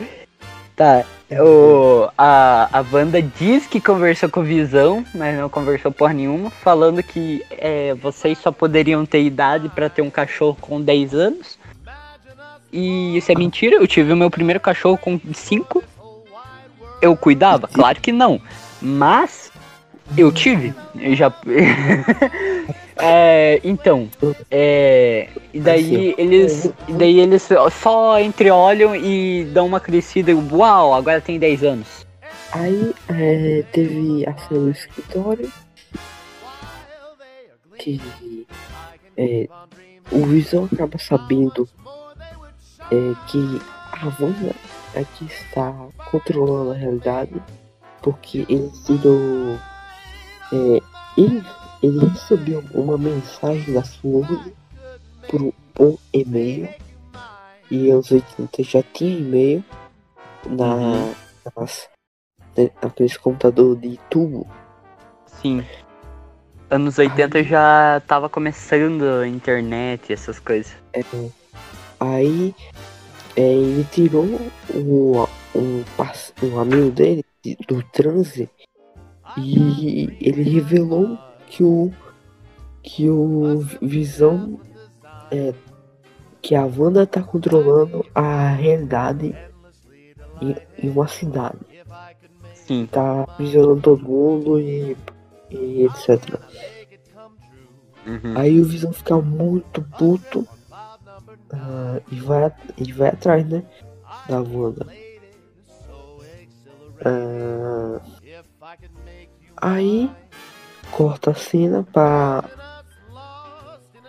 Tá, 0.77 1.05
o, 1.33 2.09
a, 2.17 2.69
a 2.73 2.85
Wanda 2.91 3.21
diz 3.21 3.67
que 3.67 3.81
conversou 3.81 4.31
com 4.31 4.41
o 4.41 4.45
Visão, 4.45 5.05
mas 5.15 5.39
não 5.39 5.49
conversou 5.49 5.93
porra 5.93 6.15
nenhuma, 6.15 6.49
falando 6.51 7.03
que 7.03 7.45
é, 7.51 7.95
vocês 7.95 8.39
só 8.39 8.51
poderiam 8.51 9.05
ter 9.05 9.23
idade 9.23 9.69
pra 9.69 9.91
ter 9.91 10.01
um 10.01 10.11
cachorro 10.11 10.57
com 10.61 10.81
10 10.81 11.15
anos. 11.15 11.59
E 12.73 13.17
isso 13.17 13.31
é 13.31 13.35
mentira, 13.35 13.77
eu 13.77 13.87
tive 13.87 14.13
o 14.13 14.17
meu 14.17 14.31
primeiro 14.31 14.59
cachorro 14.59 14.97
com 14.97 15.21
5. 15.33 15.85
Eu 17.03 17.17
cuidava? 17.17 17.69
Claro 17.69 18.01
que 18.01 18.11
não. 18.11 18.41
Mas 18.81 19.50
eu 20.17 20.33
tive. 20.33 20.75
Eu 20.99 21.15
já. 21.15 21.33
É, 23.03 23.59
então, 23.65 24.11
é, 24.51 25.31
e 25.55 25.59
daí 25.59 26.15
eles, 26.19 26.71
e 26.87 26.93
daí 26.93 27.19
eles 27.19 27.49
só 27.73 28.21
entreolham 28.21 28.95
e 28.95 29.45
dão 29.55 29.65
uma 29.65 29.81
crescida. 29.81 30.33
Uau, 30.53 30.93
agora 30.93 31.19
tem 31.19 31.39
10 31.39 31.65
anos. 31.65 32.07
Aí 32.53 32.95
é, 33.09 33.65
teve 33.73 34.27
a 34.27 34.37
cena 34.37 34.61
no 34.61 34.71
escritório 34.71 35.51
que 37.79 38.47
é, 39.17 39.49
o 40.13 40.27
Visão 40.27 40.69
acaba 40.71 40.99
sabendo 40.99 41.67
é, 42.91 43.15
que 43.29 43.61
a 43.93 44.07
Wanda 44.21 44.55
é 44.95 45.05
que 45.05 45.25
está 45.25 45.73
controlando 46.11 46.73
a 46.73 46.75
realidade 46.75 47.41
porque 48.03 48.45
ele 48.49 48.71
tirou 48.85 49.59
é, 50.53 50.81
ele 51.17 51.43
ele 51.83 52.07
recebeu 52.07 52.63
uma 52.75 52.99
mensagem 52.99 53.73
da 53.73 53.83
Sword 53.83 54.53
por 55.29 55.53
um 55.81 55.97
e-mail. 56.13 56.69
E 57.71 57.91
anos 57.91 58.11
80 58.11 58.63
já 58.63 58.83
tinha 58.83 59.19
e-mail 59.19 59.65
na, 60.47 61.13
nas, 61.57 61.89
né, 62.57 62.71
naqueles 62.83 63.17
computador 63.17 63.77
de 63.77 63.99
tubo. 64.11 64.47
Sim. 65.27 65.65
Anos 66.69 66.99
80 66.99 67.43
já 67.45 68.03
tava 68.07 68.29
começando 68.29 69.03
a 69.05 69.27
internet, 69.27 70.13
essas 70.13 70.39
coisas. 70.39 70.73
É, 70.93 71.01
aí 71.99 72.55
é, 73.37 73.41
ele 73.41 73.85
tirou 73.91 74.25
um, 74.75 75.27
um, 75.55 75.85
parce- 75.97 76.33
um 76.43 76.59
amigo 76.59 76.91
dele 76.91 77.25
de- 77.43 77.57
do 77.67 77.83
transe 77.85 78.51
e 79.37 80.17
ele 80.21 80.43
revelou 80.43 81.19
que 81.47 81.63
o 81.63 81.93
que 82.83 83.09
o 83.09 83.59
Visão 83.83 84.59
é, 85.31 85.53
que 86.41 86.55
a 86.55 86.65
Wanda 86.65 87.07
tá 87.07 87.23
controlando 87.23 88.05
a 88.15 88.49
realidade 88.49 89.35
em, 90.41 90.57
em 90.79 90.91
uma 90.91 91.07
cidade. 91.07 91.59
Sim. 92.55 92.89
Tá 92.91 93.23
aprisionando 93.23 93.81
todo 93.81 94.03
mundo 94.03 94.61
e, 94.61 94.97
e 95.51 95.85
etc. 95.85 96.41
Uhum. 98.07 98.37
Aí 98.37 98.61
o 98.61 98.65
Visão 98.65 98.93
fica 98.93 99.17
muito 99.21 99.83
puto 99.99 100.47
ah, 101.53 102.01
e, 102.11 102.21
vai, 102.21 102.53
e 102.79 102.93
vai 102.93 103.09
atrás, 103.09 103.47
né? 103.47 103.63
Da 104.29 104.41
Wanda. 104.41 104.87
Ah, 107.05 108.01
aí 109.61 110.11
corta 110.91 111.31
a 111.31 111.35
cena 111.35 111.83
pra, 111.93 112.45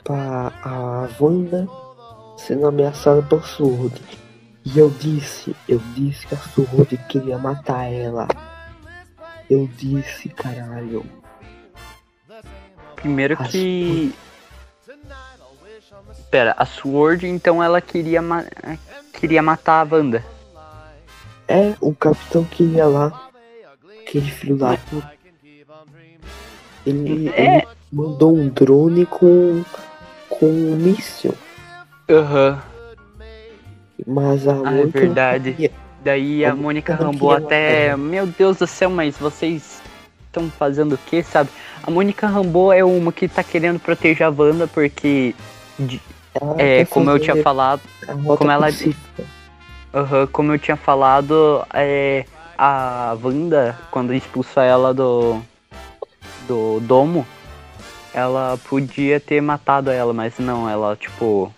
pra 0.03 0.51
a 0.63 1.09
Wanda 1.19 1.67
sendo 2.37 2.67
ameaçada 2.67 3.21
pelo 3.23 3.43
Sword. 3.43 4.01
E 4.63 4.77
eu 4.77 4.89
disse, 4.89 5.55
eu 5.67 5.79
disse 5.95 6.25
que 6.27 6.35
a 6.35 6.37
Sword 6.37 6.97
queria 7.09 7.37
matar 7.37 7.85
ela. 7.91 8.27
Eu 9.49 9.67
disse, 9.67 10.29
caralho. 10.29 11.03
Primeiro 12.95 13.33
A 13.33 13.43
que. 13.45 14.13
Pera, 16.29 16.55
a 16.57 16.65
Sword 16.65 17.27
então 17.27 17.61
ela 17.61 17.81
queria, 17.81 18.21
ma- 18.21 18.45
queria 19.13 19.41
matar 19.41 19.85
a 19.85 19.95
Wanda. 19.95 20.23
É, 21.47 21.75
o 21.81 21.93
capitão 21.93 22.45
queria 22.45 22.85
lá. 22.87 23.29
Aquele 24.01 24.29
filho 24.31 24.57
da 24.57 24.77
puta. 24.77 25.20
Ele, 26.85 27.29
É. 27.35 27.57
ele 27.57 27.67
mandou 27.91 28.35
um 28.35 28.47
drone 28.49 29.05
com, 29.05 29.63
com 30.29 30.45
um 30.45 30.75
míssil. 30.75 31.33
Aham. 32.09 32.59
Mas 34.07 34.47
a 34.47 34.53
Ah, 34.65 34.77
é 34.79 34.85
verdade. 34.85 35.51
queria. 35.53 35.71
Daí 36.03 36.43
a 36.43 36.51
A 36.51 36.55
Mônica 36.55 36.93
Mônica 36.93 36.95
não 36.97 37.11
Rambo 37.11 37.29
queria 37.29 37.45
até. 37.45 37.85
matar 37.91 37.97
Meu 37.99 38.25
Deus 38.27 38.57
do 38.57 38.65
céu, 38.65 38.89
mas 38.89 39.15
vocês 39.17 39.81
estão 40.25 40.49
fazendo 40.49 40.93
o 40.95 40.97
que, 40.97 41.21
sabe? 41.21 41.49
A 41.83 41.91
Mônica 41.91 42.25
Rambo 42.25 42.71
é 42.73 42.83
uma 42.83 43.11
que 43.11 43.27
tá 43.27 43.43
querendo 43.43 43.79
proteger 43.79 44.25
a 44.25 44.29
Wanda 44.31 44.65
porque. 44.67 45.35
de- 45.77 46.01
É, 46.57 46.85
como 46.85 47.09
eu 47.11 47.19
tinha 47.19 47.35
falado. 47.43 47.81
como 48.37 48.49
ela-. 48.51 48.69
Aham, 49.93 50.25
como 50.31 50.53
eu 50.53 50.57
tinha 50.59 50.77
falado, 50.77 51.63
é, 51.73 52.25
a 52.57 53.15
Wanda, 53.21 53.77
quando 53.91 54.13
expulsa 54.13 54.63
ela 54.63 54.93
do, 54.93 55.41
do 56.47 56.79
domo, 56.81 57.25
ela 58.13 58.57
podia 58.67 59.19
ter 59.19 59.41
matado 59.41 59.89
ela, 59.89 60.13
mas 60.13 60.37
não, 60.37 60.69
ela, 60.69 60.95
tipo, 60.95 61.51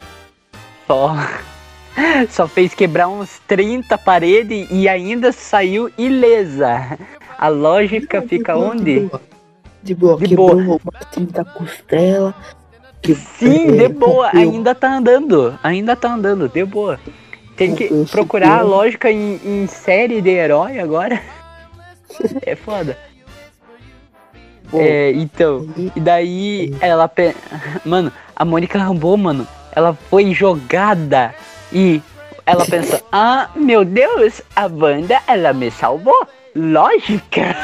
só, 0.88 1.16
só 2.30 2.48
fez 2.48 2.74
quebrar 2.74 3.08
uns 3.08 3.40
30 3.48 3.98
paredes 3.98 4.68
e 4.70 4.88
ainda 4.88 5.32
saiu 5.32 5.92
ilesa. 5.98 6.98
A 7.38 7.48
lógica 7.48 8.22
fica 8.22 8.54
De 8.54 8.60
onde? 8.60 9.00
De 9.00 9.06
boa, 9.06 9.22
de 9.82 9.96
boa 9.96 10.18
De 10.18 10.28
quebrou 10.28 10.64
boa. 10.64 10.80
umas 10.84 11.06
30 11.12 11.46
costelas. 11.46 12.34
Que, 13.02 13.16
Sim, 13.16 13.76
de 13.76 13.90
boa, 13.90 14.30
ainda 14.34 14.74
tá 14.74 14.96
andando, 14.96 15.60
ainda 15.62 15.94
tá 15.94 16.14
andando, 16.14 16.48
de 16.48 16.64
boa. 16.64 16.98
Tem 17.58 17.76
que 17.76 17.90
procurar 18.10 18.60
a 18.60 18.62
lógica 18.62 19.12
em, 19.12 19.42
em 19.44 19.68
série 19.68 20.22
de 20.22 20.30
herói 20.30 20.80
agora. 20.80 21.22
É 22.46 22.56
foda. 22.56 22.96
É, 24.80 25.12
então, 25.12 25.68
e 25.96 26.00
daí 26.00 26.76
ela. 26.82 27.08
pe- 27.08 27.36
Mano, 27.86 28.12
a 28.36 28.44
Mônica 28.46 28.78
Rambeau, 28.80 29.16
mano, 29.18 29.48
ela 29.72 29.94
foi 30.10 30.34
jogada 30.34 31.34
e 31.72 32.02
ela 32.46 32.66
pensa: 32.66 33.02
ah, 33.12 33.50
meu 33.56 33.86
Deus, 33.86 34.42
a 34.56 34.66
Wanda, 34.68 35.22
ela 35.28 35.54
me 35.54 35.70
salvou. 35.72 36.28
Lógica. 36.56 37.56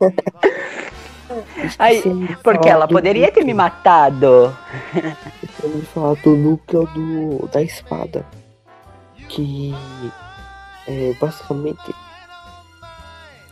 Aí, 1.78 2.02
de 2.02 2.36
porque 2.42 2.68
ela 2.68 2.88
poderia 2.88 3.30
ter 3.30 3.44
me 3.44 3.54
matado. 3.54 4.56
Falar 5.94 6.14
do 6.16 6.36
núcleo 6.36 6.86
do, 6.86 7.48
da 7.52 7.62
espada. 7.62 8.26
Que 9.28 9.72
é 10.88 11.12
basicamente. 11.20 11.94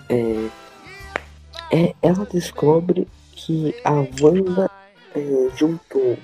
É, 0.09 0.46
é, 1.71 1.95
ela 2.03 2.25
descobre 2.27 3.07
que 3.33 3.75
a 3.85 4.05
Wanda 4.23 4.71
é, 5.14 5.49
juntou 5.57 6.16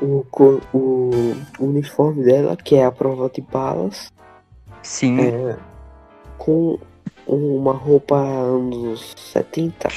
o, 0.00 0.24
co- 0.30 0.60
o 0.72 1.10
uniforme 1.60 2.24
dela, 2.24 2.56
que 2.56 2.74
é 2.76 2.84
a 2.84 2.92
prova 2.92 3.28
de 3.28 3.40
balas, 3.40 4.12
Sim, 4.82 5.20
é, 5.20 5.56
com 6.38 6.78
uma 7.26 7.72
roupa 7.72 8.16
anos 8.16 9.14
70. 9.16 9.88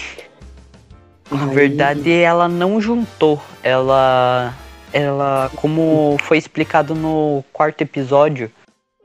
na 1.31 1.43
Aí- 1.45 1.55
verdade 1.55 2.11
ela 2.11 2.47
não 2.47 2.79
juntou. 2.79 3.41
Ela. 3.63 4.53
Ela, 4.93 5.51
como 5.57 6.15
foi 6.21 6.37
explicado 6.37 6.95
no 6.95 7.43
quarto 7.51 7.81
episódio, 7.81 8.49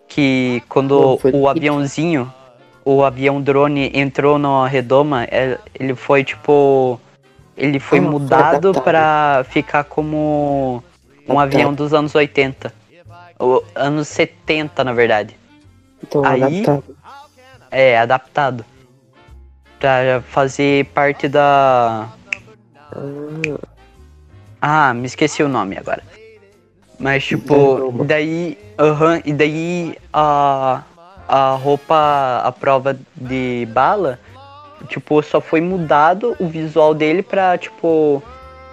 que 0.07 0.63
quando 0.69 0.97
Não, 1.01 1.19
foi 1.19 1.33
o 1.33 1.49
aviãozinho, 1.49 2.33
o 2.85 3.05
avião 3.05 3.41
drone 3.41 3.91
entrou 3.95 4.39
na 4.39 4.67
redoma, 4.67 5.25
é- 5.25 5.59
ele 5.79 5.95
foi 5.95 6.25
tipo. 6.25 7.01
Ele 7.57 7.79
foi 7.79 8.01
foi 8.01 8.09
mudado 8.09 8.73
pra 8.83 9.45
ficar 9.49 9.85
como 9.85 10.83
um 11.29 11.39
avião 11.39 11.73
dos 11.75 11.93
anos 11.93 12.15
80. 12.15 12.73
Ou 13.39 13.65
anos 13.75 14.09
70, 14.09 14.83
na 14.83 14.93
verdade. 14.93 15.37
Então, 16.03 16.25
Aí- 16.25 16.43
adaptado. 16.43 16.97
É, 17.71 17.99
adaptado. 17.99 18.65
Pra 19.79 20.23
fazer 20.29 20.87
parte 20.87 21.29
da. 21.29 22.09
Ah, 22.95 23.59
Ah, 24.61 24.95
me 24.95 25.07
esqueci 25.07 25.43
o 25.43 25.49
nome 25.49 25.77
agora. 25.77 26.03
Mas 26.99 27.25
tipo, 27.25 28.05
daí. 28.05 28.57
Aham, 28.79 29.21
e 29.25 29.33
daí 29.33 29.97
a. 30.13 30.83
A 31.29 31.55
roupa, 31.55 32.43
a 32.45 32.53
prova 32.53 32.99
de 33.15 33.67
bala, 33.73 34.19
tipo, 34.89 35.23
só 35.23 35.41
foi 35.41 35.61
mudado 35.61 36.37
o 36.39 36.47
visual 36.47 36.95
dele 36.95 37.23
pra, 37.23 37.57
tipo. 37.57 38.23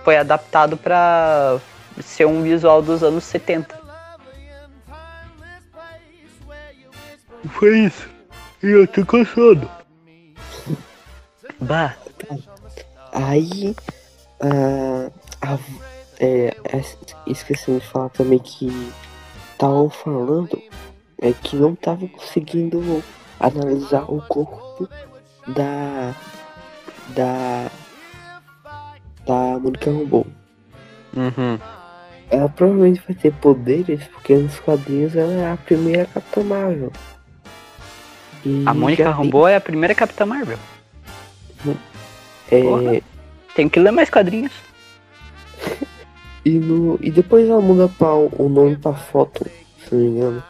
Foi 0.04 0.18
adaptado 0.18 0.78
pra 0.78 1.60
ser 2.02 2.26
um 2.26 2.42
visual 2.42 2.82
dos 2.82 3.04
anos 3.04 3.24
70. 3.26 3.80
Foi 7.50 7.80
isso. 7.80 8.10
E 8.64 8.68
eu 8.68 8.88
tô 8.88 9.06
cansado. 9.06 9.70
Bah. 11.60 11.96
Aí, 13.12 13.76
ah, 14.42 15.10
a, 15.42 15.58
é, 16.20 16.56
é, 16.66 16.82
esqueci 17.26 17.72
de 17.72 17.86
falar 17.88 18.10
também 18.10 18.40
que 18.40 18.68
estavam 19.52 19.90
falando 19.90 20.62
é 21.22 21.34
que 21.34 21.56
não 21.56 21.74
estavam 21.74 22.08
conseguindo 22.08 23.04
analisar 23.40 24.04
o 24.12 24.22
corpo 24.22 24.88
da 25.48 26.16
da 27.10 27.72
da 29.26 29.60
Monica 29.60 29.92
Rambeau. 29.92 30.26
Uhum. 31.16 31.60
Ela 32.30 32.50
provavelmente 32.50 33.02
vai 33.08 33.16
ter 33.16 33.34
poderes 33.34 34.06
porque 34.08 34.36
nos 34.36 34.60
quadrinhos 34.60 35.16
ela 35.16 35.34
é 35.34 35.52
a 35.52 35.58
primeira 35.58 36.06
Capitã 36.06 36.44
Marvel. 36.44 36.92
E 38.46 38.64
a 38.66 38.74
Mônica 38.74 39.10
Rambeau 39.10 39.46
tem... 39.46 39.54
é 39.54 39.56
a 39.58 39.62
primeira 39.62 39.96
Capitã 39.96 40.26
Marvel. 40.26 40.58
É... 42.52 42.62
Porra, 42.62 43.02
tem 43.56 43.68
que 43.68 43.80
ler 43.80 43.92
mais 43.92 44.10
quadrinhos. 44.10 44.54
e, 46.46 46.52
no... 46.52 47.00
e 47.02 47.12
depois 47.12 47.50
ela 47.50 47.62
muda 47.62 47.90
pra, 47.90 48.14
o 48.14 48.48
nome 48.50 48.78
pra 48.78 48.94
foto, 48.94 49.46
se 49.84 49.94
não 49.94 50.02
me 50.02 50.08
engano. 50.10 50.44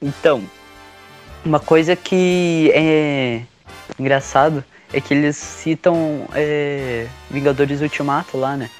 Então, 0.00 0.42
uma 1.44 1.60
coisa 1.60 1.96
que 1.96 2.70
é 2.74 3.42
engraçado 3.98 4.64
é 4.92 5.00
que 5.00 5.14
eles 5.14 5.36
citam 5.36 6.26
é, 6.34 7.06
Vingadores 7.30 7.80
Ultimato 7.80 8.36
lá, 8.36 8.56
né? 8.56 8.70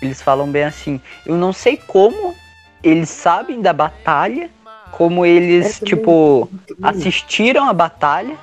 Eles 0.00 0.20
falam 0.20 0.50
bem 0.50 0.64
assim, 0.64 1.00
eu 1.24 1.36
não 1.36 1.52
sei 1.52 1.76
como 1.76 2.34
eles 2.82 3.08
sabem 3.08 3.60
da 3.60 3.72
batalha, 3.72 4.50
como 4.90 5.24
eles, 5.24 5.80
é 5.80 5.84
tipo, 5.84 6.48
assistiram 6.82 7.68
a 7.68 7.72
batalha, 7.72 8.36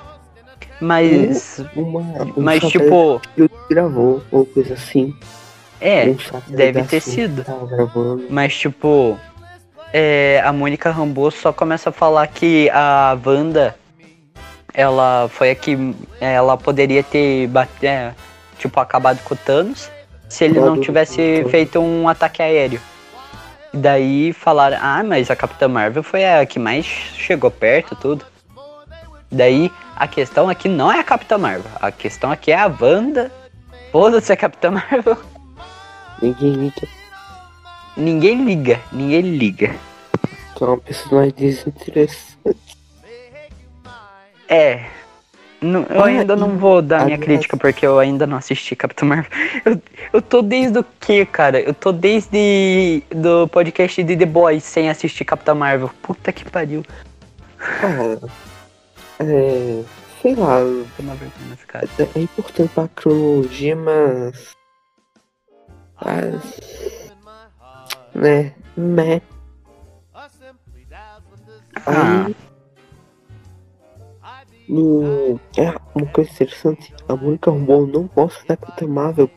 mas. 0.82 1.60
Uma, 1.76 2.00
uma, 2.00 2.34
mas, 2.38 2.64
tipo. 2.64 3.22
gravou, 3.70 4.24
ou 4.32 4.46
coisa 4.46 4.74
assim. 4.74 5.14
É, 5.82 6.14
deve 6.48 6.84
ter 6.84 7.02
sido. 7.02 7.46
Mas, 8.30 8.58
tipo. 8.58 9.18
É, 9.92 10.42
a 10.46 10.54
Mônica 10.54 10.92
Rambeau 10.92 11.32
só 11.32 11.52
começa 11.52 11.90
a 11.90 11.94
falar 11.94 12.28
que 12.28 12.70
a 12.72 13.18
Wanda. 13.26 13.76
Ela 14.74 15.28
foi 15.30 15.50
a 15.52 15.56
que. 15.56 15.96
Ela 16.22 16.58
poderia 16.58 17.04
ter. 17.04 17.48
Bate, 17.48 17.86
é, 17.86 18.14
tipo, 18.58 18.80
acabado 18.80 19.20
com 19.24 19.34
o 19.34 19.38
Thanos. 19.38 19.90
Se 20.28 20.46
ele 20.46 20.60
não 20.60 20.80
tivesse 20.80 21.44
feito 21.50 21.80
um 21.80 22.08
ataque 22.08 22.42
aéreo. 22.42 22.80
E 23.74 23.78
daí 23.78 24.34
falaram, 24.34 24.78
ah, 24.80 25.04
mas 25.04 25.30
a 25.32 25.36
Capitã 25.36 25.68
Marvel 25.68 26.04
foi 26.04 26.24
a 26.24 26.46
que 26.46 26.60
mais 26.60 26.86
chegou 26.86 27.50
perto 27.50 27.96
tudo. 27.96 28.26
Daí 29.32 29.72
a 29.96 30.08
questão 30.08 30.50
aqui 30.50 30.68
não 30.68 30.92
é 30.92 31.00
a 31.00 31.04
Capitã 31.04 31.38
Marvel, 31.38 31.72
a 31.80 31.92
questão 31.92 32.32
aqui 32.32 32.52
é 32.52 32.60
a 32.60 32.68
Wanda. 32.68 33.32
Foda-se 33.92 34.32
a 34.32 34.38
Capitã 34.38 34.72
Marvel. 34.72 35.18
Ninguém 36.22 36.54
liga. 36.54 36.99
Ninguém 38.00 38.45
liga, 38.45 38.80
ninguém 38.91 39.22
liga. 39.22 39.76
Que 40.56 40.64
é 40.64 40.68
uma 40.68 40.78
personagem 40.78 41.34
desinteressante. 41.38 42.38
É, 44.47 44.86
não, 45.62 45.84
eu 45.89 46.04
ainda 46.04 46.36
não 46.36 46.58
vou 46.58 46.82
dar 46.82 47.06
minha 47.06 47.18
crítica 47.18 47.58
porque 47.58 47.86
eu 47.86 48.00
ainda 48.00 48.26
não 48.26 48.38
assisti 48.38 48.76
Capitão 48.76 49.08
Marvel. 49.08 49.30
Eu, 49.66 49.82
eu 50.14 50.22
tô 50.22 50.41
desde 50.41 50.80
o 50.80 50.86
que, 51.00 51.26
cara? 51.26 51.60
Eu 51.60 51.74
tô 51.74 51.91
desde 51.91 53.04
do 53.14 53.47
podcast 53.50 54.02
de 54.02 54.16
The 54.16 54.26
Boys 54.26 54.64
sem 54.64 54.89
assistir 54.89 55.26
Capitão 55.26 55.56
Marvel. 55.56 55.89
Puta 56.02 56.32
que 56.32 56.50
pariu. 56.50 56.84
Cara, 57.58 58.20
é. 59.20 59.84
Sei 60.22 60.36
lá. 60.36 60.60
É, 62.00 62.20
é 62.20 62.22
importante 62.22 62.72
pra 62.74 62.88
cronologia, 62.95 63.76
mas. 63.76 64.56
Mas. 66.04 67.09
Né? 68.20 68.54
Né? 68.76 69.22
Ah. 71.86 72.26
Aí, 72.26 72.36
no, 74.68 75.40
é 75.58 75.74
uma 75.96 76.06
coisa 76.12 76.30
interessante, 76.30 76.94
a 77.08 77.16
Mônica 77.16 77.50
Rambeau 77.50 77.88
não 77.88 78.08
gosta 78.08 78.46
da 78.46 78.58
Capitã 78.58 78.88
Marvel 78.88 79.30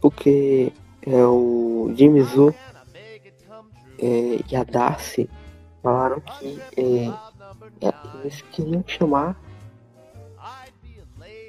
porque 0.00 0.72
é, 1.02 1.24
o 1.24 1.92
James 1.96 2.34
Wu 2.34 2.54
é, 3.98 4.40
e 4.50 4.56
a 4.56 4.62
Darcy 4.62 5.28
falaram 5.82 6.20
que 6.20 6.60
é, 6.76 7.06
é, 7.86 7.94
eles 8.22 8.42
queriam 8.52 8.84
chamar 8.86 9.40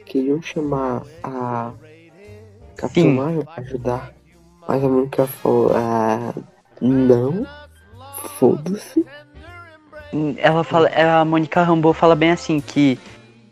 queriam 0.05 0.41
chamar 0.41 1.03
a 1.23 1.73
Capitã 2.75 3.07
Marvel 3.09 3.45
para 3.45 3.63
ajudar, 3.63 4.13
mas 4.67 4.83
a 4.83 4.87
Mônica 4.87 5.27
falou, 5.27 5.71
ah, 5.75 6.33
não, 6.81 7.45
foda-se 8.37 9.05
ela 10.37 10.63
fala, 10.63 10.89
a 10.89 11.23
Mônica 11.23 11.63
Rambeau 11.63 11.93
fala 11.93 12.15
bem 12.15 12.31
assim 12.31 12.59
que 12.59 12.99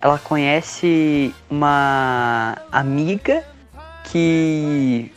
ela 0.02 0.18
conhece 0.18 1.34
uma 1.50 2.58
amiga 2.72 3.44
que 4.06 5.12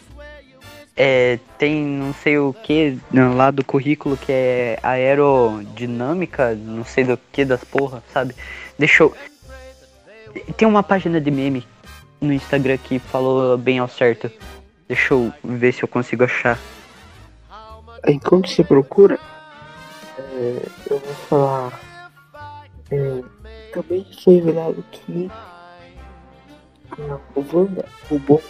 é, 0.97 1.39
tem 1.59 1.83
não 1.85 2.15
sei 2.15 2.39
o 2.39 2.53
que 2.53 2.99
lá 3.35 3.51
do 3.51 3.65
currículo 3.65 4.17
que 4.17 4.31
é 4.31 4.79
aerodinâmica, 4.83 6.55
não 6.55 6.85
sei 6.85 7.05
do 7.05 7.19
que 7.33 7.45
das 7.45 7.65
porra, 7.65 8.03
sabe? 8.13 8.35
Deixa 8.79 9.03
eu. 9.03 9.15
Tem 10.57 10.67
uma 10.67 10.83
página 10.83 11.21
de 11.21 11.31
meme 11.31 11.67
no 12.21 12.33
Instagram 12.33 12.79
que 12.79 12.99
falou 12.99 13.59
bem 13.59 13.79
ao 13.79 13.89
certo. 13.89 14.31
Deixa 14.93 15.15
eu 15.15 15.33
ver 15.43 15.73
se 15.73 15.83
eu 15.83 15.89
consigo 15.89 16.23
achar. 16.23 16.59
Enquanto 18.07 18.47
você 18.47 18.63
procura, 18.63 19.19
é, 20.19 20.67
eu 20.91 20.99
vou 20.99 21.15
falar. 21.31 21.81
É, 22.91 23.23
também 23.73 24.07
foi 24.23 24.35
revelado 24.35 24.85
que 24.93 25.31
a 26.91 27.19
Wanda 27.35 27.87
roubou 28.11 28.43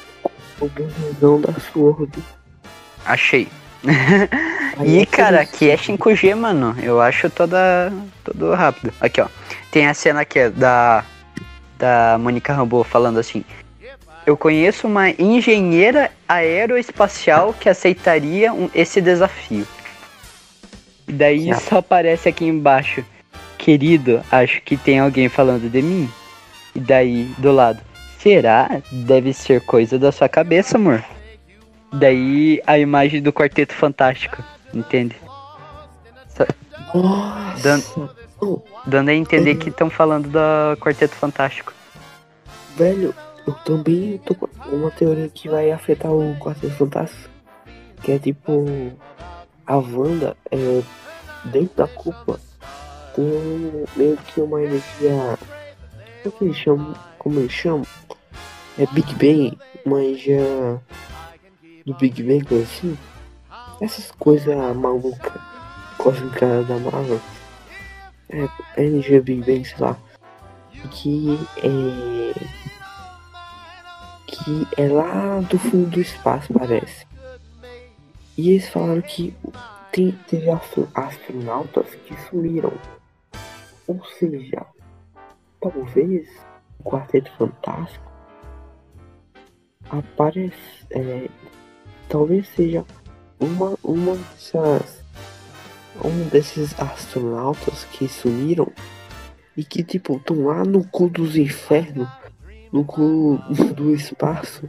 o 0.60 0.66
visão 0.66 1.40
da 1.40 1.52
Sword. 1.60 2.10
Achei. 3.06 3.46
e 4.84 5.06
cara, 5.06 5.42
aqui 5.42 5.70
é 5.70 5.76
5G, 5.76 6.34
mano. 6.34 6.74
Eu 6.82 7.00
acho 7.00 7.30
toda. 7.30 7.92
todo 8.24 8.52
rápido. 8.52 8.92
Aqui, 9.00 9.20
ó. 9.20 9.28
Tem 9.70 9.86
a 9.86 9.94
cena 9.94 10.22
aqui 10.22 10.48
da. 10.48 11.04
Da 11.78 12.18
Mônica 12.18 12.52
Rambeau 12.52 12.82
falando 12.82 13.20
assim. 13.20 13.44
Eu 14.24 14.36
conheço 14.36 14.86
uma 14.86 15.10
engenheira 15.10 16.10
aeroespacial 16.28 17.52
que 17.52 17.68
aceitaria 17.68 18.52
um, 18.52 18.70
esse 18.74 19.00
desafio. 19.00 19.66
E 21.08 21.12
daí 21.12 21.46
Não. 21.48 21.58
só 21.58 21.78
aparece 21.78 22.28
aqui 22.28 22.44
embaixo. 22.44 23.04
Querido, 23.58 24.22
acho 24.30 24.60
que 24.62 24.76
tem 24.76 25.00
alguém 25.00 25.28
falando 25.28 25.68
de 25.68 25.82
mim. 25.82 26.08
E 26.74 26.80
daí, 26.80 27.24
do 27.38 27.52
lado. 27.52 27.80
Será? 28.18 28.80
Deve 28.90 29.32
ser 29.32 29.60
coisa 29.62 29.98
da 29.98 30.12
sua 30.12 30.28
cabeça, 30.28 30.76
amor. 30.76 31.04
Daí 31.92 32.62
a 32.66 32.78
imagem 32.78 33.20
do 33.20 33.32
Quarteto 33.32 33.74
Fantástico, 33.74 34.42
entende? 34.72 35.16
Só... 36.28 36.46
Dando, 37.62 38.10
dando 38.86 39.08
a 39.08 39.14
entender 39.14 39.56
que 39.56 39.68
estão 39.68 39.90
falando 39.90 40.28
do 40.28 40.76
Quarteto 40.80 41.14
Fantástico. 41.14 41.72
Velho, 42.76 43.14
eu 43.46 43.52
também 43.64 44.18
tô 44.18 44.34
com 44.34 44.48
uma 44.70 44.90
teoria 44.90 45.28
que 45.28 45.48
vai 45.48 45.70
afetar 45.70 46.12
o 46.12 46.36
Quarteto 46.38 46.74
Fantástico. 46.74 47.30
Que 48.02 48.12
é 48.12 48.18
tipo 48.18 48.64
a 49.66 49.76
Wanda, 49.76 50.36
é, 50.50 50.82
dentro 51.44 51.76
da 51.76 51.88
cúpula, 51.88 52.38
tem 53.14 53.24
meio 53.96 54.16
que 54.16 54.40
uma 54.40 54.62
energia. 54.62 55.38
Como 56.22 56.34
é 56.34 56.38
que 56.38 56.44
eles 56.44 56.56
chamam? 56.56 56.94
Como 57.18 57.40
eles 57.40 57.52
chamam? 57.52 57.86
É 58.78 58.86
Big 58.86 59.14
Bang, 59.14 59.58
uma 59.84 60.02
energia 60.02 60.80
do 61.84 61.94
Big 61.94 62.22
Bang, 62.22 62.44
coisa 62.44 62.64
assim. 62.64 62.98
Essas 63.80 64.10
coisas 64.12 64.56
malucas, 64.76 65.32
cósmicas 65.98 66.66
da 66.66 66.78
Marvel. 66.78 67.20
É, 68.28 68.48
é 68.76 68.84
energia 68.84 69.20
Big 69.20 69.42
Bang, 69.42 69.64
sei 69.64 69.78
lá. 69.78 69.96
Que 70.90 71.38
é. 71.58 72.21
Que 74.44 74.66
é 74.76 74.88
lá 74.88 75.40
do 75.40 75.58
fundo 75.58 75.90
do 75.90 76.00
espaço, 76.00 76.52
parece. 76.52 77.06
E 78.36 78.50
eles 78.50 78.68
falaram 78.68 79.02
que 79.02 79.34
tem, 79.92 80.12
teve 80.26 80.50
astronautas 80.94 81.94
que 82.06 82.14
sumiram. 82.28 82.72
Ou 83.86 84.04
seja, 84.18 84.66
talvez 85.60 86.28
o 86.80 86.90
Quarteto 86.90 87.30
Fantástico 87.38 88.10
aparece. 89.90 90.86
É, 90.90 91.28
talvez 92.08 92.48
seja 92.48 92.84
uma, 93.38 93.76
uma 93.82 94.16
dessas. 94.16 95.02
Um 96.02 96.28
desses 96.30 96.78
astronautas 96.80 97.84
que 97.84 98.08
sumiram 98.08 98.72
e 99.54 99.62
que, 99.62 99.84
tipo, 99.84 100.16
estão 100.16 100.46
lá 100.46 100.64
no 100.64 100.82
cu 100.84 101.08
dos 101.08 101.36
infernos, 101.36 102.08
no 102.72 102.84
do 103.74 103.94
espaço 103.94 104.68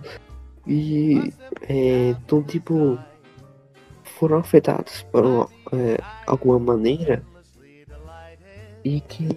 e 0.67 1.33
estão, 1.61 2.39
é, 2.39 2.43
tipo, 2.43 2.99
foram 4.03 4.37
afetados 4.37 5.03
por 5.03 5.49
é, 5.71 5.97
alguma 6.27 6.59
maneira 6.59 7.23
e 8.83 8.99
que 8.99 9.27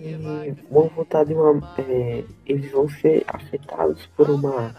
vão 0.70 0.88
voltar 0.88 1.24
de 1.24 1.34
uma. 1.34 1.74
É, 1.78 2.24
eles 2.44 2.70
vão 2.72 2.88
ser 2.88 3.24
afetados 3.28 4.06
por 4.16 4.28
uma 4.28 4.74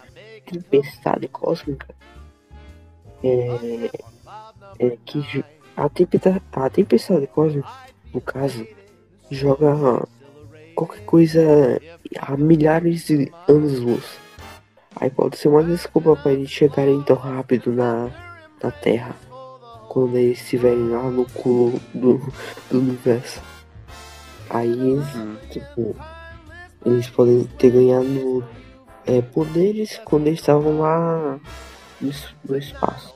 tempestade 0.46 1.28
cósmica 1.28 1.88
é, 3.24 3.90
é, 4.80 4.98
que 5.06 5.44
a 5.76 5.90
tempestade, 5.90 6.42
a 6.52 6.70
tempestade 6.70 7.28
cósmica, 7.28 7.70
no 8.14 8.22
caso, 8.22 8.68
joga 9.32 10.08
qualquer 10.78 11.04
coisa 11.06 11.82
a 12.20 12.38
milhares 12.38 13.08
de 13.08 13.32
anos-luz. 13.48 14.06
Aí 14.96 15.10
pode 15.10 15.38
ser 15.38 15.48
uma 15.48 15.64
desculpa 15.64 16.16
para 16.16 16.34
eles 16.34 16.50
chegarem 16.50 17.02
tão 17.02 17.16
rápido 17.16 17.74
na, 17.74 18.10
na 18.62 18.70
Terra. 18.70 19.16
Quando 19.90 20.16
eles 20.18 20.40
estiverem 20.40 20.90
lá 20.90 21.04
no 21.10 21.26
culo 21.32 21.80
do, 21.94 22.18
do 22.70 22.80
universo. 22.80 23.42
Aí, 24.50 24.94
hum. 24.94 25.36
tipo, 25.50 25.96
eles 26.86 27.10
podem 27.10 27.44
ter 27.58 27.72
ganhado 27.72 28.46
é, 29.06 29.22
poderes 29.22 30.00
quando 30.06 30.28
eles 30.28 30.40
estavam 30.40 30.80
lá 30.80 31.40
no, 32.00 32.12
no 32.48 32.58
espaço. 32.58 33.16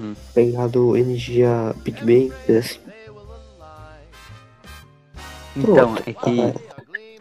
Hum. 0.00 0.14
Pegado 0.34 0.96
energia 0.96 1.74
Big 1.84 2.00
Bang, 2.00 2.32
assim. 2.56 2.87
Então, 5.56 5.96
é 6.06 6.12
que 6.12 6.54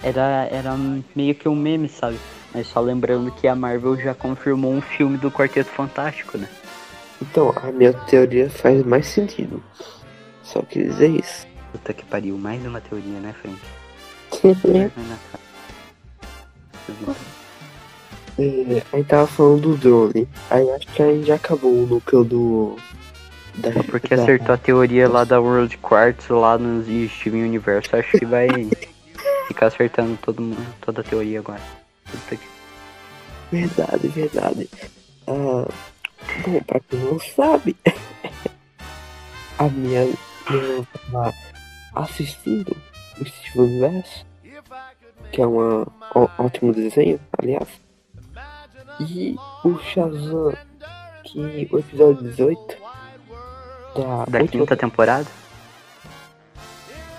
era, 0.01 0.47
era 0.51 0.75
meio 1.15 1.33
que 1.35 1.49
um 1.49 1.55
meme, 1.55 1.89
sabe? 1.89 2.19
Mas 2.53 2.67
só 2.67 2.79
lembrando 2.79 3.31
que 3.31 3.47
a 3.47 3.55
Marvel 3.55 3.97
já 3.97 4.13
confirmou 4.13 4.71
um 4.71 4.81
filme 4.81 5.17
do 5.17 5.31
Quarteto 5.31 5.69
Fantástico, 5.69 6.37
né? 6.37 6.47
Então, 7.21 7.53
a 7.55 7.71
minha 7.71 7.93
teoria 7.93 8.49
faz 8.49 8.83
mais 8.85 9.07
sentido. 9.07 9.63
Só 10.43 10.61
que 10.61 10.83
dizer 10.83 11.09
isso. 11.09 11.47
Puta 11.71 11.93
que 11.93 12.05
pariu, 12.05 12.37
mais 12.37 12.65
uma 12.65 12.79
teoria, 12.79 13.19
né, 13.19 13.35
Frank? 13.41 13.57
é, 18.39 18.83
aí 18.93 19.03
tava 19.03 19.27
falando 19.27 19.61
do 19.61 19.77
drone. 19.77 20.27
Aí 20.49 20.69
acho 20.71 20.87
que 20.87 21.01
aí 21.01 21.23
já 21.23 21.35
acabou 21.35 21.71
o 21.71 21.87
núcleo 21.87 22.23
do. 22.23 22.77
Da, 23.57 23.83
porque 23.83 24.15
da... 24.15 24.21
acertou 24.23 24.53
a 24.53 24.57
teoria 24.57 25.09
lá 25.09 25.23
da 25.23 25.39
World 25.39 25.77
Quartz 25.77 26.27
lá 26.29 26.57
no 26.57 26.83
Steven 27.09 27.43
Universo. 27.43 27.95
Acho 27.95 28.17
que 28.17 28.25
vai 28.25 28.47
ficar 29.47 29.67
acertando 29.67 30.17
todo 30.21 30.41
mundo, 30.41 30.65
toda 30.81 31.01
a 31.01 31.03
teoria 31.03 31.39
agora. 31.39 31.61
Verdade, 33.51 34.07
verdade. 34.09 34.69
Ah, 35.27 35.67
bom, 36.45 36.61
pra 36.65 36.79
quem 36.81 36.99
não 36.99 37.19
sabe, 37.19 37.75
a 39.57 39.63
minha, 39.69 40.05
minha 40.49 41.33
assistindo 41.95 42.75
o 43.19 43.25
Steven 43.25 43.65
Universo, 43.65 44.25
que 45.31 45.41
é 45.41 45.47
um 45.47 45.85
ótimo 46.37 46.73
desenho, 46.73 47.19
aliás. 47.37 47.67
E 48.99 49.35
o 49.63 49.77
Shazam, 49.79 50.55
que 51.23 51.67
o 51.71 51.79
episódio 51.79 52.23
18 52.23 52.86
da, 53.97 54.25
da 54.25 54.39
última, 54.39 54.47
quinta 54.47 54.77
temporada? 54.77 55.27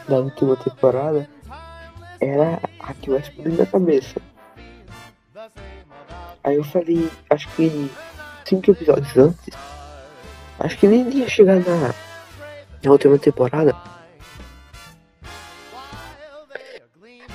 Da 0.09 0.17
última 0.17 0.57
temporada 0.57 1.29
era 2.21 2.61
a 2.81 2.95
que 2.95 3.11
vai 3.11 3.21
explodir 3.21 3.59
na 3.59 3.67
cabeça. 3.67 4.21
Aí 6.45 6.57
eu 6.57 6.65
falei, 6.65 7.11
acho 7.31 7.49
que 7.55 7.91
cinco 8.45 8.71
episódios 8.71 9.17
antes, 9.17 9.55
acho 10.59 10.79
que 10.79 10.87
nem 10.87 11.09
ia 11.11 11.29
chegar 11.29 11.57
na, 11.57 11.95
na 12.83 12.91
última 12.91 13.19
temporada. 13.19 13.77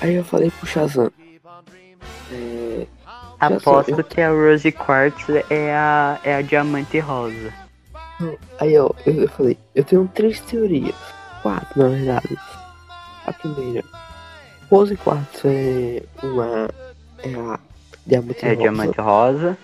Aí 0.02 0.16
eu 0.16 0.24
falei 0.24 0.52
pro 0.52 0.68
Shazam. 0.68 1.12
É, 2.32 2.88
Aposto 3.39 3.91
eu... 3.91 4.04
que 4.04 4.22
a 4.22 4.30
Rose 4.30 4.72
Quartz 4.72 5.30
é 5.50 5.74
a, 5.74 6.20
é 6.24 6.36
a 6.36 6.41
diamante 6.41 7.00
rosa. 7.00 7.62
Aí 8.59 8.74
eu, 8.74 8.95
eu 9.05 9.28
falei, 9.30 9.57
eu 9.76 9.84
tenho 9.84 10.09
três 10.13 10.39
teorias. 10.41 10.95
Quatro, 11.41 11.82
na 11.82 11.89
verdade. 11.89 12.38
A 13.26 13.34
primeira. 13.34 13.84
Rose 14.69 14.95
Quartz 14.97 15.45
é 15.45 16.03
uma. 16.24 16.69
É 17.19 17.34
a 17.36 17.59
diamante 18.05 18.45
é 18.45 18.49
rosa. 18.49 18.61
diamante 18.61 19.01
rosa. 19.01 19.57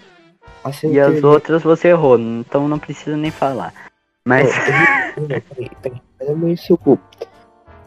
e 0.65 0.71
teoria... 0.71 1.07
as 1.07 1.23
outras 1.23 1.63
você 1.63 1.89
errou, 1.89 2.17
então 2.19 2.67
não 2.67 2.79
precisa 2.79 3.17
nem 3.17 3.31
falar. 3.31 3.73
Mas. 4.25 4.49
É, 6.19 6.33
meio 6.33 6.57
seu 6.59 6.79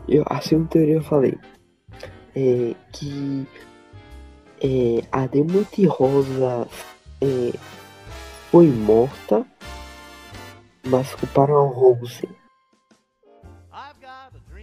Eu, 0.08 0.24
a 0.26 0.40
segunda 0.40 0.68
teoria 0.68 0.94
eu 0.94 1.02
falei 1.02 1.38
é, 2.34 2.74
que 2.92 3.46
é, 4.62 5.04
a 5.10 5.26
Demonte 5.26 5.84
Rosa 5.86 6.66
é, 7.20 7.52
foi 8.50 8.66
morta, 8.66 9.44
mas 10.84 11.14
culparam 11.14 11.58
a 11.58 11.68
Rose. 11.68 12.28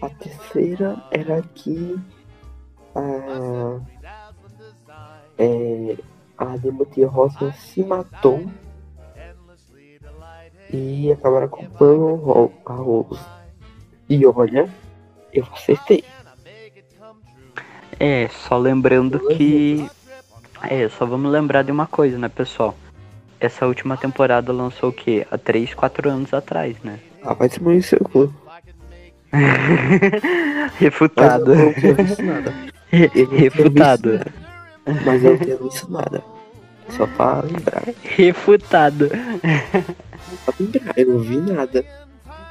A 0.02 0.10
terceira 0.10 1.04
era 1.12 1.42
que 1.42 2.00
a, 2.96 3.80
é, 5.38 5.98
a 6.38 6.58
Demonte 6.58 7.04
Rosa 7.04 7.52
se 7.54 7.84
matou 7.84 8.50
e 10.72 11.12
acabaram 11.12 11.50
culpando 11.50 12.52
a 12.66 12.74
Rose. 12.74 13.26
E 14.08 14.26
olha, 14.26 14.70
eu 15.34 15.46
acertei. 15.52 16.04
É, 18.00 18.28
só 18.30 18.58
lembrando 18.58 19.20
que. 19.36 19.90
É, 20.64 20.88
só 20.90 21.06
vamos 21.06 21.32
lembrar 21.32 21.64
de 21.64 21.72
uma 21.72 21.88
coisa, 21.88 22.18
né, 22.18 22.30
pessoal? 22.30 22.76
Essa 23.40 23.66
última 23.66 23.96
temporada 23.96 24.52
lançou 24.52 24.90
o 24.90 24.94
quê? 24.94 25.26
Há 25.32 25.38
3, 25.38 25.74
4 25.74 26.10
anos 26.10 26.34
atrás, 26.34 26.76
né? 26.84 27.00
Ah, 27.24 27.34
vai 27.34 27.50
se 27.50 27.62
morrer 27.62 27.82
seu 27.82 28.00
cu. 28.00 28.34
Refutado. 30.78 31.56
Mas 31.56 31.60
eu 31.60 31.66
não 31.66 31.74
tinha 31.74 31.94
visto 31.94 32.24
nada. 32.24 32.54
Refutado. 32.92 34.12
Visto, 34.12 35.06
Mas 35.06 35.24
eu 35.24 35.32
não 35.32 35.38
tinha 35.38 35.58
visto 35.58 35.92
nada. 35.92 36.24
Só 36.90 37.08
pra 37.08 37.42
lembrar. 37.42 37.84
Refutado. 38.04 39.10
Só 40.46 40.52
pra 40.52 40.66
lembrar, 40.66 40.98
eu 40.98 41.08
não 41.08 41.20
vi 41.20 41.38
nada. 41.38 41.86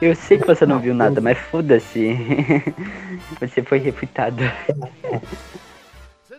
Eu 0.00 0.14
sei 0.14 0.38
que 0.38 0.46
você 0.46 0.64
não 0.64 0.78
viu 0.78 0.94
nada, 0.94 1.20
mas 1.20 1.36
foda-se. 1.36 2.16
Você 3.40 3.62
foi 3.62 3.78
refutado. 3.78 4.44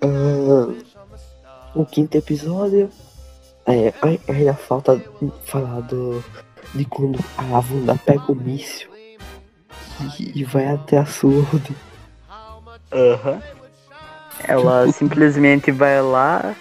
Uh, 0.02 0.78
o 1.76 1.86
quinto 1.86 2.18
episódio. 2.18 2.90
É, 3.70 3.94
ainda 4.28 4.54
falta 4.54 5.02
falar 5.46 5.82
do, 5.82 6.24
de 6.74 6.86
quando 6.86 7.20
a 7.38 7.44
Wanda 7.44 7.96
pega 8.04 8.32
o 8.32 8.36
míssil 8.36 8.90
e, 10.20 10.40
e 10.40 10.44
vai 10.44 10.68
até 10.68 10.98
a 10.98 11.06
Sword. 11.06 11.76
Aham. 12.92 13.34
Uhum. 13.34 13.42
Ela 14.48 14.90
simplesmente 14.94 15.72
vai 15.72 16.02
lá, 16.02 16.56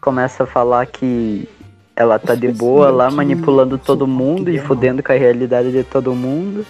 começa 0.00 0.44
a 0.44 0.46
falar 0.46 0.86
que 0.86 1.48
ela 1.96 2.18
tá 2.18 2.34
de 2.34 2.48
boa 2.48 2.90
lá, 2.90 3.10
manipulando 3.10 3.78
todo 3.78 4.06
mundo 4.06 4.50
e 4.50 4.58
fodendo 4.58 5.02
com 5.02 5.12
a 5.12 5.16
realidade 5.16 5.72
de 5.72 5.82
todo 5.82 6.14
mundo. 6.14 6.64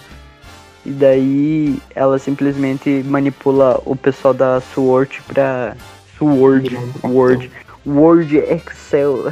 E 0.85 0.89
daí 0.89 1.79
ela 1.95 2.19
simplesmente 2.19 3.03
manipula 3.05 3.81
o 3.85 3.95
pessoal 3.95 4.33
da 4.33 4.59
Sword 4.59 5.21
pra. 5.27 5.77
Sword. 6.17 6.77
Word. 7.03 7.51
Word 7.85 8.37
Excel. 8.37 9.31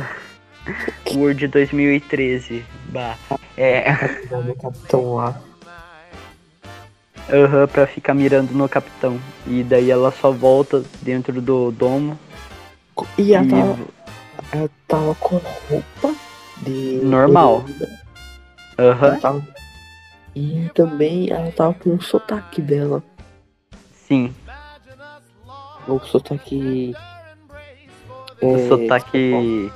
Word 1.13 1.47
2013. 1.47 2.63
Bah. 2.89 3.17
É. 3.57 3.83
capitão 4.61 5.15
lá. 5.15 5.41
Aham, 7.29 7.61
uhum, 7.61 7.67
pra 7.67 7.87
ficar 7.87 8.13
mirando 8.13 8.51
no 8.51 8.67
capitão. 8.67 9.19
E 9.47 9.63
daí 9.63 9.89
ela 9.89 10.11
só 10.11 10.31
volta 10.31 10.83
dentro 11.01 11.41
do 11.41 11.71
domo. 11.71 12.19
E 13.17 13.33
ela 13.33 13.45
e... 13.45 13.49
Tava 13.49 13.77
ela 14.51 14.69
tava 14.87 15.15
com 15.15 15.39
roupa 15.69 16.15
de. 16.61 16.99
Normal. 17.03 17.63
Aham. 18.77 19.19
Uhum. 19.23 19.43
E 20.33 20.69
também 20.73 21.29
ela 21.29 21.51
tava 21.51 21.73
com 21.73 21.95
o 21.95 22.01
sotaque 22.01 22.61
dela. 22.61 23.03
Sim. 23.93 24.33
O 25.87 25.99
sotaque. 25.99 26.93
O 28.41 28.55
é, 28.55 28.67
sotaque. 28.67 29.71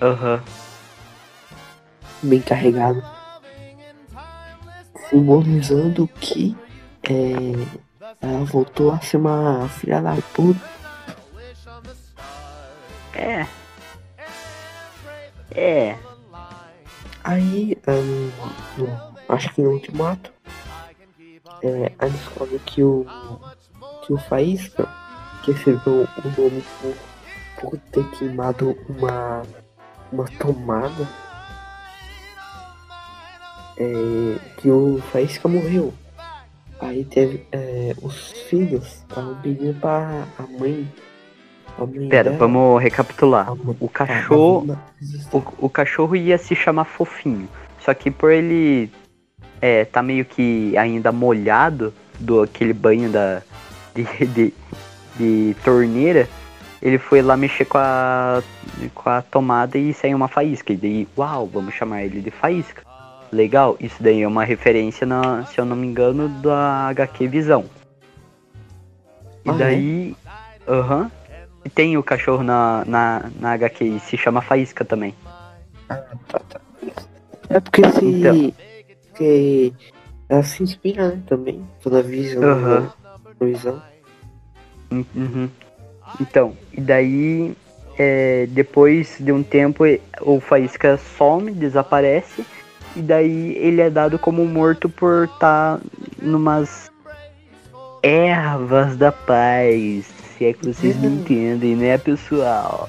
Aham. 0.00 0.34
Uhum. 2.22 2.28
bem 2.30 2.40
carregado, 2.40 3.02
simbolizando 5.08 6.08
que 6.20 6.56
é, 7.02 7.14
ela 8.20 8.44
voltou 8.44 8.90
a 8.90 9.00
ser 9.00 9.16
uma 9.18 9.68
filha 9.68 10.00
da 10.00 10.16
puta. 10.34 10.60
É. 13.14 13.46
É. 15.54 15.96
Aí, 17.22 17.76
hum, 17.88 18.30
no- 18.78 19.16
acho 19.28 19.52
que 19.54 19.62
no 19.62 19.70
ultimato, 19.70 20.32
é, 21.62 21.92
a 21.98 22.06
descobre 22.08 22.58
que 22.60 22.82
o, 22.82 23.06
que 24.04 24.12
o 24.12 24.18
Faísca, 24.18 24.88
que 25.42 25.52
recebeu 25.52 26.02
o 26.24 26.28
nome 26.40 26.64
por, 26.80 26.96
por 27.70 27.78
ter 27.90 28.04
queimado 28.18 28.76
uma, 28.88 29.42
uma 30.12 30.24
tomada, 30.38 31.06
é, 33.78 34.38
que 34.58 34.70
o 34.70 35.00
Faísca 35.12 35.48
morreu. 35.48 35.92
Aí 36.80 37.04
teve 37.04 37.46
é, 37.52 37.94
os 38.02 38.32
filhos 38.48 38.86
estavam 39.08 39.34
pedindo 39.36 39.78
pra 39.80 40.24
a 40.38 40.42
mãe. 40.58 40.86
A 41.78 41.86
mãe 41.86 42.08
Pera, 42.08 42.24
dela, 42.30 42.36
vamos 42.38 42.82
recapitular. 42.82 43.54
mãe- 43.54 43.76
O 43.80 43.86
a- 43.86 43.88
cachorro. 43.90 44.78
O, 45.32 45.42
o 45.66 45.70
cachorro 45.70 46.16
ia 46.16 46.38
se 46.38 46.54
chamar 46.54 46.84
fofinho. 46.84 47.48
Só 47.80 47.92
que 47.94 48.10
por 48.10 48.30
ele 48.30 48.90
é, 49.60 49.84
tá 49.84 50.02
meio 50.02 50.24
que 50.24 50.76
ainda 50.76 51.12
molhado 51.12 51.92
do 52.18 52.42
aquele 52.42 52.72
banho 52.72 53.10
da 53.10 53.42
de, 53.94 54.04
de, 54.26 54.54
de 55.16 55.56
torneira, 55.64 56.28
ele 56.86 56.98
foi 56.98 57.20
lá 57.20 57.36
mexer 57.36 57.64
com 57.64 57.78
a 57.78 58.40
com 58.94 59.10
a 59.10 59.20
tomada 59.20 59.76
e 59.76 59.92
saiu 59.92 60.16
uma 60.16 60.28
faísca. 60.28 60.72
E 60.72 60.76
daí, 60.76 61.08
uau, 61.18 61.46
vamos 61.46 61.74
chamar 61.74 62.04
ele 62.04 62.20
de 62.20 62.30
faísca. 62.30 62.82
Legal, 63.32 63.76
isso 63.80 64.00
daí 64.00 64.22
é 64.22 64.28
uma 64.28 64.44
referência, 64.44 65.04
na, 65.04 65.44
se 65.46 65.58
eu 65.58 65.64
não 65.64 65.74
me 65.74 65.84
engano, 65.86 66.28
da 66.28 66.86
HQ 66.90 67.26
Visão. 67.26 67.64
E 69.44 69.50
Ah, 69.50 69.54
é? 69.54 69.58
daí, 69.58 70.16
aham, 70.68 71.10
e 71.64 71.68
tem 71.68 71.96
o 71.98 72.02
cachorro 72.04 72.44
na, 72.44 72.84
na, 72.86 73.30
na 73.40 73.52
HQ 73.54 73.84
e 73.84 73.98
se 74.00 74.16
chama 74.16 74.40
Faísca 74.40 74.84
também. 74.84 75.12
Ah, 75.88 75.96
tá, 76.28 76.38
tá. 76.38 76.60
É 77.50 77.58
porque 77.58 77.82
se. 77.90 78.04
Então. 78.04 78.52
Porque 79.08 79.72
ela 80.28 80.42
se 80.44 80.62
inspira, 80.62 81.08
né, 81.08 81.22
também, 81.26 81.66
pela 81.82 82.00
visão. 82.00 82.42
Aham. 82.44 82.92
da 83.40 83.46
visão. 83.46 83.82
Uhum. 84.92 85.48
Então, 86.20 86.54
e 86.72 86.80
daí, 86.80 87.52
é, 87.98 88.46
depois 88.50 89.16
de 89.20 89.32
um 89.32 89.42
tempo, 89.42 89.84
o 90.20 90.40
Faísca 90.40 90.98
some, 91.18 91.50
desaparece, 91.52 92.44
e 92.94 93.00
daí 93.02 93.54
ele 93.58 93.80
é 93.82 93.90
dado 93.90 94.18
como 94.18 94.44
morto 94.46 94.88
por 94.88 95.24
estar 95.24 95.80
numas 96.22 96.90
ervas 98.02 98.96
da 98.96 99.12
paz. 99.12 100.06
Se 100.38 100.44
é 100.46 100.52
que 100.52 100.66
vocês 100.72 100.96
me 100.96 101.06
Uhum. 101.08 101.14
entendem, 101.16 101.76
né, 101.76 101.98
pessoal? 101.98 102.88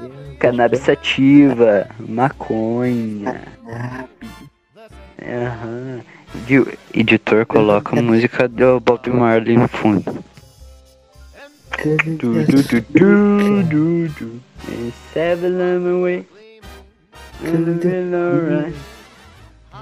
E- 0.00 0.36
Cannabis 0.36 0.80
sativa, 0.80 1.86
maconha. 2.00 3.42
Ah, 3.70 4.04
Aham. 5.22 6.00
Edi- 6.34 6.78
Editor 6.94 7.46
coloca 7.46 7.98
a 7.98 8.02
música 8.02 8.46
do 8.46 8.78
Bob 8.78 9.08
Marley 9.10 9.56
no 9.56 9.66
fundo. 9.68 10.04
And 14.68 14.92
seven 15.12 15.58
lemon 15.58 16.02
alright. 18.14 18.74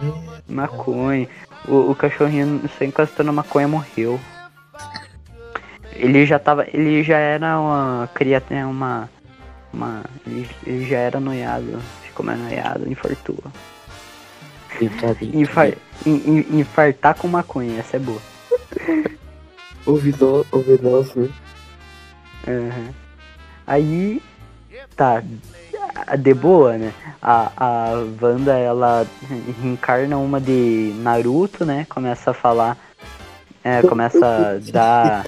Maconha. 0.49 1.28
O, 1.68 1.90
o 1.90 1.95
cachorrinho 1.95 2.68
só 2.76 2.84
encostou 2.84 3.24
na 3.24 3.32
maconha 3.32 3.68
morreu. 3.68 4.20
Ele 5.92 6.26
já 6.26 6.38
tava. 6.38 6.66
Ele 6.72 7.03
já 7.03 7.16
era 7.18 7.59
uma 7.61 8.09
criatura. 8.12 8.66
Uma. 8.66 9.09
Uma. 9.72 10.05
Ele, 10.26 10.49
ele 10.66 10.86
já 10.86 10.99
era 10.99 11.20
noiado. 11.20 11.80
Ficou 12.03 12.26
mais 12.26 12.38
noiado, 12.38 12.90
infartou. 12.90 13.38
Infar, 15.40 15.68
in- 16.05 16.22
in- 16.26 16.59
infartar 16.61 17.14
com 17.14 17.28
maconha, 17.28 17.78
essa 17.78 17.97
é 17.97 18.01
boa. 18.01 18.20
Ouvido, 19.86 20.45
ouvidoso, 20.51 21.30
Aham. 22.47 22.95
Aí, 23.66 24.22
tá, 24.95 25.22
de 26.18 26.34
boa, 26.34 26.76
né? 26.76 26.92
A, 27.22 27.51
a 27.57 27.90
Wanda, 28.20 28.57
ela 28.57 29.07
reencarna 29.61 30.18
uma 30.18 30.40
de 30.40 30.92
Naruto, 30.99 31.64
né? 31.64 31.86
Começa 31.88 32.32
a 32.32 32.34
falar, 32.34 32.76
é, 33.62 33.80
começa 33.82 34.26
a 34.26 34.70
dar 34.70 35.24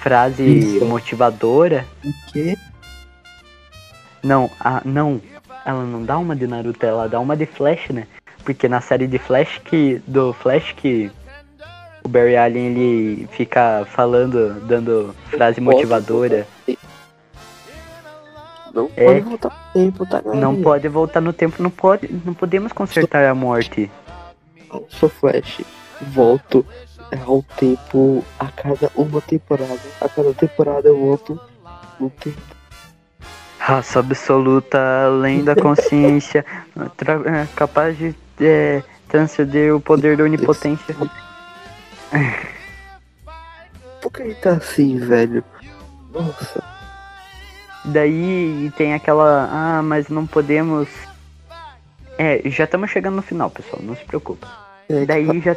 frase 0.00 0.42
Isso. 0.42 0.84
motivadora. 0.84 1.86
O 2.04 2.12
quê? 2.32 2.56
Não, 4.22 4.50
a, 4.58 4.82
não, 4.84 5.20
ela 5.64 5.84
não 5.84 6.04
dá 6.04 6.18
uma 6.18 6.34
de 6.34 6.46
Naruto, 6.46 6.84
ela 6.84 7.08
dá 7.08 7.20
uma 7.20 7.36
de 7.36 7.46
Flash, 7.46 7.90
né? 7.90 8.06
Porque 8.44 8.68
na 8.68 8.80
série 8.80 9.06
de 9.06 9.18
Flash 9.18 9.60
que, 9.64 10.02
do 10.06 10.32
Flash 10.32 10.72
que 10.72 11.10
o 12.04 12.08
Barry 12.08 12.36
Allen, 12.36 12.66
ele 12.66 13.28
fica 13.32 13.86
falando, 13.90 14.60
dando 14.66 15.14
frase 15.30 15.60
motivadora. 15.60 16.46
Não 18.74 18.90
É. 18.96 19.04
pode 19.04 19.20
voltar 19.20 19.48
no 19.50 19.72
tempo, 19.72 20.06
tá, 20.06 20.20
galera? 20.20 20.40
Não 20.40 20.62
pode 20.62 20.88
voltar 20.88 21.20
no 21.20 21.32
tempo, 21.32 21.62
não 21.62 21.70
pode, 21.70 22.08
não 22.24 22.32
podemos 22.32 22.72
consertar 22.72 23.24
a 23.26 23.34
morte. 23.34 23.90
Eu 24.72 24.86
sou 24.88 25.08
Flash. 25.08 25.60
Volto 26.00 26.64
ao 27.26 27.42
tempo 27.56 28.24
a 28.40 28.46
cada 28.46 28.90
uma 28.96 29.20
temporada. 29.20 29.80
A 30.00 30.08
cada 30.08 30.32
temporada 30.32 30.88
eu 30.88 30.98
volto 30.98 31.38
no 32.00 32.08
tempo. 32.08 32.40
Raça 33.58 34.00
absoluta, 34.00 35.04
além 35.04 35.44
da 35.44 35.54
consciência, 35.54 36.44
é, 36.74 37.46
capaz 37.54 37.96
de 37.96 38.14
é, 38.40 38.82
transcender 39.06 39.76
o 39.76 39.80
poder 39.80 40.16
da 40.16 40.24
onipotência. 40.24 40.96
Por 44.00 44.12
que 44.12 44.22
ele 44.22 44.34
tá 44.34 44.52
assim, 44.52 44.98
velho? 44.98 45.44
Nossa. 46.12 46.62
Daí 47.84 48.72
tem 48.76 48.94
aquela, 48.94 49.48
ah, 49.50 49.82
mas 49.82 50.08
não 50.08 50.26
podemos. 50.26 50.88
É, 52.18 52.40
já 52.48 52.64
estamos 52.64 52.90
chegando 52.90 53.16
no 53.16 53.22
final, 53.22 53.50
pessoal, 53.50 53.82
não 53.82 53.96
se 53.96 54.04
preocupa. 54.04 54.46
É, 54.88 55.04
Daí 55.06 55.40
já, 55.40 55.56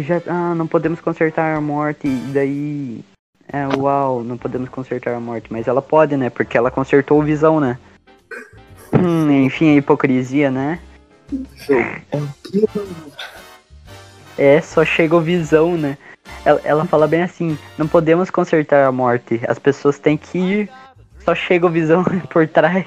já, 0.00 0.22
ah, 0.26 0.54
não 0.54 0.66
podemos 0.66 1.00
consertar 1.00 1.56
a 1.56 1.60
morte, 1.60 2.08
daí, 2.32 3.02
é, 3.50 3.66
uau, 3.76 4.22
não 4.22 4.36
podemos 4.36 4.68
consertar 4.68 5.14
a 5.14 5.20
morte, 5.20 5.50
mas 5.50 5.66
ela 5.66 5.80
pode, 5.80 6.16
né, 6.16 6.28
porque 6.28 6.58
ela 6.58 6.70
consertou 6.70 7.20
o 7.20 7.24
Visão, 7.24 7.58
né. 7.58 7.78
Hum, 8.92 9.44
enfim, 9.44 9.70
a 9.70 9.76
hipocrisia, 9.76 10.50
né. 10.50 10.78
Visão, 11.32 11.78
é? 11.78 12.02
É, 14.38 14.60
só 14.60 14.84
chega 14.84 15.16
o 15.16 15.20
Visão, 15.20 15.76
né. 15.76 15.96
Ela, 16.44 16.60
ela 16.64 16.84
fala 16.84 17.06
bem 17.06 17.22
assim, 17.22 17.56
não 17.78 17.86
podemos 17.88 18.30
consertar 18.30 18.84
a 18.86 18.92
morte, 18.92 19.40
as 19.48 19.58
pessoas 19.58 19.98
têm 19.98 20.16
que 20.16 20.38
ir, 20.38 20.70
só 21.24 21.34
chega 21.34 21.66
o 21.66 21.70
Visão 21.70 22.04
por 22.30 22.46
trás. 22.46 22.86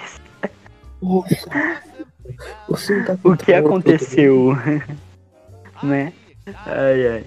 Nossa. 1.02 1.50
Você 2.70 2.96
não 2.98 3.06
tá 3.06 3.18
O 3.24 3.36
que 3.38 3.54
aconteceu? 3.54 4.56
né? 5.82 6.14
Ai, 6.66 7.08
ai. 7.08 7.24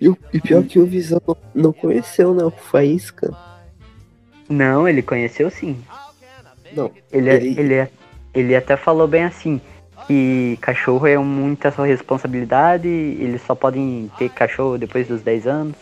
E, 0.00 0.08
o, 0.08 0.16
e 0.32 0.40
pior 0.40 0.62
que 0.62 0.78
o 0.78 0.86
Visão 0.86 1.20
não 1.54 1.72
conheceu, 1.72 2.32
né? 2.32 2.44
O 2.44 2.50
Faísca. 2.50 3.34
Não, 4.48 4.88
ele 4.88 5.02
conheceu 5.02 5.50
sim. 5.50 5.82
Não. 6.72 6.90
Ele, 7.12 7.30
Ele- 7.30 7.60
ele, 7.60 7.88
ele 8.32 8.56
até 8.56 8.76
falou 8.76 9.08
bem 9.08 9.24
assim, 9.24 9.60
que 10.06 10.58
cachorro 10.60 11.06
é 11.06 11.18
muita 11.18 11.70
sua 11.70 11.86
responsabilidade, 11.86 12.88
eles 12.88 13.42
só 13.42 13.54
podem 13.54 14.10
ter 14.18 14.30
cachorro 14.30 14.78
depois 14.78 15.08
dos 15.08 15.22
10 15.22 15.46
anos. 15.46 15.76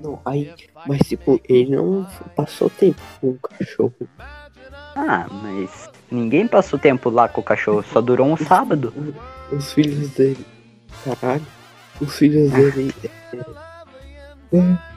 Não, 0.00 0.20
aí. 0.24 0.52
Mas 0.86 1.00
tipo, 1.08 1.40
ele 1.48 1.76
não 1.76 2.06
passou 2.36 2.70
tempo 2.70 3.00
com 3.20 3.30
o 3.30 3.38
cachorro. 3.38 3.94
Ah, 4.96 5.26
mas 5.30 5.90
ninguém 6.10 6.46
passou 6.46 6.78
tempo 6.78 7.10
lá 7.10 7.28
com 7.28 7.40
o 7.40 7.44
cachorro, 7.44 7.82
só 7.82 8.00
durou 8.00 8.26
um 8.26 8.36
sábado. 8.36 8.92
Os 9.52 9.72
filhos 9.72 10.10
dele. 10.10 10.44
Caralho. 11.04 11.46
Os 12.00 12.16
filhos 12.16 12.50
dele. 12.50 12.94
É, 14.52 14.87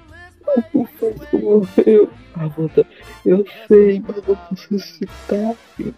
morreu. 1.34 2.10
A 2.36 2.48
volta. 2.48 2.86
Eu 3.26 3.46
sei, 3.68 4.02
mas 4.06 4.18
eu 4.18 4.24
posso 4.24 4.68
ressuscitar. 4.70 5.56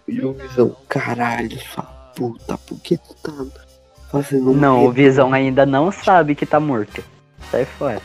E, 0.08 0.20
o 0.20 0.32
Visão. 0.32 0.76
Caralho, 0.88 1.58
sua 1.60 1.84
puta. 2.16 2.58
Por 2.58 2.78
que 2.80 2.96
tu 2.96 3.14
tá 3.22 3.32
fazendo 4.10 4.50
um 4.50 4.54
Não, 4.54 4.86
o? 4.86 4.92
Visão 4.92 5.32
ainda 5.32 5.64
não 5.64 5.92
sabe 5.92 6.34
que 6.34 6.44
tá 6.44 6.58
morto. 6.58 7.02
Sai 7.50 7.64
fora. 7.64 8.00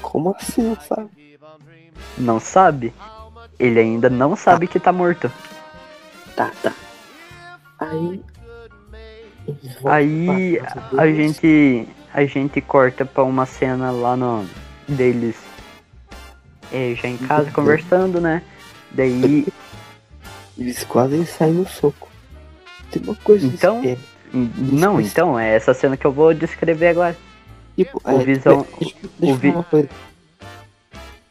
Como 0.00 0.34
assim, 0.38 0.76
sabe? 0.86 1.10
Não 2.16 2.38
sabe? 2.38 2.92
Ele 3.58 3.80
ainda 3.80 4.08
não 4.08 4.36
sabe 4.36 4.66
que 4.66 4.78
tá 4.78 4.92
morto. 4.92 5.30
Tá, 6.36 6.52
tá. 6.62 6.72
Aí. 7.78 8.22
Aí 9.84 10.60
a 10.96 11.06
gente 11.06 11.88
a 12.12 12.24
gente 12.24 12.60
corta 12.60 13.04
pra 13.04 13.22
uma 13.22 13.46
cena 13.46 13.90
lá 13.90 14.16
no 14.16 14.46
deles 14.88 15.36
é, 16.72 16.94
já 16.94 17.08
em 17.08 17.16
casa 17.18 17.50
conversando, 17.50 18.20
né? 18.20 18.42
Daí 18.90 19.46
Eles 20.58 20.82
quase 20.84 21.24
saem 21.26 21.52
no 21.54 21.68
soco. 21.68 22.08
Tem 22.90 23.00
uma 23.02 23.14
coisa 23.16 23.46
Então? 23.46 23.80
que 23.80 23.88
é, 23.90 23.98
não, 24.32 25.00
então 25.00 25.38
é 25.38 25.54
essa 25.54 25.72
cena 25.72 25.96
que 25.96 26.04
eu 26.06 26.12
vou 26.12 26.34
descrever 26.34 26.88
agora. 26.88 27.16
tipo, 27.76 28.00
o 28.04 28.10
é, 28.10 28.24
Visão- 28.24 28.66
Deixa, 28.80 28.94
deixa 29.18 29.34
o 29.34 29.38
Vi- 29.38 29.50
uma 29.50 29.62
coisa. 29.62 29.88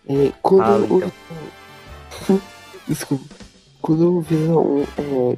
É, 0.09 0.31
quando 0.41 0.61
Fala, 0.63 0.77
o. 0.87 0.97
então. 0.97 2.41
Desculpa. 2.87 3.35
Quando 3.81 4.17
o 4.17 4.21
Visão 4.21 4.87
é, 4.97 5.37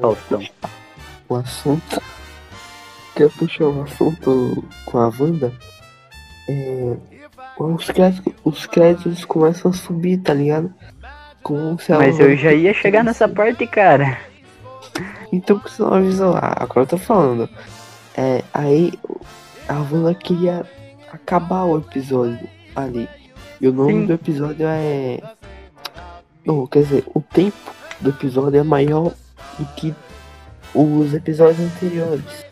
Faustão. 0.00 0.42
o 1.28 1.34
assunto. 1.36 2.02
Quer 3.14 3.30
puxar 3.30 3.64
o 3.64 3.82
assunto 3.82 4.64
com 4.86 4.98
a 4.98 5.08
Wanda. 5.18 5.52
É, 6.48 6.96
os, 7.58 7.86
créditos, 7.86 8.32
os 8.44 8.66
créditos 8.66 9.24
começam 9.24 9.70
a 9.70 9.74
subir, 9.74 10.18
tá 10.18 10.34
ligado? 10.34 10.72
Como 11.42 11.78
se 11.78 11.92
Mas 11.92 12.18
eu 12.18 12.36
já 12.36 12.52
ia 12.52 12.74
chegar 12.74 13.04
nessa 13.04 13.28
parte, 13.28 13.66
cara. 13.66 14.18
Então 15.32 15.58
por 15.58 15.66
que 15.66 15.72
você 15.72 15.82
não 15.82 15.94
avisou? 15.94 16.34
Ah, 16.36 16.54
agora 16.58 16.80
eu 16.80 16.86
tô 16.86 16.98
falando. 16.98 17.48
É, 18.16 18.42
aí 18.52 18.92
a 19.68 19.74
Wanda 19.74 20.14
queria 20.14 20.64
acabar 21.12 21.64
o 21.64 21.78
episódio 21.78 22.48
ali. 22.74 23.08
E 23.60 23.68
o 23.68 23.72
nome 23.72 23.92
Sim. 23.92 24.06
do 24.06 24.12
episódio 24.12 24.66
é. 24.66 25.20
Não, 26.44 26.66
quer 26.66 26.82
dizer, 26.82 27.04
o 27.14 27.20
tempo 27.20 27.74
do 28.00 28.10
episódio 28.10 28.60
é 28.60 28.62
maior 28.62 29.12
do 29.58 29.64
que 29.76 29.94
os 30.74 31.14
episódios 31.14 31.60
anteriores. 31.60 32.46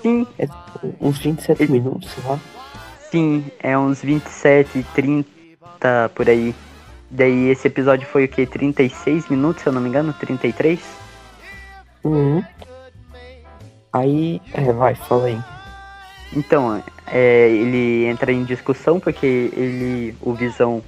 Sim, 0.00 0.26
Uns 1.00 1.18
27 1.18 1.70
minutos, 1.70 2.10
sei 2.10 2.24
lá. 2.28 2.38
Sim, 3.12 3.44
é 3.60 3.76
uns 3.76 4.00
27, 4.02 4.84
30 4.94 6.10
por 6.14 6.28
aí. 6.28 6.54
Daí 7.10 7.50
esse 7.50 7.68
episódio 7.68 8.06
foi 8.08 8.24
o 8.24 8.28
que? 8.28 8.46
36 8.46 9.28
minutos, 9.28 9.62
se 9.62 9.68
eu 9.68 9.72
não 9.72 9.82
me 9.82 9.88
engano? 9.90 10.14
33? 10.14 10.80
Uhum. 12.02 12.42
Aí. 13.92 14.40
É, 14.54 14.72
vai, 14.72 14.94
fala 14.94 15.26
aí. 15.26 15.38
Então, 16.34 16.82
é, 17.06 17.50
ele 17.50 18.06
entra 18.06 18.32
em 18.32 18.42
discussão 18.44 18.98
porque 18.98 19.50
ele, 19.54 20.16
o 20.22 20.32
Visão 20.32 20.82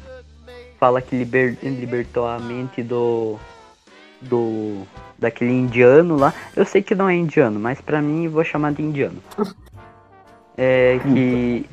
fala 0.80 1.02
que 1.02 1.14
liber- 1.14 1.58
libertou 1.62 2.26
a 2.26 2.38
mente 2.38 2.82
do 2.82 3.38
do 4.22 4.86
daquele 5.18 5.52
indiano 5.52 6.16
lá. 6.16 6.32
Eu 6.56 6.64
sei 6.64 6.82
que 6.82 6.94
não 6.94 7.06
é 7.10 7.14
indiano, 7.14 7.60
mas 7.60 7.78
pra 7.82 8.00
mim 8.00 8.26
vou 8.28 8.42
chamar 8.42 8.72
de 8.72 8.82
indiano. 8.82 9.22
É 10.56 11.00
que 11.02 11.66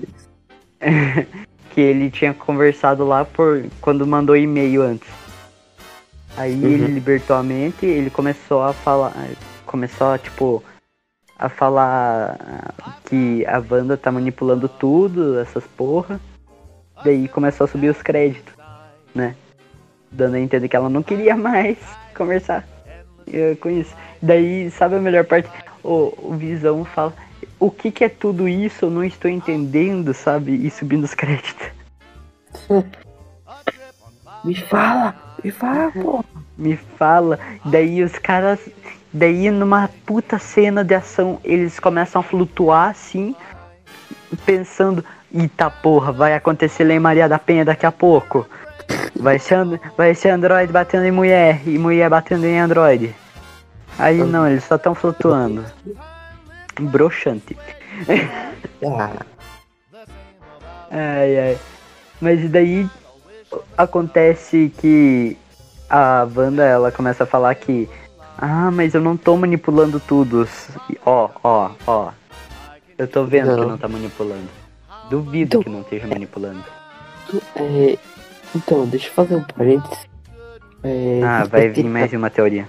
que 1.71 1.79
ele 1.81 2.09
tinha 2.11 2.33
conversado 2.33 3.05
lá 3.05 3.23
por 3.23 3.65
quando 3.79 4.05
mandou 4.05 4.35
e-mail 4.35 4.81
antes. 4.81 5.09
Aí 6.37 6.53
Uhum. 6.53 6.69
ele 6.69 6.87
libertou 6.87 7.35
a 7.35 7.43
mente, 7.43 7.85
ele 7.85 8.09
começou 8.09 8.61
a 8.63 8.73
falar, 8.73 9.13
começou 9.65 10.07
a 10.07 10.17
tipo 10.17 10.63
a 11.37 11.49
falar 11.49 12.37
que 13.05 13.43
a 13.47 13.57
Wanda 13.69 13.97
tá 13.97 14.11
manipulando 14.11 14.69
tudo, 14.69 15.39
essas 15.39 15.63
porra. 15.65 16.19
Daí 17.03 17.27
começou 17.27 17.65
a 17.65 17.67
subir 17.67 17.89
os 17.89 18.01
créditos, 18.01 18.53
né? 19.15 19.35
Dando 20.11 20.35
a 20.35 20.39
entender 20.39 20.67
que 20.67 20.75
ela 20.75 20.89
não 20.89 21.01
queria 21.01 21.35
mais 21.35 21.77
conversar 22.15 22.63
eh, 23.33 23.55
com 23.59 23.69
isso. 23.69 23.95
Daí, 24.21 24.69
sabe 24.69 24.95
a 24.95 24.99
melhor 24.99 25.25
parte? 25.25 25.49
O, 25.83 26.13
o 26.21 26.33
Visão 26.37 26.85
fala, 26.85 27.11
o 27.61 27.69
que 27.69 27.91
que 27.91 28.03
é 28.03 28.09
tudo 28.09 28.49
isso? 28.49 28.85
Eu 28.85 28.89
não 28.89 29.03
estou 29.03 29.29
entendendo, 29.29 30.13
sabe? 30.13 30.53
E 30.65 30.69
subindo 30.71 31.03
os 31.03 31.13
créditos. 31.13 31.67
Me 34.43 34.55
fala! 34.55 35.15
Me 35.43 35.51
fala, 35.51 35.91
pô! 35.91 36.25
Me 36.57 36.75
fala. 36.75 37.39
Daí 37.65 38.03
os 38.03 38.17
caras. 38.17 38.59
Daí 39.13 39.51
numa 39.51 39.89
puta 40.05 40.39
cena 40.39 40.83
de 40.83 40.95
ação, 40.95 41.39
eles 41.43 41.79
começam 41.79 42.21
a 42.21 42.23
flutuar 42.23 42.89
assim, 42.89 43.35
pensando, 44.45 45.03
eita 45.33 45.69
porra, 45.69 46.13
vai 46.13 46.33
acontecer 46.33 46.85
lá 46.85 46.93
em 46.93 46.99
Maria 46.99 47.27
da 47.27 47.37
Penha 47.37 47.65
daqui 47.65 47.85
a 47.85 47.91
pouco. 47.91 48.47
Vai 49.19 49.37
ser, 49.37 49.55
and- 49.55 49.79
vai 49.97 50.15
ser 50.15 50.29
Android 50.29 50.71
batendo 50.71 51.05
em 51.05 51.11
mulher 51.11 51.61
e 51.67 51.77
mulher 51.77 52.09
batendo 52.09 52.45
em 52.45 52.57
Android. 52.57 53.13
Aí 53.99 54.17
não, 54.23 54.47
eles 54.47 54.63
só 54.63 54.77
estão 54.77 54.95
flutuando. 54.95 55.65
Broxante. 56.79 57.57
Ah, 58.85 59.11
Ai, 60.91 61.39
ai. 61.39 61.57
Mas 62.19 62.49
daí 62.51 62.87
acontece 63.77 64.71
que 64.77 65.37
a 65.89 66.27
Wanda 66.35 66.63
ela 66.63 66.91
começa 66.91 67.23
a 67.23 67.27
falar 67.27 67.55
que 67.55 67.89
ah, 68.37 68.69
mas 68.71 68.93
eu 68.93 69.01
não 69.01 69.15
tô 69.15 69.37
manipulando 69.37 69.99
tudo. 69.99 70.47
Ó, 71.05 71.29
ó, 71.43 71.71
ó. 71.87 72.11
Eu 72.97 73.07
tô 73.07 73.23
vendo 73.25 73.55
que 73.55 73.61
Não. 73.61 73.69
não 73.69 73.77
tá 73.77 73.87
manipulando. 73.87 74.47
Duvido 75.09 75.57
Então- 75.57 75.63
que 75.63 75.69
não 75.69 75.81
esteja 75.81 76.07
manipulando. 76.07 76.63
é, 77.55 77.97
então, 78.55 78.85
deixa 78.85 79.07
eu 79.07 79.13
fazer 79.13 79.35
um 79.35 79.43
parênteses. 79.43 80.07
É, 80.83 81.21
Ah, 81.23 81.43
vai 81.45 81.69
vir 81.69 81.85
mais 81.85 82.11
uma 82.13 82.29
teoria. 82.29 82.67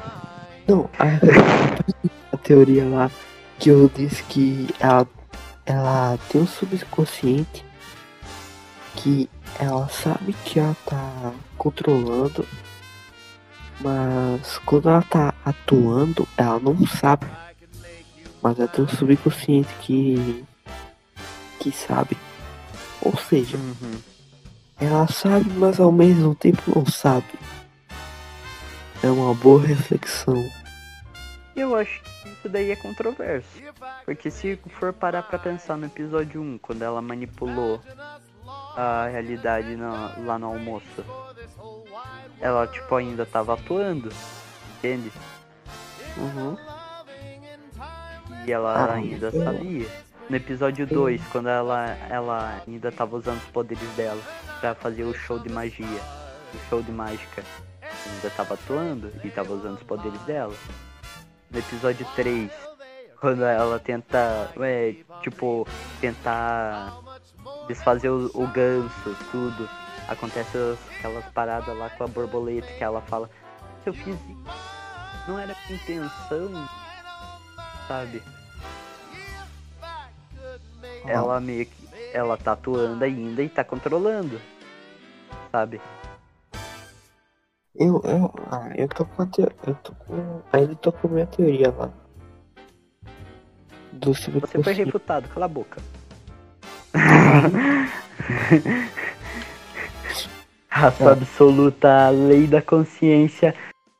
Não, 0.68 0.88
a, 0.98 1.04
a 2.32 2.36
teoria 2.36 2.84
lá 2.84 3.10
que 3.62 3.68
eu 3.70 3.88
disse 3.88 4.24
que 4.24 4.66
ela, 4.80 5.06
ela 5.64 6.18
tem 6.28 6.40
um 6.40 6.46
subconsciente 6.48 7.64
que 8.96 9.30
ela 9.60 9.88
sabe 9.88 10.32
que 10.44 10.58
ela 10.58 10.76
tá 10.84 11.32
controlando, 11.56 12.44
mas 13.80 14.58
quando 14.66 14.88
ela 14.88 15.02
tá 15.02 15.32
atuando, 15.44 16.26
ela 16.36 16.58
não 16.58 16.84
sabe. 16.88 17.24
Mas 18.42 18.58
ela 18.58 18.66
tem 18.66 18.84
um 18.84 18.88
subconsciente 18.88 19.72
que. 19.80 20.44
que 21.60 21.70
sabe. 21.70 22.16
Ou 23.00 23.16
seja, 23.16 23.56
Uhum. 23.56 24.00
ela 24.80 25.06
sabe, 25.06 25.48
mas 25.50 25.78
ao 25.78 25.92
mesmo 25.92 26.34
tempo 26.34 26.62
não 26.74 26.84
sabe. 26.84 27.38
É 29.04 29.06
uma 29.08 29.32
boa 29.34 29.64
reflexão. 29.64 30.44
Eu 31.54 31.76
acho 31.76 32.02
que 32.02 32.11
isso 32.26 32.48
daí 32.48 32.70
é 32.70 32.76
controverso. 32.76 33.48
Porque 34.04 34.30
se 34.30 34.56
for 34.78 34.92
parar 34.92 35.22
pra 35.22 35.38
pensar 35.38 35.76
no 35.76 35.86
episódio 35.86 36.40
1, 36.40 36.58
quando 36.58 36.82
ela 36.82 37.00
manipulou 37.02 37.80
a 38.76 39.06
realidade 39.10 39.76
na- 39.76 40.14
lá 40.24 40.38
no 40.38 40.46
almoço, 40.46 41.04
ela 42.40 42.66
tipo 42.66 42.94
ainda 42.94 43.24
tava 43.26 43.54
atuando, 43.54 44.10
entende? 44.78 45.12
Uhum. 46.16 46.56
E 48.46 48.52
ela 48.52 48.72
Ah, 48.74 48.94
ainda 48.94 49.26
eu- 49.32 49.44
sabia. 49.44 49.88
No 50.28 50.36
episódio 50.36 50.86
2, 50.86 51.20
quando 51.30 51.48
ela, 51.48 51.88
ela 52.08 52.62
ainda 52.66 52.90
tava 52.90 53.16
usando 53.16 53.38
os 53.38 53.48
poderes 53.48 53.88
dela 53.90 54.20
pra 54.60 54.74
fazer 54.74 55.04
o 55.04 55.14
show 55.14 55.38
de 55.38 55.48
magia, 55.50 56.00
o 56.54 56.68
show 56.68 56.82
de 56.82 56.90
mágica, 56.90 57.42
ainda 58.06 58.30
tava 58.30 58.54
atuando 58.54 59.12
e 59.22 59.30
tava 59.30 59.52
usando 59.52 59.76
os 59.76 59.82
poderes 59.82 60.20
dela. 60.22 60.54
No 61.52 61.58
episódio 61.58 62.06
3, 62.16 62.50
quando 63.20 63.44
ela 63.44 63.78
tenta, 63.78 64.50
é, 64.60 64.94
tipo, 65.22 65.66
tentar 66.00 66.96
desfazer 67.68 68.08
o, 68.08 68.30
o 68.34 68.46
ganso, 68.48 69.16
tudo, 69.30 69.68
acontece 70.08 70.56
as- 70.56 70.78
aquelas 70.98 71.24
paradas 71.26 71.76
lá 71.76 71.90
com 71.90 72.04
a 72.04 72.06
borboleta 72.06 72.66
que 72.72 72.82
ela 72.82 73.02
fala, 73.02 73.28
eu 73.84 73.92
fiz 73.92 74.16
não 75.28 75.38
era 75.38 75.54
intenção, 75.70 76.68
sabe? 77.86 78.22
ela 81.04 81.40
meio 81.40 81.66
que. 81.66 81.82
Ela 82.14 82.36
tá 82.36 82.52
atuando 82.52 83.02
ainda 83.04 83.42
e 83.42 83.48
tá 83.48 83.64
controlando. 83.64 84.38
Sabe? 85.50 85.80
Eu, 87.74 88.00
eu, 88.04 88.34
ah, 88.50 88.70
eu 88.76 88.86
tô 88.88 89.04
com 89.06 89.22
a 89.22 89.26
teoria. 89.26 89.56
Eu 89.66 89.74
tô 89.76 89.92
com. 89.94 90.42
Ainda 90.52 90.74
tô 90.76 90.92
com 90.92 91.08
a 91.08 91.10
minha 91.10 91.26
teoria 91.26 91.70
lá. 91.70 91.90
Do 93.92 94.12
Você 94.14 94.62
foi 94.62 94.72
refutado, 94.74 95.28
cala 95.28 95.46
a 95.46 95.48
boca. 95.48 95.80
Raça 100.68 101.04
Tá. 101.04 101.12
absoluta, 101.12 102.06
a 102.06 102.10
lei 102.10 102.46
da 102.46 102.60
consciência. 102.62 103.54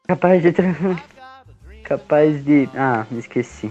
Capaz 0.07 0.43
de. 0.43 0.53
tra- 0.53 0.65
Capaz 1.85 2.45
de. 2.45 2.69
Ah, 2.75 3.07
me 3.11 3.19
esqueci. 3.21 3.71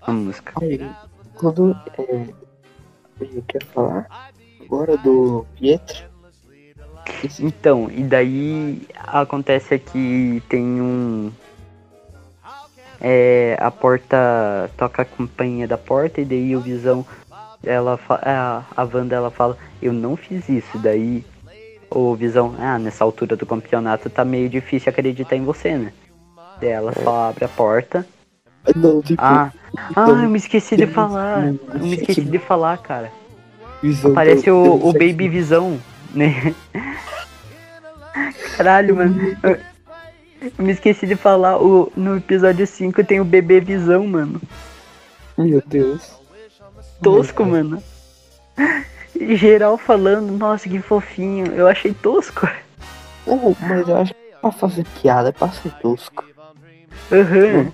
A 0.00 0.12
música. 0.12 0.52
Aí, 0.60 0.90
quando. 1.34 1.76
É, 1.98 2.26
eu 3.20 3.42
quero 3.46 3.66
falar 3.66 4.06
agora 4.60 4.96
do 4.96 5.46
Pietro. 5.56 6.09
Então, 7.38 7.90
e 7.90 8.02
daí 8.02 8.82
acontece 8.96 9.74
aqui 9.74 10.42
tem 10.48 10.62
um 10.80 11.30
é, 13.00 13.56
a 13.58 13.70
porta 13.70 14.70
toca 14.76 15.02
a 15.02 15.04
campainha 15.04 15.66
da 15.66 15.78
porta 15.78 16.20
e 16.20 16.24
daí 16.24 16.54
o 16.54 16.60
Visão 16.60 17.04
ela 17.64 17.98
a, 18.08 18.62
a 18.76 18.82
Wanda 18.84 19.14
ela 19.16 19.30
fala, 19.30 19.56
eu 19.82 19.92
não 19.92 20.16
fiz 20.16 20.48
isso, 20.48 20.78
daí 20.78 21.24
o 21.90 22.14
Visão, 22.14 22.54
ah, 22.58 22.78
nessa 22.78 23.02
altura 23.02 23.36
do 23.36 23.44
campeonato 23.46 24.08
tá 24.08 24.24
meio 24.24 24.48
difícil 24.48 24.90
acreditar 24.90 25.36
em 25.36 25.44
você, 25.44 25.76
né? 25.76 25.92
Daí 26.60 26.70
ela 26.70 26.92
só 26.92 27.30
abre 27.30 27.44
a 27.44 27.48
porta. 27.48 28.06
Não, 28.76 29.02
tipo, 29.02 29.20
Ah, 29.20 29.50
ah, 29.96 30.04
Visão- 30.06 30.22
eu 30.22 30.30
me 30.30 30.38
esqueci 30.38 30.76
de 30.76 30.86
falar. 30.86 31.54
Eu 31.74 31.80
me 31.80 31.94
esqueci 31.96 32.20
de 32.20 32.38
falar, 32.38 32.78
cara. 32.78 33.10
visão 33.82 34.12
Parece 34.14 34.46
do- 34.46 34.54
o, 34.54 34.88
o 34.88 34.92
Baby 34.92 35.28
Visão, 35.28 35.80
né? 36.14 36.54
Caralho, 38.56 38.96
mano. 38.96 39.36
Eu, 39.42 39.58
eu 40.58 40.64
me 40.64 40.72
esqueci 40.72 41.06
de 41.06 41.16
falar, 41.16 41.60
o, 41.62 41.92
no 41.96 42.16
episódio 42.16 42.66
5 42.66 43.04
tem 43.04 43.20
o 43.20 43.24
bebê 43.24 43.60
Visão, 43.60 44.06
mano. 44.06 44.40
Meu 45.36 45.62
Deus. 45.64 46.20
Tosco, 47.02 47.44
mano. 47.44 47.82
E 49.14 49.36
Geral 49.36 49.76
falando, 49.76 50.32
nossa, 50.32 50.68
que 50.68 50.80
fofinho. 50.80 51.46
Eu 51.46 51.68
achei 51.68 51.92
tosco. 51.92 52.48
Oh, 53.26 53.54
mas 53.60 53.88
eu 53.88 53.96
acho 53.96 54.14
que 54.14 54.20
pra 54.40 54.50
fazer 54.52 54.86
piada 55.00 55.28
é 55.28 55.32
pra 55.32 55.50
ser 55.50 55.70
tosco. 55.74 56.24
Aham. 57.12 57.72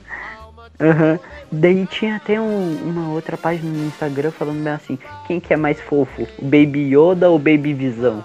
Aham. 0.80 1.18
Daí 1.57 1.87
tinha 1.87 2.16
até 2.16 2.39
um- 2.39 2.77
uma 2.85 3.09
outra 3.12 3.37
página 3.37 3.70
no 3.73 3.87
Instagram 3.87 4.31
falando 4.31 4.62
bem 4.62 4.73
assim, 4.74 4.99
quem 5.27 5.41
que 5.41 5.55
é 5.55 5.57
mais 5.57 5.81
fofo? 5.81 6.27
O 6.39 6.45
Baby 6.45 6.95
Yoda 6.95 7.31
ou 7.31 7.39
Baby 7.39 7.73
Visão? 7.73 8.23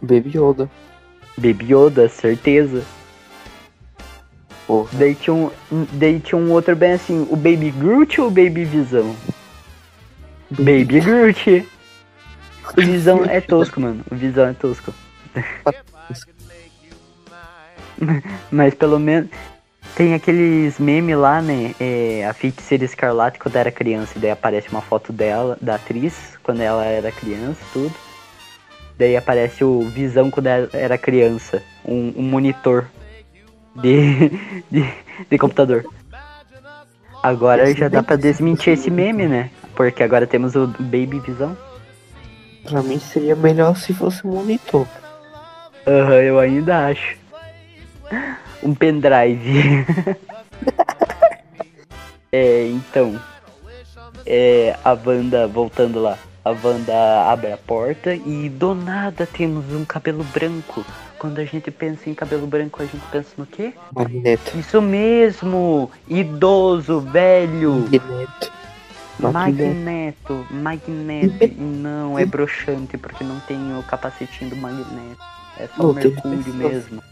Baby 0.00 0.38
Yoda. 0.38 0.70
Baby 1.36 1.74
Yoda, 1.74 2.08
certeza. 2.08 2.84
Porra. 4.66 4.88
Daí 4.92 5.14
tinha, 5.16 5.34
um, 5.34 5.50
daí 5.92 6.20
tinha 6.20 6.38
um 6.38 6.52
outro 6.52 6.76
bem 6.76 6.92
assim, 6.92 7.26
o 7.28 7.34
Baby 7.34 7.72
Groot 7.72 8.20
ou 8.20 8.28
o 8.28 8.30
Baby 8.30 8.64
Visão? 8.64 9.16
Baby 10.50 11.00
Groot. 11.00 11.68
O 12.76 12.80
Visão 12.80 13.24
é 13.24 13.40
tosco, 13.40 13.80
mano. 13.80 14.04
O 14.10 14.14
Visão 14.14 14.46
é 14.46 14.52
tosco. 14.52 14.94
Mas 18.50 18.74
pelo 18.74 18.98
menos 19.00 19.28
tem 19.94 20.14
aqueles 20.14 20.78
memes 20.78 21.16
lá, 21.16 21.40
né? 21.40 21.74
É, 21.78 22.26
a 22.26 22.32
feiticeira 22.32 22.84
escarlate 22.84 23.38
quando 23.38 23.56
era 23.56 23.70
criança, 23.70 24.12
e 24.16 24.20
daí 24.20 24.30
aparece 24.30 24.68
uma 24.68 24.80
foto 24.80 25.12
dela, 25.12 25.56
da 25.60 25.74
atriz, 25.76 26.38
quando 26.42 26.60
ela 26.60 26.84
era 26.84 27.12
criança, 27.12 27.60
tudo. 27.72 27.92
Daí 28.98 29.16
aparece 29.16 29.64
o 29.64 29.80
Visão 29.88 30.30
quando 30.30 30.46
ela 30.46 30.68
era 30.72 30.96
criança, 30.98 31.62
um, 31.84 32.12
um 32.16 32.22
monitor 32.22 32.86
de, 33.76 34.30
de, 34.70 34.92
de 35.30 35.38
computador. 35.38 35.84
Agora 37.22 37.72
já 37.74 37.88
dá 37.88 38.02
pra 38.02 38.16
desmentir 38.16 38.72
esse 38.72 38.90
meme, 38.90 39.26
né? 39.28 39.50
Porque 39.76 40.02
agora 40.02 40.26
temos 40.26 40.56
o 40.56 40.66
Baby 40.66 41.20
Visão. 41.20 41.56
Pra 42.64 42.82
mim 42.82 42.98
seria 42.98 43.36
melhor 43.36 43.76
se 43.76 43.94
fosse 43.94 44.26
um 44.26 44.32
monitor. 44.32 44.86
Aham, 45.86 46.22
eu 46.22 46.38
ainda 46.38 46.86
acho. 46.86 47.21
Um 48.62 48.74
pendrive. 48.74 49.84
é, 52.30 52.66
então. 52.68 53.18
É, 54.24 54.76
a 54.84 54.92
Wanda, 54.92 55.46
voltando 55.48 56.00
lá. 56.00 56.18
A 56.44 56.50
Wanda 56.50 57.30
abre 57.30 57.52
a 57.52 57.56
porta 57.56 58.14
e 58.14 58.48
do 58.48 58.74
nada 58.74 59.26
temos 59.26 59.72
um 59.72 59.84
cabelo 59.84 60.24
branco. 60.24 60.84
Quando 61.18 61.38
a 61.38 61.44
gente 61.44 61.70
pensa 61.70 62.10
em 62.10 62.14
cabelo 62.14 62.46
branco, 62.48 62.82
a 62.82 62.86
gente 62.86 63.04
pensa 63.12 63.28
no 63.38 63.46
quê? 63.46 63.72
Magneto. 63.92 64.58
Isso 64.58 64.82
mesmo! 64.82 65.88
Idoso, 66.08 67.00
velho! 67.00 67.88
Magneto. 67.88 68.52
Magneto. 69.20 70.46
Magneto, 70.50 71.54
não, 71.60 72.18
é 72.18 72.24
broxante 72.24 72.98
porque 72.98 73.22
não 73.22 73.38
tem 73.40 73.78
o 73.78 73.82
capacetinho 73.84 74.50
do 74.50 74.56
Magneto. 74.56 75.22
É 75.58 75.68
só 75.76 75.90
o 75.90 75.94
Mercúrio 75.94 76.54
mesmo. 76.54 77.02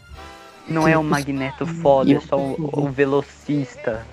Não 0.69 0.87
é 0.87 0.97
o 0.97 1.03
Magneto 1.03 1.67
foda, 1.67 2.13
é 2.13 2.21
só 2.21 2.39
o, 2.39 2.71
o 2.73 2.89
velocista 2.91 4.07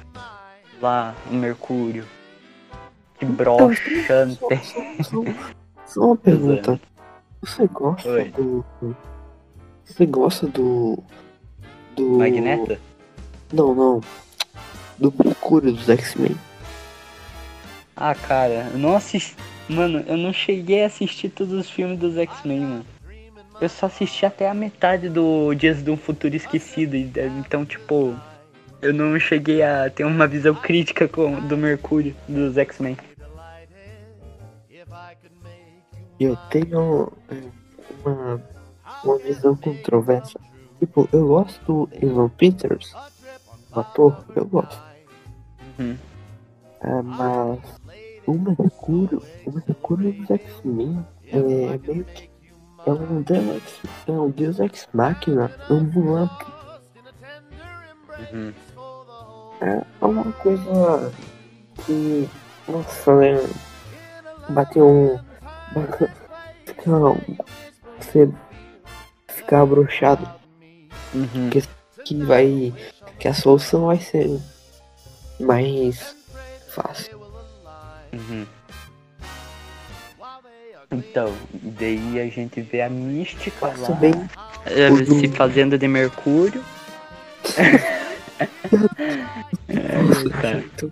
lá, 0.81 1.15
o 1.29 1.33
Mercúrio. 1.33 2.05
Que 3.19 3.25
broxante. 3.25 4.39
Só, 5.03 5.23
só 5.85 6.01
uma 6.01 6.17
pergunta. 6.17 6.79
Você 7.41 7.67
gosta 7.67 8.09
Oi. 8.09 8.29
do. 8.29 8.65
Você 9.85 10.05
gosta 10.05 10.47
do. 10.47 11.03
Do. 11.95 12.17
Magneto? 12.17 12.77
Não, 13.53 13.73
não. 13.73 14.01
Do 14.97 15.13
Mercúrio 15.23 15.71
dos 15.71 15.89
X-Men. 15.89 16.35
Ah, 17.95 18.13
cara, 18.13 18.69
eu 18.73 18.77
não 18.77 18.95
assisti. 18.95 19.35
Mano, 19.69 20.03
eu 20.07 20.15
não 20.15 20.31
cheguei 20.31 20.83
a 20.83 20.87
assistir 20.87 21.29
todos 21.29 21.53
os 21.53 21.69
filmes 21.69 21.99
dos 21.99 22.17
X-Men, 22.17 22.59
mano. 22.59 22.85
Eu 23.59 23.69
só 23.69 23.87
assisti 23.87 24.25
até 24.25 24.47
a 24.47 24.53
metade 24.53 25.09
do 25.09 25.53
Dias 25.55 25.83
de 25.83 25.89
um 25.89 25.97
Futuro 25.97 26.35
Esquecido. 26.35 26.95
eh, 26.95 27.27
Então, 27.39 27.65
tipo, 27.65 28.15
eu 28.81 28.93
não 28.93 29.19
cheguei 29.19 29.63
a 29.63 29.89
ter 29.89 30.03
uma 30.05 30.27
visão 30.27 30.53
crítica 30.53 31.07
com, 31.07 31.39
do 31.47 31.57
Mercúrio, 31.57 32.15
dos 32.27 32.57
X-Men. 32.57 32.97
Eu 36.19 36.35
tenho 36.49 37.11
é, 37.29 37.35
uma, 38.05 38.41
uma 39.03 39.17
visão 39.19 39.55
controversa. 39.55 40.39
Tipo, 40.79 41.09
eu 41.11 41.27
gosto 41.27 41.87
do 41.87 41.89
Evan 42.05 42.29
Peters, 42.29 42.93
o 43.75 43.79
ator, 43.79 44.25
eu 44.35 44.45
gosto. 44.45 44.81
Uhum. 45.79 45.97
É, 46.81 47.01
mas 47.01 47.59
o 48.27 48.33
Mercúrio, 48.33 49.23
o 49.45 49.51
Mercúrio 49.51 50.13
dos 50.13 50.29
X-Men 50.29 51.05
é 51.31 51.39
meio 51.39 52.05
que. 52.05 52.29
É 52.87 52.89
um 52.89 53.21
Deus, 53.21 53.81
é 54.07 54.11
um 54.13 54.29
Deus 54.29 54.59
Ex 54.61 54.87
Machina 54.93 55.51
ambulante. 55.69 56.45
Uhum. 58.31 58.53
É 59.59 60.05
uma 60.05 60.31
coisa 60.31 61.11
que. 61.85 62.29
Nossa, 62.65 63.13
né? 63.17 63.33
Bateu 64.47 64.87
um. 64.87 65.19
Fica. 66.65 66.93
Você 67.99 68.31
ficar 69.27 69.63
abrochado. 69.63 70.25
Uhum. 71.13 71.49
Que 72.05 72.23
vai. 72.23 72.73
Que 73.19 73.27
a 73.27 73.33
solução 73.33 73.87
vai 73.87 73.99
ser 73.99 74.39
mais 75.41 76.15
fácil. 76.69 77.19
Uhum. 78.13 78.47
Então, 80.91 81.33
daí 81.53 82.19
a 82.19 82.27
gente 82.27 82.61
vê 82.61 82.81
a 82.81 82.89
mística 82.89 83.51
Passa 83.59 83.91
lá 83.91 83.97
bem. 83.97 84.13
do- 85.05 85.19
se 85.19 85.27
fazendo 85.29 85.77
de 85.77 85.87
Mercúrio. 85.87 86.63
é. 89.69 90.63
Então, 90.65 90.91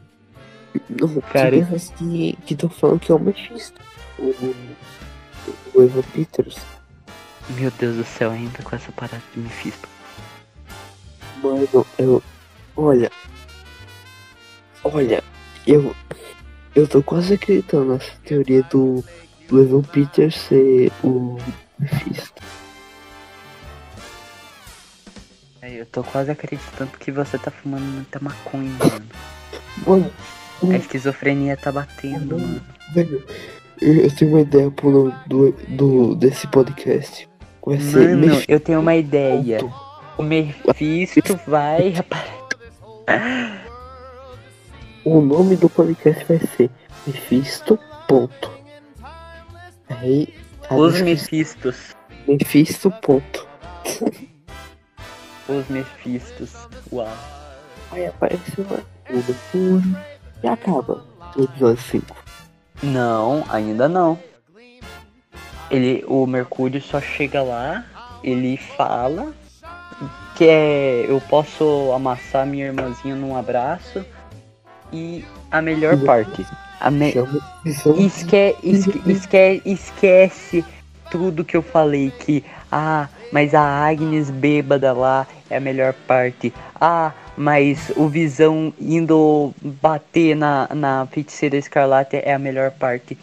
Não, 0.90 1.22
Cara, 1.32 1.52
pessoas 1.58 1.94
que 1.98 2.36
estão 2.50 2.70
falando 2.70 3.00
que 3.00 3.12
é 3.12 3.16
o 3.16 3.20
Mephisto. 3.20 3.80
O, 4.20 4.56
o 5.74 5.82
Evan 5.84 6.02
Peters. 6.14 6.58
Meu 7.50 7.72
Deus 7.72 7.96
do 7.98 8.04
céu, 8.04 8.32
ainda 8.32 8.62
com 8.64 8.76
essa 8.76 8.92
parada 8.92 9.22
de 9.34 9.40
Mephisto. 9.40 9.88
Mano, 11.42 11.68
eu. 11.98 12.22
Olha. 12.76 13.12
Olha, 14.84 15.24
eu. 15.66 15.96
Eu 16.76 16.88
tô 16.88 17.02
quase 17.02 17.36
acreditando 17.36 17.94
nessa 17.94 18.12
teoria 18.26 18.62
do, 18.64 19.04
do 19.48 19.62
Evan 19.62 19.82
Peters 19.84 20.36
ser 20.36 20.92
o 21.04 21.38
Mephisto. 21.80 22.42
Eu 25.62 25.86
tô 25.88 26.04
quase 26.04 26.30
acreditando 26.32 26.92
que 27.00 27.12
você 27.12 27.38
tá 27.40 27.50
fumando 27.50 27.84
muita 27.84 28.20
maconha, 28.20 28.72
mano. 28.80 30.12
Mano, 30.62 30.74
A 30.74 30.78
esquizofrenia 30.78 31.58
tá 31.58 31.72
batendo, 31.72 32.38
mano. 32.40 32.62
velho, 32.94 33.26
eu, 33.82 34.16
tenho 34.16 34.32
uma 34.32 34.42
ideia 34.42 34.70
pro 34.72 34.92
nome 34.92 35.14
do, 35.28 35.52
do, 35.70 36.16
desse 36.16 36.46
podcast. 36.48 37.28
Vai 37.66 37.80
ser 37.80 38.10
Mano, 38.10 38.28
Mephisto. 38.28 38.52
eu 38.52 38.60
tenho 38.60 38.80
uma 38.80 38.96
ideia. 38.96 39.60
O 40.18 40.24
Mephisto 40.24 41.40
vai, 41.48 41.90
rapaz. 41.90 42.30
O 45.04 45.20
nome 45.20 45.56
do 45.56 45.68
podcast 45.70 46.24
vai 46.26 46.40
ser 46.56 46.70
Mephisto. 47.08 47.78
Ponto. 48.08 48.52
Aí. 49.90 50.34
Os 50.72 51.02
Mephistos. 51.02 51.96
Mephisto. 52.28 52.92
Ponto. 53.02 53.48
Os 55.48 55.68
Mephistos. 55.70 56.54
Uau. 56.92 57.08
Aí 57.92 58.08
aparece 58.08 58.62
uma 58.62 58.96
o 59.10 59.14
Mercúrio 59.14 59.98
e 60.44 60.48
acaba 60.48 61.06
o 61.36 61.44
episódio 61.44 61.78
5. 61.78 62.16
Não, 62.84 63.44
ainda 63.50 63.88
não. 63.88 64.18
Ele, 65.70 66.04
o 66.08 66.26
Mercúrio 66.26 66.82
só 66.82 67.02
chega 67.02 67.42
lá, 67.42 67.86
ele 68.24 68.58
fala, 68.58 69.34
que 70.36 70.46
é 70.46 71.06
eu 71.08 71.22
posso 71.22 71.92
amassar 71.94 72.46
minha 72.46 72.66
irmãzinha 72.66 73.16
num 73.16 73.36
abraço 73.36 74.06
e 74.92 75.26
a 75.50 75.62
melhor 75.62 75.98
parte. 76.04 76.46
Me... 76.90 77.14
esque... 77.98 78.56
Esque... 78.64 79.02
Esque... 79.06 79.62
Esquece 79.66 80.66
tudo 81.10 81.46
que 81.46 81.56
eu 81.56 81.62
falei 81.62 82.12
que 82.12 82.44
ah, 82.72 83.08
mas 83.32 83.54
a 83.54 83.62
Agnes 83.88 84.30
bêbada 84.30 84.92
lá 84.94 85.26
é 85.50 85.58
a 85.58 85.60
melhor 85.60 85.94
parte. 86.08 86.54
Ah, 86.80 87.14
mas 87.38 87.92
o 87.96 88.08
Visão 88.08 88.74
indo 88.80 89.54
bater 89.62 90.36
na, 90.36 90.68
na 90.74 91.08
feiticeira 91.08 91.58
escarlate 91.58 92.18
é 92.18 92.34
a 92.34 92.40
melhor 92.40 92.72
parte. 92.72 93.18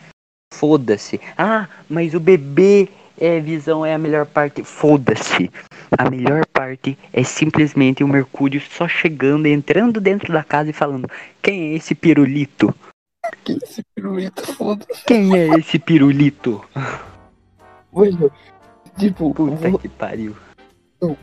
Foda-se. 0.52 1.20
Ah, 1.36 1.68
mas 1.89 2.14
o 2.14 2.20
bebê 2.20 2.89
é 3.20 3.40
Visão 3.40 3.84
é 3.84 3.94
a 3.94 3.98
melhor 3.98 4.26
parte. 4.26 4.62
Foda-se. 4.64 5.51
A 5.98 6.09
melhor 6.09 6.47
parte 6.47 6.97
é 7.12 7.22
simplesmente 7.22 8.02
o 8.02 8.09
Mercúrio 8.09 8.60
só 8.60 8.89
chegando, 8.89 9.47
entrando 9.47 10.01
dentro 10.01 10.32
da 10.32 10.43
casa 10.43 10.70
e 10.70 10.72
falando: 10.72 11.10
Quem 11.43 11.72
é 11.72 11.74
esse 11.74 11.94
pirulito? 11.94 12.74
Quem 13.45 13.57
é 13.57 13.65
esse 13.65 13.83
pirulito? 13.95 14.53
Foda-se. 14.55 15.05
Quem 15.05 15.37
é 15.37 15.47
esse 15.59 15.79
pirulito? 15.79 16.65
Mano, 17.93 18.31
tipo. 18.99 19.35
Puta 19.35 19.71
vou... 19.71 19.79
que 19.79 19.89
pariu. 19.89 20.37
Não, 21.01 21.17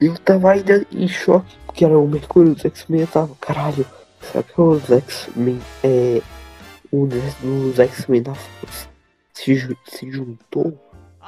eu 0.00 0.16
tava 0.18 0.52
ainda 0.52 0.86
em 0.92 1.08
choque, 1.08 1.56
porque 1.66 1.84
era 1.84 1.98
o 1.98 2.08
Mercúrio 2.08 2.54
dos 2.54 2.64
X-Men. 2.64 3.02
Eu 3.02 3.06
tava, 3.06 3.34
caralho, 3.40 3.86
será 4.20 4.42
que 4.42 4.60
os 4.60 4.90
X-Men. 4.90 5.60
É. 5.82 6.22
O 6.92 7.02
universo 7.02 7.36
dos 7.42 7.78
X-Men 7.80 8.22
da 8.22 8.34
Força 8.34 8.88
se, 9.34 9.76
se 9.84 10.10
juntou? 10.10 10.80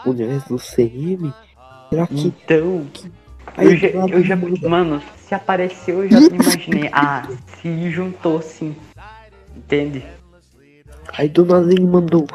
O 0.06 0.10
universo 0.10 0.48
do 0.48 0.58
CM? 0.58 1.32
Será 1.90 2.06
que. 2.06 2.28
Então. 2.28 2.86
Eu 3.56 3.76
já, 3.76 3.88
eu 3.88 4.22
já, 4.22 4.36
mano, 4.36 5.02
se 5.16 5.34
apareceu 5.34 6.04
eu 6.04 6.10
já 6.10 6.18
imaginei. 6.28 6.90
Ah, 6.92 7.26
se 7.60 7.90
juntou 7.90 8.40
sim. 8.40 8.76
Entende? 9.56 10.04
Aí 11.16 11.28
do 11.28 11.44
nada 11.44 11.70
ele 11.70 11.86
mandou. 11.86 12.26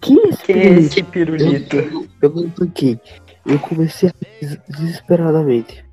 Que 0.00 0.18
é 0.18 0.28
esse 0.28 0.52
é 0.52 0.68
esse 0.78 1.02
pirulito? 1.02 1.76
Eu, 1.76 2.06
eu 2.22 2.30
não 2.30 2.50
tanquei. 2.50 2.98
Eu 3.44 3.58
comecei 3.58 4.10
desesperadamente. 4.68 5.84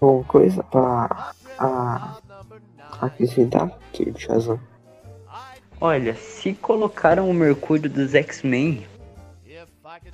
Uma 0.00 0.24
coisa 0.24 0.62
pra 0.64 1.32
a, 1.58 2.16
acrescentar 3.00 3.70
que 3.92 4.12
Shazam. 4.16 4.58
Olha, 5.80 6.14
se 6.14 6.54
colocaram 6.54 7.28
o 7.28 7.34
Mercúrio 7.34 7.90
dos 7.90 8.14
X-Men 8.14 8.84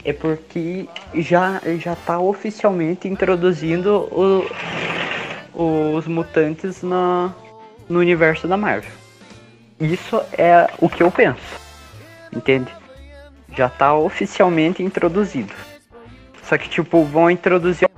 é 0.04 0.12
porque 0.12 0.88
já, 1.14 1.60
já 1.78 1.94
tá 1.94 2.18
oficialmente 2.18 3.06
introduzindo 3.06 4.08
o, 4.10 4.44
os 5.96 6.06
mutantes 6.06 6.82
na, 6.82 7.34
no 7.88 7.98
universo 7.98 8.48
da 8.48 8.56
Marvel. 8.56 8.97
Isso 9.80 10.20
é 10.36 10.68
o 10.78 10.88
que 10.88 11.02
eu 11.02 11.10
penso. 11.10 11.60
Entende? 12.32 12.72
Já 13.56 13.68
tá 13.68 13.94
oficialmente 13.94 14.82
introduzido. 14.82 15.52
Só 16.42 16.56
que 16.56 16.68
tipo, 16.68 17.04
vão 17.04 17.30
introduzir 17.30 17.88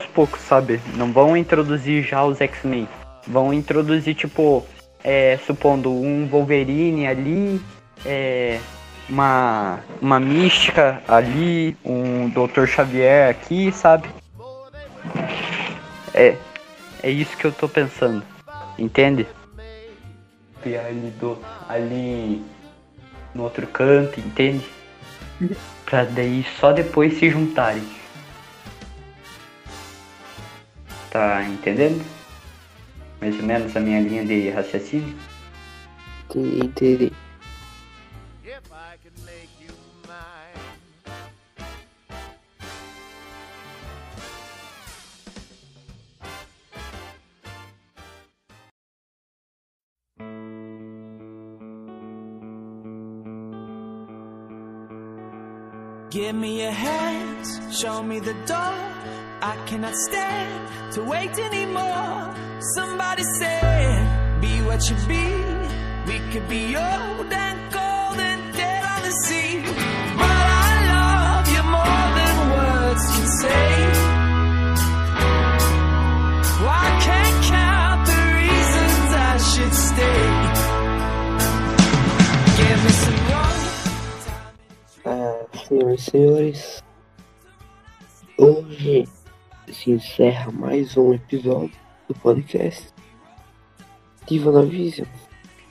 aos 0.00 0.10
poucos, 0.10 0.40
sabe? 0.40 0.80
Não 0.94 1.12
vão 1.12 1.36
introduzir 1.36 2.02
já 2.02 2.24
os 2.24 2.40
X-Men. 2.40 2.88
Vão 3.26 3.52
introduzir, 3.52 4.14
tipo, 4.14 4.66
é, 5.04 5.38
supondo 5.46 5.90
um 5.90 6.26
Wolverine 6.26 7.06
ali, 7.06 7.60
é, 8.04 8.58
uma, 9.08 9.80
uma 10.00 10.18
mística 10.18 11.02
ali, 11.06 11.76
um 11.84 12.28
Dr. 12.30 12.66
Xavier 12.66 13.30
aqui, 13.30 13.70
sabe? 13.72 14.08
É, 16.14 16.36
é 17.02 17.10
isso 17.10 17.36
que 17.36 17.44
eu 17.44 17.52
tô 17.52 17.68
pensando, 17.68 18.22
entende? 18.78 19.26
Ali, 20.64 21.10
do, 21.18 21.38
ali 21.68 22.44
no 23.34 23.44
outro 23.44 23.66
canto, 23.66 24.20
entende? 24.20 24.66
Pra 25.84 26.04
daí 26.04 26.44
só 26.58 26.72
depois 26.72 27.18
se 27.18 27.30
juntarem. 27.30 27.82
Tá 31.10 31.42
entendendo? 31.44 32.04
Mais 33.20 33.34
ou 33.36 33.42
menos 33.42 33.76
a 33.76 33.80
minha 33.80 34.00
linha 34.00 34.24
de 34.24 34.50
raciocínio? 34.50 35.16
Entendi. 36.34 37.12
Give 56.10 56.34
me 56.34 56.62
your 56.62 56.70
hands, 56.70 57.60
show 57.70 58.02
me 58.02 58.18
the 58.18 58.32
door. 58.46 58.74
I 59.42 59.62
cannot 59.66 59.94
stand 59.94 60.92
to 60.94 61.02
wait 61.04 61.38
anymore. 61.38 62.34
Somebody 62.74 63.24
said, 63.38 64.40
be 64.40 64.62
what 64.62 64.88
you 64.88 64.96
be. 65.06 65.26
We 66.10 66.18
could 66.32 66.48
be 66.48 66.74
old 66.76 67.30
and 67.30 67.72
cold 67.72 67.87
senhores, 86.08 86.82
hoje 88.38 89.06
se 89.70 89.90
encerra 89.90 90.50
mais 90.50 90.96
um 90.96 91.12
episódio 91.12 91.76
do 92.08 92.14
podcast 92.14 92.88
de 94.26 94.40
WandaVision. 94.40 95.06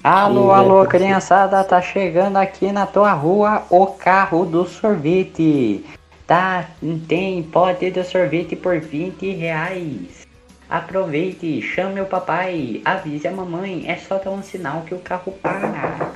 Alô, 0.04 0.44
Sim, 0.44 0.54
alô, 0.54 0.84
né? 0.84 0.90
criançada, 0.90 1.64
tá 1.64 1.82
chegando 1.82 2.38
aqui 2.38 2.72
na 2.72 2.86
tua 2.86 3.14
rua 3.14 3.66
o 3.72 3.88
carro 3.88 4.46
do 4.46 4.66
sorvete. 4.68 5.84
Tá, 6.28 6.70
tem 7.08 7.42
pote 7.42 7.90
de 7.90 8.04
sorvete 8.04 8.56
por 8.56 8.80
20 8.80 9.32
reais. 9.32 10.28
Aproveite, 10.70 11.62
chame 11.64 12.00
o 12.00 12.06
papai, 12.06 12.82
avise 12.86 13.28
a 13.28 13.32
mamãe, 13.32 13.86
é 13.88 13.96
só 13.96 14.20
dar 14.20 14.30
um 14.32 14.44
sinal 14.44 14.82
que 14.82 14.94
o 14.94 15.00
carro 15.00 15.32
para. 15.32 16.12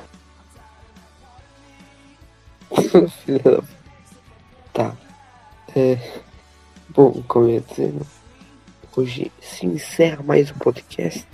Filha 3.25 3.39
da... 3.39 3.80
É... 5.75 5.97
Bom, 6.89 7.23
como 7.27 7.45
eu 7.45 7.51
ia 7.55 7.61
dizendo, 7.61 8.05
hoje 8.95 9.31
se 9.41 9.65
encerra 9.65 10.21
mais 10.21 10.51
um 10.51 10.55
podcast 10.55 11.25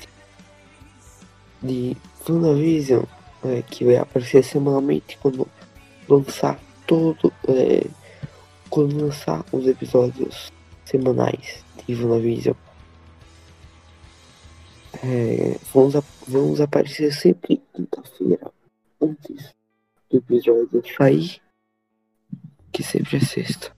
de 1.64 1.98
WandaVision, 2.30 3.04
é, 3.44 3.64
que 3.64 3.84
vai 3.84 3.98
aparecer 3.98 4.44
semanalmente 4.44 5.18
quando 5.18 5.48
lançar 6.08 6.60
todo. 6.86 7.34
É, 7.48 7.88
quando 8.70 9.02
lançar 9.02 9.44
os 9.52 9.66
episódios 9.66 10.52
semanais 10.86 11.64
de 11.88 11.96
WandaVision. 11.96 12.56
É, 15.04 15.58
vamos, 15.74 15.96
a- 15.96 16.04
vamos 16.28 16.62
aparecer 16.62 17.12
sempre 17.14 17.62
quinta-feira, 17.74 18.52
antes 19.02 19.54
do 20.12 20.18
episódio 20.18 20.84
sair, 20.96 21.42
que 22.72 22.84
sempre 22.84 23.18
é 23.18 23.20
sexta. 23.22 23.77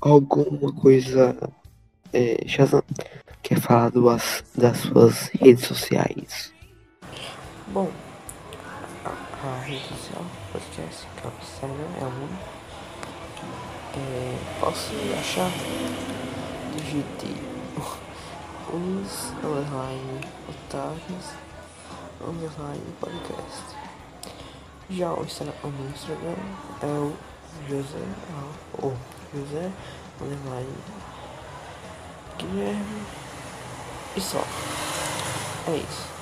Alguma 0.00 0.72
coisa. 0.72 1.36
É, 2.12 2.46
Shazam 2.46 2.82
quer 3.42 3.60
falar 3.60 3.90
duas, 3.90 4.44
das 4.56 4.78
suas 4.78 5.28
redes 5.40 5.66
sociais? 5.66 6.52
Bom, 7.68 7.90
a, 9.04 9.10
a 9.10 9.60
rede 9.60 9.82
social 9.82 10.22
do 10.22 10.52
podcast, 10.52 11.06
que 11.16 11.26
é 11.26 11.30
o 11.30 11.32
Instagram, 11.42 11.88
é 12.00 12.04
a 12.04 12.08
única. 12.08 12.56
É, 13.96 14.60
posso 14.60 14.92
achar? 15.18 15.50
Digite 16.76 17.36
os 18.72 19.32
underline 19.44 20.20
otários 20.48 21.46
underline 22.20 22.82
podcast. 23.00 23.76
Já 24.90 25.12
o 25.12 25.24
Instagram, 25.24 25.54
o 25.64 25.90
Instagram 25.94 26.36
é 26.82 26.86
o 26.86 27.12
José, 27.68 28.04
o 28.82 28.92
José 29.36 29.70
underline 30.20 30.68
Guilherme 32.38 33.02
e 34.16 34.20
só. 34.20 34.42
É 35.68 35.76
isso. 35.76 36.16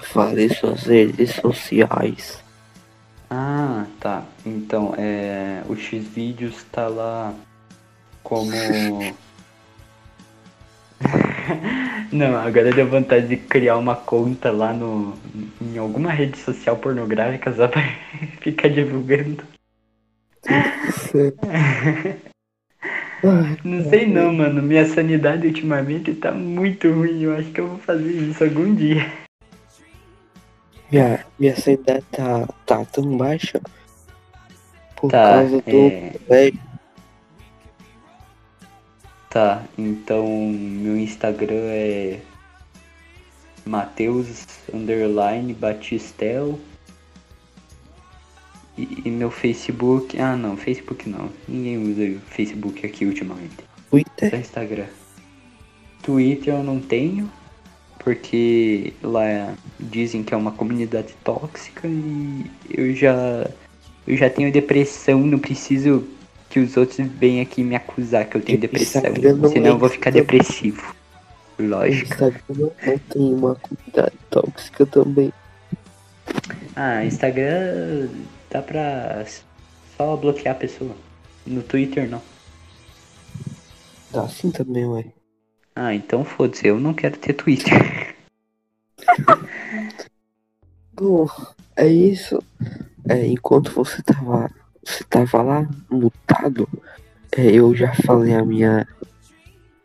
Fale 0.00 0.54
suas 0.54 0.82
redes 0.82 1.34
sociais. 1.36 2.42
Ah, 3.30 3.86
tá. 3.98 4.24
Então 4.44 4.72
então, 4.92 4.94
é, 4.98 5.62
o 5.68 5.74
Xvideos 5.74 6.64
tá 6.70 6.88
lá 6.88 7.34
como. 8.22 8.50
Não, 12.12 12.36
agora 12.36 12.70
deu 12.72 12.86
vontade 12.86 13.26
de 13.28 13.36
criar 13.36 13.78
uma 13.78 13.96
conta 13.96 14.50
lá 14.50 14.72
no, 14.72 15.14
em 15.60 15.78
alguma 15.78 16.10
rede 16.12 16.38
social 16.38 16.76
pornográfica 16.76 17.52
só 17.54 17.68
pra 17.68 17.82
ficar 18.40 18.68
divulgando. 18.68 19.42
Não 23.64 23.88
sei 23.88 24.06
não, 24.06 24.32
mano. 24.32 24.60
Minha 24.60 24.84
sanidade 24.84 25.46
ultimamente 25.46 26.12
tá 26.14 26.32
muito 26.32 26.90
ruim. 26.92 27.22
Eu 27.22 27.36
acho 27.36 27.50
que 27.52 27.60
eu 27.60 27.68
vou 27.68 27.78
fazer 27.78 28.10
isso 28.10 28.42
algum 28.42 28.74
dia. 28.74 29.06
minha, 30.90 31.24
minha 31.38 31.54
sanidade 31.56 32.04
tá, 32.10 32.48
tá 32.66 32.84
tão 32.86 33.16
baixa 33.16 33.60
por 34.96 35.10
Tá, 35.10 35.36
causa 35.36 35.62
do 35.62 35.70
é. 35.70 36.52
Tá, 39.32 39.64
então 39.78 40.26
meu 40.52 40.94
Instagram 40.94 41.64
é 41.70 42.20
Mateus 43.64 44.46
underline 44.74 45.54
Batistel 45.54 46.60
e, 48.76 49.02
e 49.06 49.10
meu 49.10 49.30
Facebook. 49.30 50.20
Ah 50.20 50.36
não, 50.36 50.54
Facebook 50.54 51.08
não. 51.08 51.30
Ninguém 51.48 51.78
usa 51.78 52.18
o 52.18 52.20
Facebook 52.28 52.84
aqui 52.84 53.06
ultimamente. 53.06 53.56
Só 53.56 53.90
Twitter. 53.90 54.34
Instagram. 54.34 54.86
Twitter 56.02 56.52
eu 56.52 56.62
não 56.62 56.78
tenho, 56.78 57.32
porque 58.00 58.92
lá 59.02 59.54
dizem 59.80 60.22
que 60.22 60.34
é 60.34 60.36
uma 60.36 60.52
comunidade 60.52 61.14
tóxica 61.24 61.88
e 61.88 62.44
eu 62.68 62.94
já 62.94 63.48
eu 64.06 64.14
já 64.14 64.28
tenho 64.28 64.52
depressão, 64.52 65.20
não 65.20 65.38
preciso 65.38 66.06
que 66.52 66.60
os 66.60 66.76
outros 66.76 66.98
venham 66.98 67.40
aqui 67.40 67.64
me 67.64 67.74
acusar 67.74 68.28
que 68.28 68.36
eu 68.36 68.42
tenho 68.42 68.58
depressão, 68.58 69.00
Instagram 69.00 69.36
não 69.36 69.48
senão 69.48 69.66
eu 69.68 69.78
vou 69.78 69.88
ficar 69.88 70.10
depressivo. 70.10 70.94
Lógico. 71.58 72.12
Instagram 72.12 72.42
não 72.58 72.98
tem 72.98 73.34
uma 73.34 73.54
comunidade 73.54 74.18
tóxica 74.28 74.84
também. 74.84 75.32
Ah, 76.76 77.02
Instagram 77.06 78.10
dá 78.50 78.60
pra 78.60 79.24
só 79.96 80.14
bloquear 80.14 80.54
a 80.54 80.58
pessoa. 80.58 80.94
No 81.46 81.62
Twitter 81.62 82.06
não. 82.06 82.20
Tá 84.12 84.24
assim 84.24 84.50
também, 84.50 84.84
ué. 84.84 85.06
Ah, 85.74 85.94
então 85.94 86.22
foda-se, 86.22 86.66
eu 86.66 86.78
não 86.78 86.92
quero 86.92 87.16
ter 87.16 87.32
Twitter. 87.32 88.14
Bom, 90.92 91.26
é 91.76 91.86
isso. 91.86 92.42
É, 93.08 93.26
enquanto 93.26 93.72
você 93.72 94.02
tava, 94.02 94.50
você 94.84 95.04
tava 95.04 95.42
lá 95.42 95.68
mutado, 95.90 96.68
é, 97.36 97.50
eu 97.52 97.74
já 97.74 97.94
falei 97.94 98.34
a 98.34 98.44
minha 98.44 98.86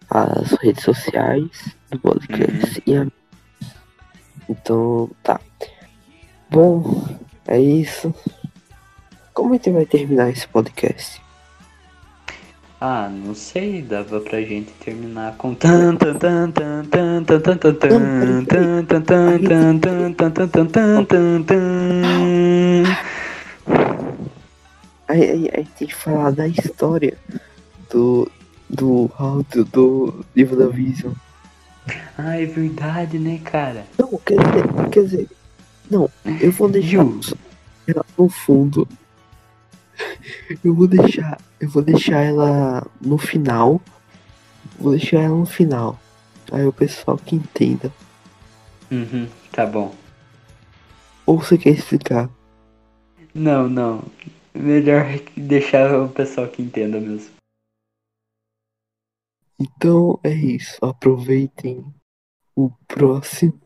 as 0.09 0.51
redes 0.61 0.83
sociais 0.83 1.75
do 1.91 1.99
podcast 1.99 2.81
e 2.85 2.95
a 2.95 3.07
então 4.49 5.09
tá. 5.23 5.39
Bom, 6.49 7.05
é 7.45 7.59
isso. 7.59 8.13
Como 9.33 9.53
é 9.53 9.59
que 9.59 9.69
vai 9.69 9.85
terminar 9.85 10.29
esse 10.29 10.47
podcast? 10.47 11.21
Ah, 12.79 13.09
não 13.09 13.33
sei, 13.33 13.81
dava 13.81 14.21
pra 14.21 14.39
gente 14.41 14.71
terminar 14.73 15.35
com 15.35 15.55
tan 15.55 15.95
tan 15.95 16.13
tan 16.13 16.51
tan 16.51 16.83
tan 16.85 17.23
tan 17.23 17.41
tan 17.41 17.57
tan 17.57 17.75
tan 17.75 17.75
tan 17.75 18.45
tan 18.45 18.85
tan 18.85 19.41
tan 19.41 19.79
tan 19.79 20.13
tan 20.13 20.47
tan 20.47 20.67
tan 20.69 21.05
tan 21.05 21.43
tan 21.43 22.85
Aí, 25.07 25.23
aí, 25.23 25.49
aí 25.53 25.65
tem 25.77 25.87
que 25.87 25.95
falar 25.95 26.31
da 26.31 26.47
história 26.47 27.17
do 27.89 28.29
do 28.69 29.09
áudio 29.17 29.63
do 29.63 30.25
livro 30.35 30.57
da 30.57 30.67
Vision. 30.67 31.13
Ah, 32.17 32.39
é 32.39 32.45
verdade, 32.45 33.17
né, 33.17 33.39
cara? 33.43 33.85
Não, 33.97 34.09
quer 34.17 34.37
dizer, 34.37 34.89
quer 34.91 35.03
dizer, 35.03 35.29
não, 35.89 36.09
eu 36.41 36.51
vou 36.51 36.67
deixar 36.67 37.05
ela 37.87 38.05
no 38.17 38.27
fundo. 38.27 38.87
Eu 40.63 40.75
vou 40.75 40.87
deixar, 40.87 41.39
eu 41.59 41.69
vou 41.69 41.81
deixar 41.81 42.21
ela 42.21 42.85
no 43.01 43.17
final. 43.17 43.81
Vou 44.77 44.91
deixar 44.91 45.21
ela 45.21 45.37
no 45.37 45.45
final. 45.45 45.97
Aí 46.51 46.65
o 46.65 46.73
pessoal 46.73 47.17
que 47.17 47.35
entenda. 47.35 47.91
Uhum, 48.91 49.27
tá 49.51 49.65
bom. 49.65 49.93
Ou 51.25 51.41
você 51.41 51.57
quer 51.57 51.71
explicar? 51.71 52.29
Não, 53.33 53.69
não. 53.69 54.03
Melhor 54.57 55.05
deixar 55.35 55.99
o 56.01 56.09
pessoal 56.09 56.47
que 56.47 56.61
entenda 56.61 56.99
mesmo. 56.99 57.35
Então 59.59 60.19
é 60.23 60.33
isso. 60.33 60.77
Aproveitem 60.83 61.85
o 62.55 62.71
próximo. 62.87 63.59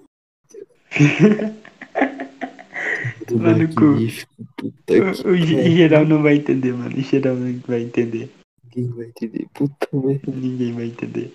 do 3.27 3.39
Mano, 3.39 3.73
cu. 3.73 3.81
magnífico. 3.81 4.33
Puta 4.57 4.93
O, 5.27 5.31
o 5.31 5.37
geral 5.37 6.05
não 6.05 6.21
vai 6.21 6.35
entender, 6.35 6.73
mano. 6.73 6.97
O 6.97 7.01
geral 7.01 7.35
não 7.35 7.59
vai 7.59 7.81
entender. 7.81 8.29
Ninguém 8.63 8.91
vai 8.95 9.05
entender. 9.07 9.47
Puta 9.53 9.87
merda. 9.93 10.31
Ninguém 10.31 10.73
vai 10.73 10.85
entender. 10.85 11.33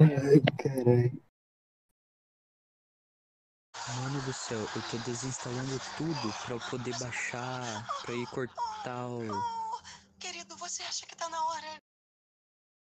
Ai, 0.00 0.40
caralho. 0.58 1.27
Mano 3.96 4.20
do 4.22 4.32
céu, 4.32 4.68
eu 4.74 4.82
tô 4.82 4.98
desinstalando 4.98 5.80
tudo 5.96 6.34
pra 6.44 6.54
eu 6.54 6.60
poder 6.60 6.96
baixar, 6.98 7.88
pra 8.02 8.14
ir 8.14 8.26
cortar 8.28 9.08
o. 9.08 9.22
Querido, 10.20 10.56
você 10.56 10.82
acha 10.82 11.06
que 11.06 11.16
tá 11.16 11.28
na 11.28 11.44
hora 11.46 11.82